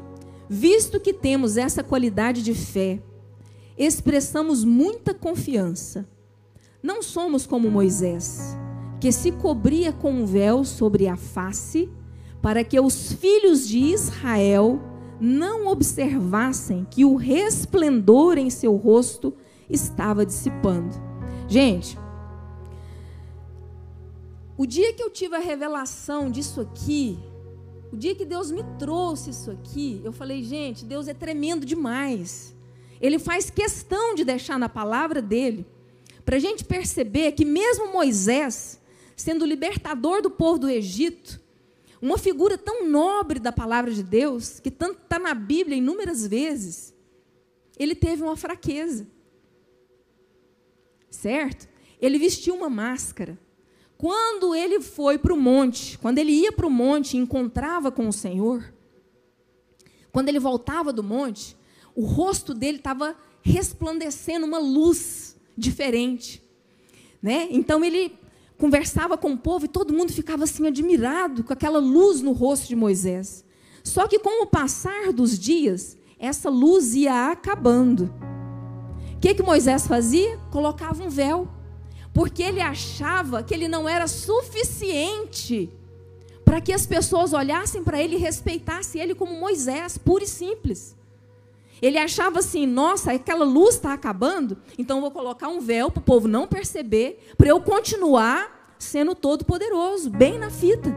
visto 0.48 1.00
que 1.00 1.12
temos 1.12 1.56
essa 1.56 1.82
qualidade 1.82 2.42
de 2.42 2.54
fé, 2.54 3.02
expressamos 3.76 4.64
muita 4.64 5.12
confiança. 5.12 6.08
Não 6.80 7.02
somos 7.02 7.44
como 7.44 7.70
Moisés, 7.70 8.56
que 9.00 9.10
se 9.10 9.32
cobria 9.32 9.92
com 9.92 10.12
um 10.12 10.24
véu 10.24 10.64
sobre 10.64 11.08
a 11.08 11.16
face, 11.16 11.90
para 12.40 12.62
que 12.62 12.78
os 12.78 13.12
filhos 13.12 13.66
de 13.66 13.78
Israel 13.78 14.80
não 15.20 15.66
observassem 15.66 16.86
que 16.88 17.04
o 17.04 17.16
resplendor 17.16 18.38
em 18.38 18.48
seu 18.48 18.76
rosto 18.76 19.34
estava 19.68 20.24
dissipando. 20.24 20.94
Gente, 21.48 21.98
o 24.56 24.64
dia 24.64 24.92
que 24.92 25.02
eu 25.02 25.10
tive 25.10 25.34
a 25.34 25.40
revelação 25.40 26.30
disso 26.30 26.60
aqui, 26.60 27.18
o 27.92 27.96
dia 27.96 28.14
que 28.14 28.24
Deus 28.24 28.50
me 28.50 28.62
trouxe 28.78 29.30
isso 29.30 29.50
aqui, 29.50 30.00
eu 30.04 30.12
falei, 30.12 30.42
gente, 30.42 30.84
Deus 30.84 31.08
é 31.08 31.14
tremendo 31.14 31.64
demais. 31.64 32.54
Ele 33.00 33.18
faz 33.18 33.48
questão 33.48 34.14
de 34.14 34.24
deixar 34.24 34.58
na 34.58 34.68
palavra 34.68 35.22
dele 35.22 35.66
para 36.24 36.36
a 36.36 36.40
gente 36.40 36.64
perceber 36.64 37.32
que 37.32 37.44
mesmo 37.44 37.92
Moisés, 37.92 38.80
sendo 39.16 39.46
libertador 39.46 40.20
do 40.20 40.30
povo 40.30 40.58
do 40.58 40.68
Egito, 40.68 41.40
uma 42.02 42.18
figura 42.18 42.58
tão 42.58 42.86
nobre 42.86 43.38
da 43.38 43.50
palavra 43.50 43.90
de 43.90 44.02
Deus, 44.02 44.60
que 44.60 44.70
tanto 44.70 45.00
está 45.02 45.18
na 45.18 45.32
Bíblia 45.32 45.76
inúmeras 45.76 46.26
vezes, 46.26 46.94
ele 47.78 47.94
teve 47.94 48.22
uma 48.22 48.36
fraqueza. 48.36 49.06
Certo? 51.10 51.68
Ele 52.00 52.18
vestiu 52.18 52.54
uma 52.54 52.68
máscara. 52.68 53.38
Quando 53.98 54.54
ele 54.54 54.80
foi 54.80 55.18
para 55.18 55.34
o 55.34 55.36
monte, 55.36 55.98
quando 55.98 56.18
ele 56.18 56.30
ia 56.30 56.52
para 56.52 56.66
o 56.66 56.70
monte 56.70 57.14
e 57.14 57.20
encontrava 57.20 57.90
com 57.90 58.06
o 58.06 58.12
Senhor, 58.12 58.72
quando 60.12 60.28
ele 60.28 60.38
voltava 60.38 60.92
do 60.92 61.02
monte, 61.02 61.56
o 61.96 62.04
rosto 62.04 62.54
dele 62.54 62.78
estava 62.78 63.16
resplandecendo 63.42 64.46
uma 64.46 64.58
luz 64.58 65.36
diferente. 65.56 66.40
Né? 67.20 67.48
Então 67.50 67.84
ele 67.84 68.16
conversava 68.56 69.18
com 69.18 69.32
o 69.32 69.38
povo 69.38 69.64
e 69.64 69.68
todo 69.68 69.92
mundo 69.92 70.12
ficava 70.12 70.44
assim 70.44 70.68
admirado 70.68 71.42
com 71.42 71.52
aquela 71.52 71.80
luz 71.80 72.22
no 72.22 72.30
rosto 72.30 72.68
de 72.68 72.76
Moisés. 72.76 73.44
Só 73.82 74.06
que 74.06 74.20
com 74.20 74.44
o 74.44 74.46
passar 74.46 75.12
dos 75.12 75.36
dias, 75.36 75.96
essa 76.20 76.48
luz 76.48 76.94
ia 76.94 77.32
acabando. 77.32 78.14
O 79.14 79.18
que, 79.18 79.34
que 79.34 79.42
Moisés 79.42 79.88
fazia? 79.88 80.38
Colocava 80.52 81.02
um 81.02 81.08
véu, 81.08 81.48
porque 82.18 82.42
ele 82.42 82.60
achava 82.60 83.44
que 83.44 83.54
ele 83.54 83.68
não 83.68 83.88
era 83.88 84.08
suficiente 84.08 85.70
para 86.44 86.60
que 86.60 86.72
as 86.72 86.84
pessoas 86.84 87.32
olhassem 87.32 87.84
para 87.84 88.02
ele 88.02 88.16
e 88.16 88.18
respeitassem 88.18 89.00
ele 89.00 89.14
como 89.14 89.38
Moisés, 89.38 89.96
puro 89.96 90.24
e 90.24 90.26
simples. 90.26 90.96
Ele 91.80 91.96
achava 91.96 92.40
assim: 92.40 92.66
nossa, 92.66 93.12
aquela 93.12 93.44
luz 93.44 93.76
está 93.76 93.92
acabando, 93.92 94.58
então 94.76 95.00
vou 95.00 95.12
colocar 95.12 95.46
um 95.46 95.60
véu 95.60 95.92
para 95.92 96.00
o 96.00 96.02
povo 96.02 96.26
não 96.26 96.48
perceber, 96.48 97.24
para 97.38 97.50
eu 97.50 97.60
continuar 97.60 98.74
sendo 98.80 99.14
todo-poderoso, 99.14 100.10
bem 100.10 100.40
na 100.40 100.50
fita. 100.50 100.92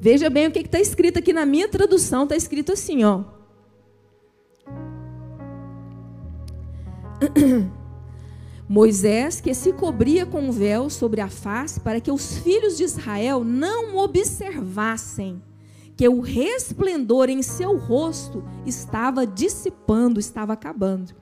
Veja 0.00 0.30
bem 0.30 0.46
o 0.46 0.50
que 0.50 0.60
está 0.60 0.80
escrito 0.80 1.18
aqui 1.18 1.34
na 1.34 1.44
minha 1.44 1.68
tradução: 1.68 2.22
está 2.22 2.36
escrito 2.36 2.72
assim, 2.72 3.04
ó. 3.04 3.41
Moisés, 8.68 9.40
que 9.40 9.52
se 9.54 9.72
cobria 9.72 10.24
com 10.24 10.40
um 10.40 10.52
véu 10.52 10.88
sobre 10.88 11.20
a 11.20 11.28
face, 11.28 11.80
para 11.80 12.00
que 12.00 12.10
os 12.10 12.38
filhos 12.38 12.76
de 12.76 12.84
Israel 12.84 13.44
não 13.44 13.96
observassem 13.96 15.42
que 15.96 16.08
o 16.08 16.20
resplendor 16.20 17.28
em 17.28 17.42
seu 17.42 17.76
rosto 17.76 18.42
estava 18.64 19.26
dissipando, 19.26 20.18
estava 20.18 20.52
acabando. 20.54 21.14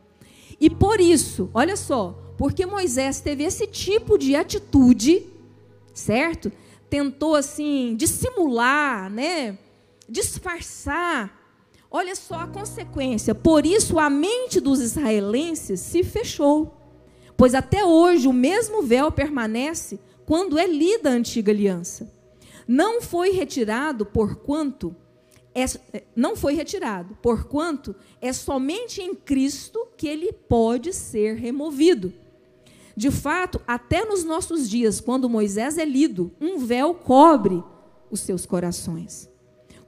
E 0.60 0.70
por 0.70 1.00
isso, 1.00 1.50
olha 1.52 1.76
só, 1.76 2.16
porque 2.36 2.64
Moisés 2.64 3.20
teve 3.20 3.44
esse 3.44 3.66
tipo 3.66 4.16
de 4.16 4.36
atitude, 4.36 5.26
certo? 5.92 6.52
Tentou 6.88 7.34
assim 7.34 7.94
dissimular, 7.96 9.10
né? 9.10 9.58
Disfarçar. 10.08 11.39
Olha 11.90 12.14
só 12.14 12.36
a 12.36 12.46
consequência. 12.46 13.34
Por 13.34 13.66
isso 13.66 13.98
a 13.98 14.08
mente 14.08 14.60
dos 14.60 14.80
israelenses 14.80 15.80
se 15.80 16.04
fechou 16.04 16.80
pois 17.40 17.54
até 17.54 17.82
hoje 17.82 18.28
o 18.28 18.34
mesmo 18.34 18.82
véu 18.82 19.10
permanece 19.10 19.98
quando 20.26 20.58
é 20.58 20.66
lida 20.66 21.08
a 21.08 21.14
antiga 21.14 21.50
aliança. 21.50 22.12
Não 22.68 23.00
foi 23.00 23.30
retirado 23.30 24.04
por 24.04 24.36
quanto 24.36 24.94
é, 25.54 25.64
não 26.14 26.36
foi 26.36 26.52
retirado, 26.52 27.16
porquanto 27.22 27.96
é 28.20 28.30
somente 28.30 29.00
em 29.00 29.14
Cristo 29.14 29.88
que 29.96 30.06
ele 30.06 30.34
pode 30.34 30.92
ser 30.92 31.36
removido. 31.36 32.12
De 32.94 33.10
fato, 33.10 33.58
até 33.66 34.04
nos 34.04 34.22
nossos 34.22 34.68
dias, 34.68 35.00
quando 35.00 35.26
Moisés 35.26 35.78
é 35.78 35.84
lido, 35.86 36.30
um 36.38 36.58
véu 36.58 36.92
cobre 36.92 37.64
os 38.10 38.20
seus 38.20 38.44
corações. 38.44 39.29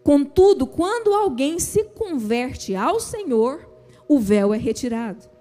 Contudo, 0.03 0.67
quando 0.67 1.15
alguém 1.15 1.59
se 1.59 1.85
converte 1.85 2.75
ao 2.75 2.99
Senhor, 2.99 3.69
o 4.09 4.19
véu 4.19 4.53
é 4.53 4.59
retirado 4.59 5.33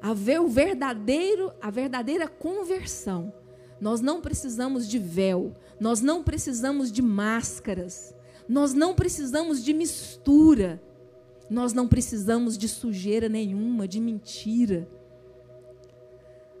haver 0.00 0.40
o 0.40 0.48
verdadeiro, 0.48 1.52
a 1.60 1.70
verdadeira 1.70 2.26
conversão. 2.26 3.32
Nós 3.80 4.00
não 4.00 4.20
precisamos 4.20 4.88
de 4.88 4.98
véu, 4.98 5.54
nós 5.78 6.00
não 6.00 6.22
precisamos 6.22 6.90
de 6.90 7.02
máscaras, 7.02 8.14
nós 8.48 8.72
não 8.74 8.94
precisamos 8.94 9.62
de 9.62 9.72
mistura, 9.72 10.82
nós 11.48 11.72
não 11.72 11.88
precisamos 11.88 12.56
de 12.56 12.68
sujeira 12.68 13.28
nenhuma, 13.28 13.86
de 13.86 14.00
mentira. 14.00 14.88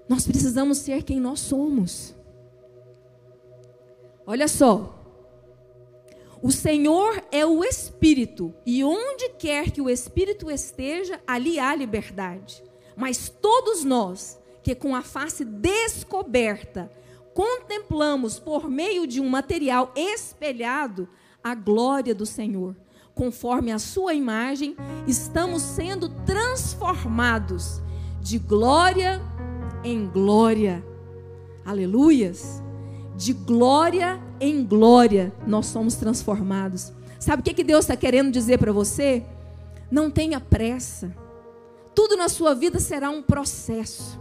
Nós 0.08 0.26
precisamos 0.26 0.78
ser 0.78 1.02
quem 1.02 1.20
nós 1.20 1.40
somos. 1.40 2.14
Olha 4.26 4.48
só. 4.48 4.99
O 6.42 6.50
Senhor 6.50 7.22
é 7.30 7.44
o 7.44 7.62
Espírito, 7.62 8.54
e 8.64 8.82
onde 8.82 9.28
quer 9.38 9.70
que 9.70 9.82
o 9.82 9.90
Espírito 9.90 10.50
esteja, 10.50 11.20
ali 11.26 11.58
há 11.58 11.74
liberdade. 11.74 12.62
Mas 12.96 13.28
todos 13.28 13.84
nós, 13.84 14.40
que 14.62 14.74
com 14.74 14.94
a 14.94 15.02
face 15.02 15.44
descoberta, 15.44 16.90
contemplamos 17.34 18.38
por 18.38 18.70
meio 18.70 19.06
de 19.06 19.20
um 19.20 19.28
material 19.28 19.92
espelhado 19.94 21.08
a 21.44 21.54
glória 21.54 22.14
do 22.14 22.24
Senhor, 22.24 22.74
conforme 23.14 23.70
a 23.70 23.78
sua 23.78 24.14
imagem, 24.14 24.76
estamos 25.06 25.60
sendo 25.62 26.08
transformados 26.24 27.82
de 28.20 28.38
glória 28.38 29.20
em 29.84 30.06
glória. 30.06 30.84
Aleluias! 31.64 32.62
De 33.20 33.34
glória 33.34 34.18
em 34.40 34.64
glória 34.64 35.30
nós 35.46 35.66
somos 35.66 35.94
transformados. 35.94 36.90
Sabe 37.18 37.42
o 37.42 37.44
que, 37.44 37.52
que 37.52 37.62
Deus 37.62 37.84
está 37.84 37.94
querendo 37.94 38.32
dizer 38.32 38.56
para 38.56 38.72
você? 38.72 39.26
Não 39.90 40.10
tenha 40.10 40.40
pressa. 40.40 41.14
Tudo 41.94 42.16
na 42.16 42.30
sua 42.30 42.54
vida 42.54 42.80
será 42.80 43.10
um 43.10 43.22
processo. 43.22 44.18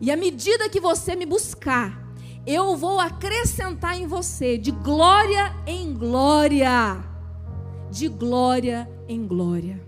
E 0.00 0.10
à 0.10 0.16
medida 0.16 0.68
que 0.68 0.80
você 0.80 1.14
me 1.14 1.24
buscar, 1.24 2.04
eu 2.44 2.76
vou 2.76 2.98
acrescentar 2.98 3.96
em 3.96 4.08
você 4.08 4.58
de 4.58 4.72
glória 4.72 5.54
em 5.64 5.94
glória. 5.94 6.98
De 7.92 8.08
glória 8.08 8.90
em 9.06 9.24
glória. 9.24 9.80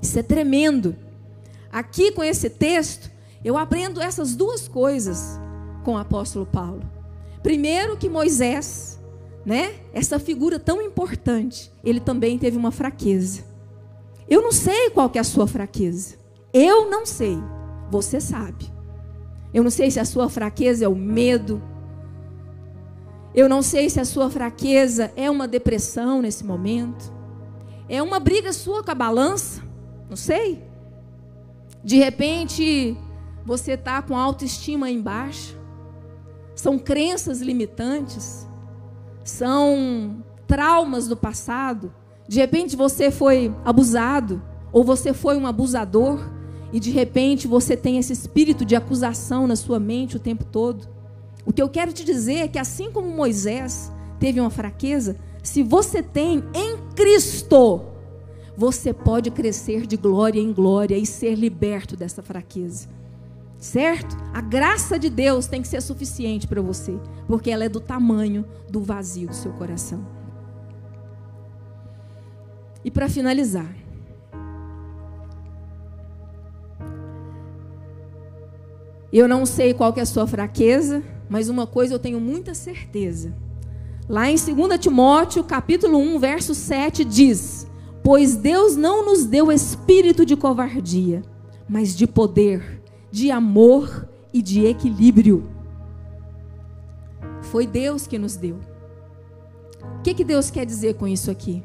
Isso 0.00 0.16
é 0.20 0.22
tremendo. 0.22 0.94
Aqui 1.72 2.12
com 2.12 2.22
esse 2.22 2.48
texto, 2.48 3.10
eu 3.44 3.58
aprendo 3.58 4.00
essas 4.00 4.36
duas 4.36 4.68
coisas 4.68 5.36
com 5.82 5.94
o 5.94 5.98
apóstolo 5.98 6.46
Paulo. 6.46 6.94
Primeiro 7.44 7.98
que 7.98 8.08
Moisés, 8.08 8.98
né, 9.44 9.74
essa 9.92 10.18
figura 10.18 10.58
tão 10.58 10.80
importante, 10.80 11.70
ele 11.84 12.00
também 12.00 12.38
teve 12.38 12.56
uma 12.56 12.70
fraqueza. 12.70 13.44
Eu 14.26 14.40
não 14.40 14.50
sei 14.50 14.88
qual 14.88 15.10
que 15.10 15.18
é 15.18 15.20
a 15.20 15.24
sua 15.24 15.46
fraqueza. 15.46 16.14
Eu 16.54 16.88
não 16.88 17.04
sei. 17.04 17.36
Você 17.90 18.18
sabe. 18.18 18.72
Eu 19.52 19.62
não 19.62 19.70
sei 19.70 19.90
se 19.90 20.00
a 20.00 20.06
sua 20.06 20.30
fraqueza 20.30 20.86
é 20.86 20.88
o 20.88 20.96
medo. 20.96 21.62
Eu 23.34 23.46
não 23.46 23.60
sei 23.60 23.90
se 23.90 24.00
a 24.00 24.06
sua 24.06 24.30
fraqueza 24.30 25.12
é 25.14 25.30
uma 25.30 25.46
depressão 25.46 26.22
nesse 26.22 26.46
momento. 26.46 27.12
É 27.90 28.02
uma 28.02 28.18
briga 28.18 28.54
sua 28.54 28.82
com 28.82 28.90
a 28.90 28.94
balança. 28.94 29.62
Não 30.08 30.16
sei. 30.16 30.64
De 31.84 31.98
repente, 31.98 32.96
você 33.44 33.72
está 33.72 34.00
com 34.00 34.16
a 34.16 34.22
autoestima 34.22 34.90
embaixo. 34.90 35.62
São 36.64 36.78
crenças 36.78 37.40
limitantes. 37.40 38.48
São 39.22 40.24
traumas 40.46 41.06
do 41.06 41.16
passado 41.16 41.92
de 42.26 42.38
repente 42.38 42.74
você 42.74 43.10
foi 43.10 43.54
abusado, 43.64 44.42
ou 44.72 44.82
você 44.82 45.12
foi 45.12 45.36
um 45.36 45.46
abusador, 45.46 46.30
e 46.72 46.80
de 46.80 46.90
repente 46.90 47.46
você 47.46 47.76
tem 47.76 47.98
esse 47.98 48.12
espírito 48.12 48.64
de 48.64 48.74
acusação 48.74 49.46
na 49.46 49.54
sua 49.54 49.78
mente 49.78 50.16
o 50.16 50.20
tempo 50.20 50.44
todo. 50.44 50.88
O 51.44 51.52
que 51.52 51.62
eu 51.62 51.68
quero 51.68 51.92
te 51.92 52.04
dizer 52.04 52.36
é 52.36 52.48
que 52.48 52.58
assim 52.58 52.90
como 52.90 53.08
Moisés 53.08 53.92
teve 54.18 54.40
uma 54.40 54.50
fraqueza, 54.50 55.16
se 55.42 55.62
você 55.62 56.02
tem 56.02 56.42
em 56.54 56.78
Cristo, 56.96 57.82
você 58.56 58.92
pode 58.92 59.30
crescer 59.30 59.86
de 59.86 59.96
glória 59.96 60.40
em 60.40 60.52
glória 60.52 60.96
e 60.96 61.04
ser 61.04 61.34
liberto 61.34 61.94
dessa 61.96 62.22
fraqueza. 62.22 62.88
Certo? 63.64 64.14
A 64.34 64.42
graça 64.42 64.98
de 64.98 65.08
Deus 65.08 65.46
tem 65.46 65.62
que 65.62 65.68
ser 65.68 65.80
suficiente 65.80 66.46
para 66.46 66.60
você, 66.60 67.00
porque 67.26 67.50
ela 67.50 67.64
é 67.64 67.68
do 67.68 67.80
tamanho 67.80 68.44
do 68.68 68.82
vazio 68.82 69.28
do 69.28 69.34
seu 69.34 69.54
coração. 69.54 70.06
E 72.84 72.90
para 72.90 73.08
finalizar, 73.08 73.74
eu 79.10 79.26
não 79.26 79.46
sei 79.46 79.72
qual 79.72 79.94
que 79.94 79.98
é 79.98 80.02
a 80.02 80.06
sua 80.06 80.26
fraqueza, 80.26 81.02
mas 81.26 81.48
uma 81.48 81.66
coisa 81.66 81.94
eu 81.94 81.98
tenho 81.98 82.20
muita 82.20 82.52
certeza. 82.52 83.34
Lá 84.06 84.30
em 84.30 84.36
2 84.36 84.78
Timóteo, 84.78 85.42
capítulo 85.42 85.96
1, 85.96 86.18
verso 86.18 86.54
7 86.54 87.02
diz: 87.02 87.66
Pois 88.02 88.36
Deus 88.36 88.76
não 88.76 89.06
nos 89.06 89.24
deu 89.24 89.50
espírito 89.50 90.26
de 90.26 90.36
covardia, 90.36 91.22
mas 91.66 91.96
de 91.96 92.06
poder, 92.06 92.73
de 93.14 93.30
amor 93.30 94.08
e 94.32 94.42
de 94.42 94.66
equilíbrio. 94.66 95.48
Foi 97.42 97.64
Deus 97.64 98.08
que 98.08 98.18
nos 98.18 98.34
deu. 98.34 98.58
O 100.00 100.02
que, 100.02 100.14
que 100.14 100.24
Deus 100.24 100.50
quer 100.50 100.66
dizer 100.66 100.94
com 100.94 101.06
isso 101.06 101.30
aqui? 101.30 101.62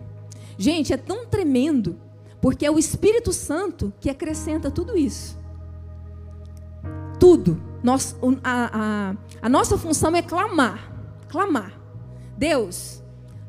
Gente, 0.59 0.93
é 0.93 0.97
tão 0.97 1.25
tremendo, 1.25 1.99
porque 2.39 2.67
é 2.67 2.69
o 2.69 2.77
Espírito 2.77 3.33
Santo 3.33 3.91
que 3.99 4.11
acrescenta 4.11 4.69
tudo 4.69 4.95
isso. 4.95 5.39
Tudo. 7.19 7.59
Nós, 7.81 8.15
a, 8.43 8.69
a, 8.71 9.15
a 9.41 9.49
nossa 9.49 9.75
função 9.75 10.15
é 10.15 10.21
clamar. 10.21 10.93
Clamar. 11.29 11.81
Deus, 12.37 13.01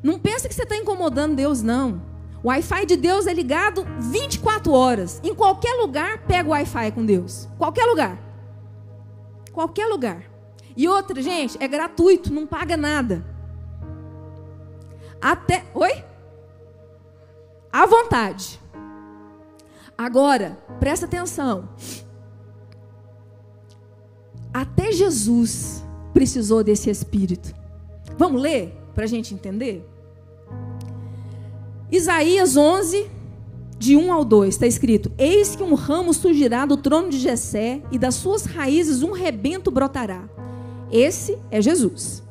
não 0.03 0.19
pensa 0.19 0.49
que 0.49 0.55
você 0.55 0.63
está 0.63 0.75
incomodando 0.75 1.37
Deus, 1.37 1.61
não. 1.61 2.01
O 2.43 2.49
Wi-Fi 2.49 2.87
de 2.87 2.97
Deus 2.97 3.27
é 3.27 3.35
ligado 3.35 3.85
24 3.99 4.73
horas. 4.73 5.21
Em 5.23 5.35
qualquer 5.35 5.75
lugar, 5.75 6.19
pega 6.27 6.49
o 6.49 6.53
Wi-Fi 6.53 6.93
com 6.93 7.05
Deus. 7.05 7.49
Qualquer 7.59 7.85
lugar. 7.85 8.19
Qualquer 9.53 9.87
lugar. 9.87 10.25
E 10.77 10.89
outra, 10.89 11.21
gente, 11.21 11.63
é 11.63 11.69
gratuito, 11.69 12.33
não 12.33 12.47
paga 12.47 12.77
nada. 12.77 13.27
Até. 15.21 15.65
Oi? 15.75 16.05
À 17.71 17.85
vontade. 17.85 18.59
Agora, 19.99 20.59
presta 20.79 21.05
atenção. 21.05 21.69
Até 24.53 24.93
Jesus 24.93 25.85
precisou 26.15 26.65
desse 26.65 26.89
Espírito. 26.89 27.55
Vamos 28.17 28.41
ler 28.41 28.75
para 28.95 29.05
a 29.05 29.07
gente 29.07 29.35
entender? 29.35 29.90
Isaías 31.93 32.57
11, 32.57 33.09
de 33.77 33.97
1 33.97 34.13
ao 34.13 34.25
2, 34.25 34.55
está 34.55 34.67
escrito: 34.67 35.11
Eis 35.19 35.57
que 35.57 35.63
um 35.63 35.75
ramo 35.75 36.15
surgirá 36.15 36.65
do 36.65 36.77
trono 36.77 37.11
de 37.11 37.19
Jessé, 37.19 37.83
e 37.91 37.99
das 37.99 38.15
suas 38.15 38.45
raízes 38.45 39.03
um 39.03 39.11
rebento 39.11 39.71
brotará. 39.71 40.29
Esse 40.93 41.37
é 41.51 41.61
Jesus. 41.61 42.23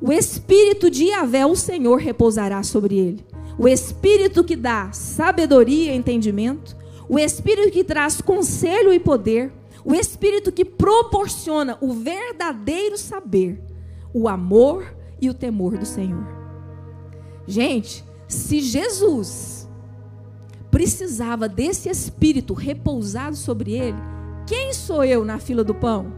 O 0.00 0.12
espírito 0.12 0.90
de 0.90 1.06
Yahvé, 1.06 1.46
o 1.46 1.56
Senhor, 1.56 1.96
repousará 1.96 2.62
sobre 2.62 2.96
ele. 2.98 3.26
O 3.58 3.66
espírito 3.66 4.44
que 4.44 4.54
dá 4.54 4.92
sabedoria 4.92 5.92
e 5.92 5.96
entendimento, 5.96 6.76
o 7.08 7.18
espírito 7.18 7.72
que 7.72 7.82
traz 7.82 8.20
conselho 8.20 8.92
e 8.92 9.00
poder, 9.00 9.52
o 9.84 9.94
espírito 9.94 10.52
que 10.52 10.64
proporciona 10.64 11.78
o 11.80 11.92
verdadeiro 11.92 12.98
saber, 12.98 13.60
o 14.12 14.28
amor 14.28 14.94
e 15.20 15.30
o 15.30 15.34
temor 15.34 15.78
do 15.78 15.86
Senhor. 15.86 16.26
Gente, 17.46 18.04
se 18.28 18.60
Jesus 18.60 19.66
precisava 20.70 21.48
desse 21.48 21.88
espírito 21.88 22.52
repousado 22.52 23.34
sobre 23.34 23.72
ele, 23.72 23.96
quem 24.46 24.72
sou 24.74 25.02
eu 25.02 25.24
na 25.24 25.38
fila 25.38 25.64
do 25.64 25.74
pão? 25.74 26.12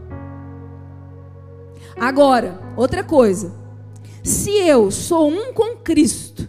Agora, 1.97 2.59
outra 2.75 3.03
coisa. 3.03 3.53
Se 4.23 4.51
eu 4.51 4.91
sou 4.91 5.29
um 5.29 5.53
com 5.53 5.77
Cristo, 5.77 6.47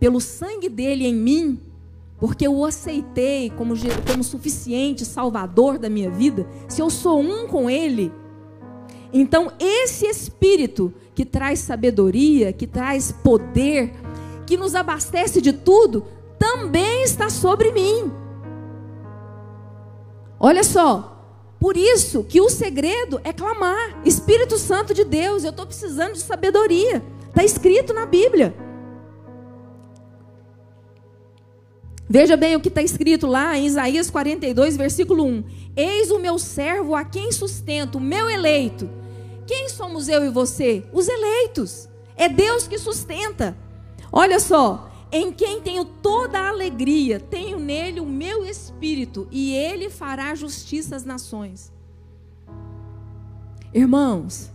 pelo 0.00 0.20
sangue 0.20 0.68
dele 0.68 1.06
em 1.06 1.14
mim, 1.14 1.60
porque 2.18 2.46
eu 2.46 2.54
o 2.54 2.64
aceitei 2.64 3.50
como, 3.50 3.74
como 4.06 4.24
suficiente 4.24 5.04
salvador 5.04 5.78
da 5.78 5.90
minha 5.90 6.10
vida, 6.10 6.46
se 6.68 6.80
eu 6.80 6.90
sou 6.90 7.20
um 7.20 7.46
com 7.46 7.68
ele, 7.68 8.12
então 9.12 9.52
esse 9.58 10.06
espírito 10.06 10.92
que 11.14 11.24
traz 11.24 11.60
sabedoria, 11.60 12.52
que 12.52 12.66
traz 12.66 13.12
poder, 13.12 13.92
que 14.46 14.56
nos 14.56 14.74
abastece 14.74 15.40
de 15.40 15.52
tudo, 15.52 16.06
também 16.38 17.02
está 17.02 17.28
sobre 17.28 17.72
mim. 17.72 18.12
Olha 20.38 20.62
só, 20.62 21.16
por 21.58 21.76
isso 21.76 22.22
que 22.24 22.40
o 22.40 22.48
segredo 22.48 23.20
é 23.24 23.32
clamar, 23.32 24.00
Espírito 24.04 24.58
Santo 24.58 24.94
de 24.94 25.04
Deus, 25.04 25.44
eu 25.44 25.50
estou 25.50 25.66
precisando 25.66 26.12
de 26.12 26.20
sabedoria. 26.20 27.02
Está 27.28 27.44
escrito 27.44 27.92
na 27.92 28.06
Bíblia. 28.06 28.54
Veja 32.08 32.36
bem 32.36 32.54
o 32.54 32.60
que 32.60 32.68
está 32.68 32.82
escrito 32.82 33.26
lá 33.26 33.58
em 33.58 33.66
Isaías 33.66 34.10
42, 34.10 34.76
versículo 34.76 35.24
1. 35.24 35.44
Eis 35.76 36.10
o 36.10 36.20
meu 36.20 36.38
servo 36.38 36.94
a 36.94 37.04
quem 37.04 37.32
sustento, 37.32 37.98
o 37.98 38.00
meu 38.00 38.30
eleito. 38.30 38.88
Quem 39.46 39.68
somos 39.68 40.08
eu 40.08 40.24
e 40.24 40.30
você? 40.30 40.84
Os 40.92 41.08
eleitos. 41.08 41.88
É 42.16 42.28
Deus 42.28 42.68
que 42.68 42.78
sustenta. 42.78 43.56
Olha 44.12 44.40
só, 44.40 44.90
em 45.10 45.32
quem 45.32 45.60
tenho 45.60 45.84
toda 45.84 46.38
a 46.38 46.48
alegria, 46.48 47.20
tenho 47.20 47.58
nele 47.58 48.00
o 48.00 48.06
meu 48.06 48.44
espírito, 48.44 49.28
e 49.30 49.54
ele 49.54 49.88
fará 49.88 50.34
justiça 50.34 50.96
às 50.96 51.04
nações. 51.04 51.72
Irmãos, 53.72 54.50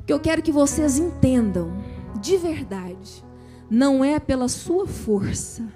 o 0.00 0.04
que 0.04 0.12
eu 0.12 0.20
quero 0.20 0.42
que 0.42 0.52
vocês 0.52 0.98
entendam, 0.98 1.72
de 2.20 2.36
verdade, 2.36 3.24
não 3.70 4.04
é 4.04 4.20
pela 4.20 4.48
sua 4.48 4.86
força, 4.86 5.66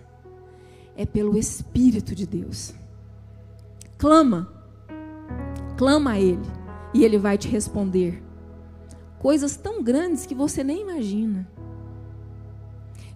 é 0.97 1.07
pelo 1.07 1.39
Espírito 1.39 2.15
de 2.15 2.27
Deus. 2.27 2.75
Clama, 3.97 4.53
clama 5.77 6.13
a 6.13 6.21
Ele, 6.21 6.47
e 6.93 7.05
Ele 7.05 7.19
vai 7.19 7.39
te 7.39 7.49
responder. 7.49 8.23
Coisas 9.19 9.57
tão 9.57 9.83
grandes 9.83 10.27
que 10.27 10.35
você 10.35 10.63
nem 10.63 10.83
imagina. 10.83 11.49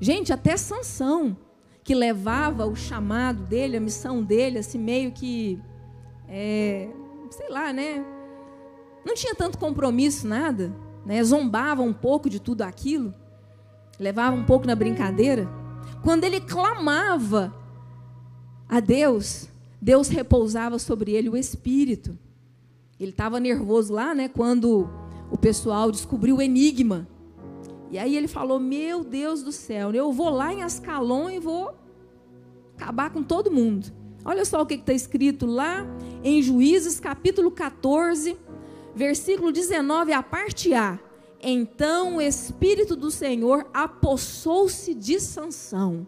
Gente, 0.00 0.32
até 0.32 0.56
Sansão, 0.56 1.36
que 1.84 1.94
levava 1.94 2.66
o 2.66 2.74
chamado 2.74 3.42
dele, 3.44 3.76
a 3.76 3.80
missão 3.80 4.22
dele, 4.22 4.58
assim, 4.58 4.78
meio 4.78 5.12
que, 5.12 5.60
é, 6.26 6.88
sei 7.30 7.50
lá, 7.50 7.72
né? 7.72 8.04
Não 9.04 9.14
tinha 9.14 9.34
tanto 9.34 9.58
compromisso, 9.58 10.26
nada, 10.26 10.74
né? 11.04 11.22
Zombava 11.22 11.82
um 11.82 11.92
pouco 11.92 12.30
de 12.30 12.40
tudo 12.40 12.62
aquilo, 12.62 13.14
levava 13.98 14.34
um 14.34 14.44
pouco 14.44 14.66
na 14.66 14.74
brincadeira. 14.74 15.46
Quando 16.02 16.24
ele 16.24 16.40
clamava 16.40 17.54
a 18.66 18.80
Deus, 18.80 19.48
Deus 19.82 20.08
repousava 20.08 20.78
sobre 20.78 21.12
ele 21.12 21.28
o 21.28 21.36
Espírito. 21.36 22.18
Ele 22.98 23.10
estava 23.10 23.38
nervoso 23.38 23.92
lá, 23.92 24.14
né? 24.14 24.28
Quando 24.28 24.88
o 25.30 25.36
pessoal 25.36 25.90
descobriu 25.90 26.36
o 26.36 26.42
enigma 26.42 27.06
e 27.90 27.98
aí 27.98 28.16
ele 28.16 28.28
falou: 28.28 28.60
Meu 28.60 29.02
Deus 29.02 29.42
do 29.42 29.50
céu, 29.50 29.92
eu 29.92 30.12
vou 30.12 30.30
lá 30.30 30.52
em 30.52 30.62
Ascalon 30.62 31.28
e 31.28 31.38
vou 31.38 31.74
acabar 32.76 33.10
com 33.10 33.22
todo 33.22 33.50
mundo. 33.50 33.92
Olha 34.24 34.44
só 34.44 34.62
o 34.62 34.66
que 34.66 34.74
está 34.74 34.92
escrito 34.92 35.46
lá 35.46 35.86
em 36.22 36.42
Juízes, 36.42 37.00
capítulo 37.00 37.50
14, 37.50 38.38
versículo 38.94 39.50
19, 39.50 40.12
a 40.12 40.22
parte 40.22 40.72
A. 40.72 40.98
Então 41.42 42.16
o 42.16 42.20
Espírito 42.20 42.94
do 42.94 43.10
Senhor 43.10 43.66
apossou-se 43.72 44.94
de 44.94 45.18
Sansão. 45.18 46.06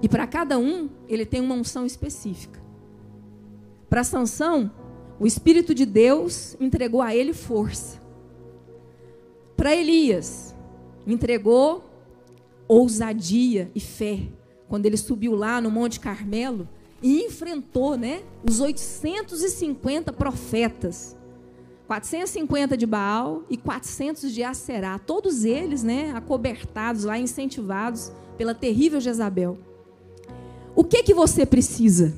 E 0.00 0.08
para 0.08 0.26
cada 0.26 0.58
um, 0.58 0.88
ele 1.06 1.24
tem 1.24 1.40
uma 1.40 1.54
unção 1.54 1.86
específica. 1.86 2.60
Para 3.88 4.02
Sansão, 4.02 4.70
o 5.18 5.26
Espírito 5.26 5.74
de 5.74 5.86
Deus 5.86 6.56
entregou 6.60 7.00
a 7.02 7.14
ele 7.14 7.32
força. 7.32 8.00
Para 9.56 9.74
Elias, 9.76 10.54
entregou 11.06 11.84
ousadia 12.66 13.70
e 13.74 13.80
fé. 13.80 14.20
Quando 14.68 14.86
ele 14.86 14.96
subiu 14.96 15.34
lá 15.34 15.60
no 15.60 15.70
Monte 15.70 16.00
Carmelo 16.00 16.68
e 17.02 17.24
enfrentou, 17.24 17.96
né, 17.96 18.22
os 18.48 18.60
850 18.60 20.12
profetas. 20.12 21.16
450 21.86 22.76
de 22.76 22.86
Baal 22.86 23.42
e 23.50 23.56
400 23.56 24.32
de 24.32 24.42
Aserá, 24.42 24.98
todos 24.98 25.44
eles, 25.44 25.82
né, 25.82 26.12
acobertados 26.12 27.04
lá, 27.04 27.18
incentivados 27.18 28.10
pela 28.38 28.54
terrível 28.54 28.98
Jezabel. 29.00 29.58
O 30.74 30.82
que 30.82 31.02
que 31.02 31.12
você 31.12 31.44
precisa? 31.44 32.14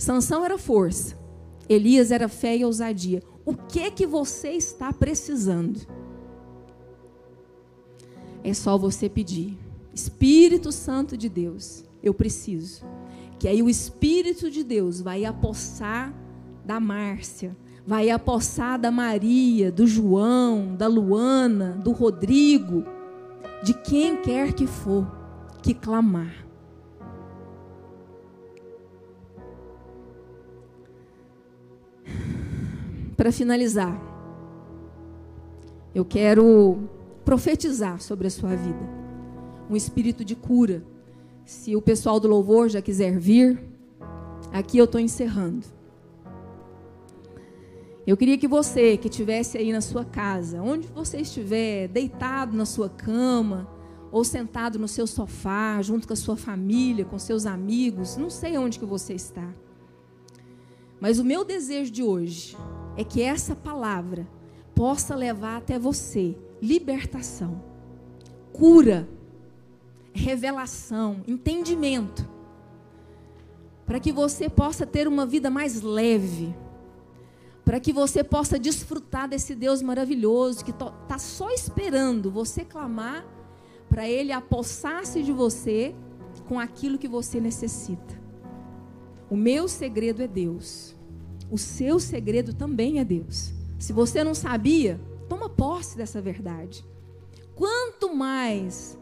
Sansão 0.00 0.42
era 0.42 0.56
força. 0.56 1.14
Elias 1.68 2.10
era 2.10 2.26
fé 2.26 2.56
e 2.56 2.64
ousadia. 2.64 3.22
O 3.44 3.54
que 3.54 3.90
que 3.90 4.06
você 4.06 4.52
está 4.52 4.90
precisando? 4.94 5.78
É 8.42 8.54
só 8.54 8.78
você 8.78 9.10
pedir. 9.10 9.58
Espírito 9.92 10.72
Santo 10.72 11.18
de 11.18 11.28
Deus, 11.28 11.84
eu 12.02 12.14
preciso. 12.14 12.82
Que 13.38 13.46
aí 13.46 13.62
o 13.62 13.68
Espírito 13.68 14.50
de 14.50 14.64
Deus 14.64 15.02
vai 15.02 15.26
apossar 15.26 16.14
da 16.64 16.80
Márcia, 16.80 17.54
vai 17.86 18.08
apossar 18.08 18.80
da 18.80 18.90
Maria, 18.90 19.70
do 19.70 19.86
João, 19.86 20.74
da 20.76 20.86
Luana, 20.86 21.72
do 21.72 21.92
Rodrigo, 21.92 22.84
de 23.62 23.74
quem 23.74 24.16
quer 24.22 24.54
que 24.54 24.66
for 24.66 25.06
que 25.62 25.74
clamar. 25.74 26.49
Para 33.20 33.30
finalizar, 33.30 34.00
eu 35.94 36.06
quero 36.06 36.88
profetizar 37.22 38.00
sobre 38.00 38.28
a 38.28 38.30
sua 38.30 38.56
vida. 38.56 38.80
Um 39.68 39.76
espírito 39.76 40.24
de 40.24 40.34
cura. 40.34 40.82
Se 41.44 41.76
o 41.76 41.82
pessoal 41.82 42.18
do 42.18 42.26
louvor 42.26 42.70
já 42.70 42.80
quiser 42.80 43.18
vir, 43.18 43.62
aqui 44.50 44.78
eu 44.78 44.86
estou 44.86 44.98
encerrando. 44.98 45.66
Eu 48.06 48.16
queria 48.16 48.38
que 48.38 48.48
você 48.48 48.96
que 48.96 49.08
estivesse 49.08 49.58
aí 49.58 49.70
na 49.70 49.82
sua 49.82 50.06
casa, 50.06 50.62
onde 50.62 50.88
você 50.88 51.18
estiver, 51.18 51.88
deitado 51.88 52.56
na 52.56 52.64
sua 52.64 52.88
cama, 52.88 53.68
ou 54.10 54.24
sentado 54.24 54.78
no 54.78 54.88
seu 54.88 55.06
sofá, 55.06 55.82
junto 55.82 56.06
com 56.06 56.14
a 56.14 56.16
sua 56.16 56.38
família, 56.38 57.04
com 57.04 57.18
seus 57.18 57.44
amigos, 57.44 58.16
não 58.16 58.30
sei 58.30 58.56
onde 58.56 58.78
que 58.78 58.86
você 58.86 59.12
está. 59.12 59.54
Mas 60.98 61.18
o 61.18 61.24
meu 61.24 61.44
desejo 61.44 61.90
de 61.90 62.02
hoje 62.02 62.56
é 63.00 63.04
que 63.04 63.22
essa 63.22 63.56
palavra 63.56 64.28
possa 64.74 65.14
levar 65.14 65.56
até 65.56 65.78
você 65.78 66.36
libertação, 66.60 67.62
cura, 68.52 69.08
revelação, 70.12 71.22
entendimento, 71.26 72.28
para 73.86 73.98
que 73.98 74.12
você 74.12 74.50
possa 74.50 74.84
ter 74.84 75.08
uma 75.08 75.24
vida 75.24 75.48
mais 75.48 75.80
leve, 75.80 76.54
para 77.64 77.80
que 77.80 77.90
você 77.90 78.22
possa 78.22 78.58
desfrutar 78.58 79.26
desse 79.26 79.54
Deus 79.54 79.80
maravilhoso 79.80 80.62
que 80.62 80.70
está 80.70 81.18
só 81.18 81.50
esperando 81.50 82.30
você 82.30 82.66
clamar 82.66 83.24
para 83.88 84.06
Ele 84.06 84.30
apossar-se 84.30 85.22
de 85.22 85.32
você 85.32 85.94
com 86.46 86.60
aquilo 86.60 86.98
que 86.98 87.08
você 87.08 87.40
necessita. 87.40 88.20
O 89.30 89.36
meu 89.36 89.68
segredo 89.68 90.22
é 90.22 90.28
Deus. 90.28 90.99
O 91.50 91.58
seu 91.58 91.98
segredo 91.98 92.54
também 92.54 93.00
é 93.00 93.04
Deus. 93.04 93.52
Se 93.78 93.92
você 93.92 94.22
não 94.22 94.34
sabia, 94.34 95.00
toma 95.28 95.48
posse 95.48 95.96
dessa 95.96 96.20
verdade. 96.20 96.84
Quanto 97.56 98.14
mais 98.14 98.96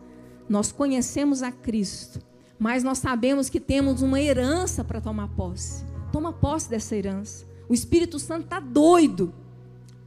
nós 0.48 0.72
conhecemos 0.72 1.42
a 1.42 1.52
Cristo, 1.52 2.20
mais 2.58 2.82
nós 2.82 2.98
sabemos 2.98 3.50
que 3.50 3.60
temos 3.60 4.00
uma 4.00 4.20
herança 4.20 4.82
para 4.82 5.00
tomar 5.00 5.28
posse. 5.28 5.84
Toma 6.10 6.32
posse 6.32 6.70
dessa 6.70 6.96
herança. 6.96 7.44
O 7.68 7.74
Espírito 7.74 8.18
Santo 8.18 8.44
está 8.44 8.58
doido 8.58 9.34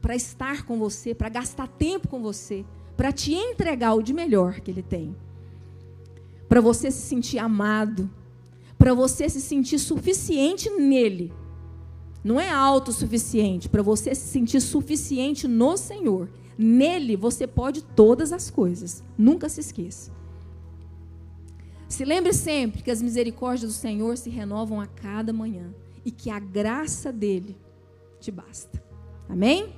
para 0.00 0.16
estar 0.16 0.64
com 0.64 0.78
você, 0.78 1.14
para 1.14 1.28
gastar 1.28 1.68
tempo 1.68 2.08
com 2.08 2.20
você, 2.20 2.64
para 2.96 3.12
te 3.12 3.34
entregar 3.34 3.94
o 3.94 4.02
de 4.02 4.12
melhor 4.12 4.60
que 4.60 4.70
Ele 4.70 4.82
tem. 4.82 5.14
Para 6.48 6.60
você 6.60 6.90
se 6.90 7.02
sentir 7.02 7.38
amado, 7.38 8.10
para 8.76 8.92
você 8.92 9.28
se 9.28 9.40
sentir 9.40 9.78
suficiente 9.78 10.68
nele 10.70 11.32
não 12.24 12.38
é 12.38 12.50
autossuficiente 12.50 13.68
para 13.68 13.82
você 13.82 14.14
se 14.14 14.28
sentir 14.28 14.60
suficiente 14.60 15.48
no 15.48 15.76
Senhor. 15.76 16.28
Nele 16.56 17.16
você 17.16 17.46
pode 17.46 17.82
todas 17.82 18.32
as 18.32 18.50
coisas. 18.50 19.02
Nunca 19.18 19.48
se 19.48 19.60
esqueça. 19.60 20.12
Se 21.88 22.04
lembre 22.04 22.32
sempre 22.32 22.82
que 22.82 22.90
as 22.90 23.02
misericórdias 23.02 23.72
do 23.72 23.76
Senhor 23.76 24.16
se 24.16 24.30
renovam 24.30 24.80
a 24.80 24.86
cada 24.86 25.32
manhã 25.32 25.74
e 26.04 26.10
que 26.10 26.30
a 26.30 26.38
graça 26.38 27.12
dele 27.12 27.56
te 28.20 28.30
basta. 28.30 28.82
Amém? 29.28 29.74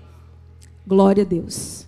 Glória 0.87 1.23
a 1.23 1.27
Deus. 1.27 1.87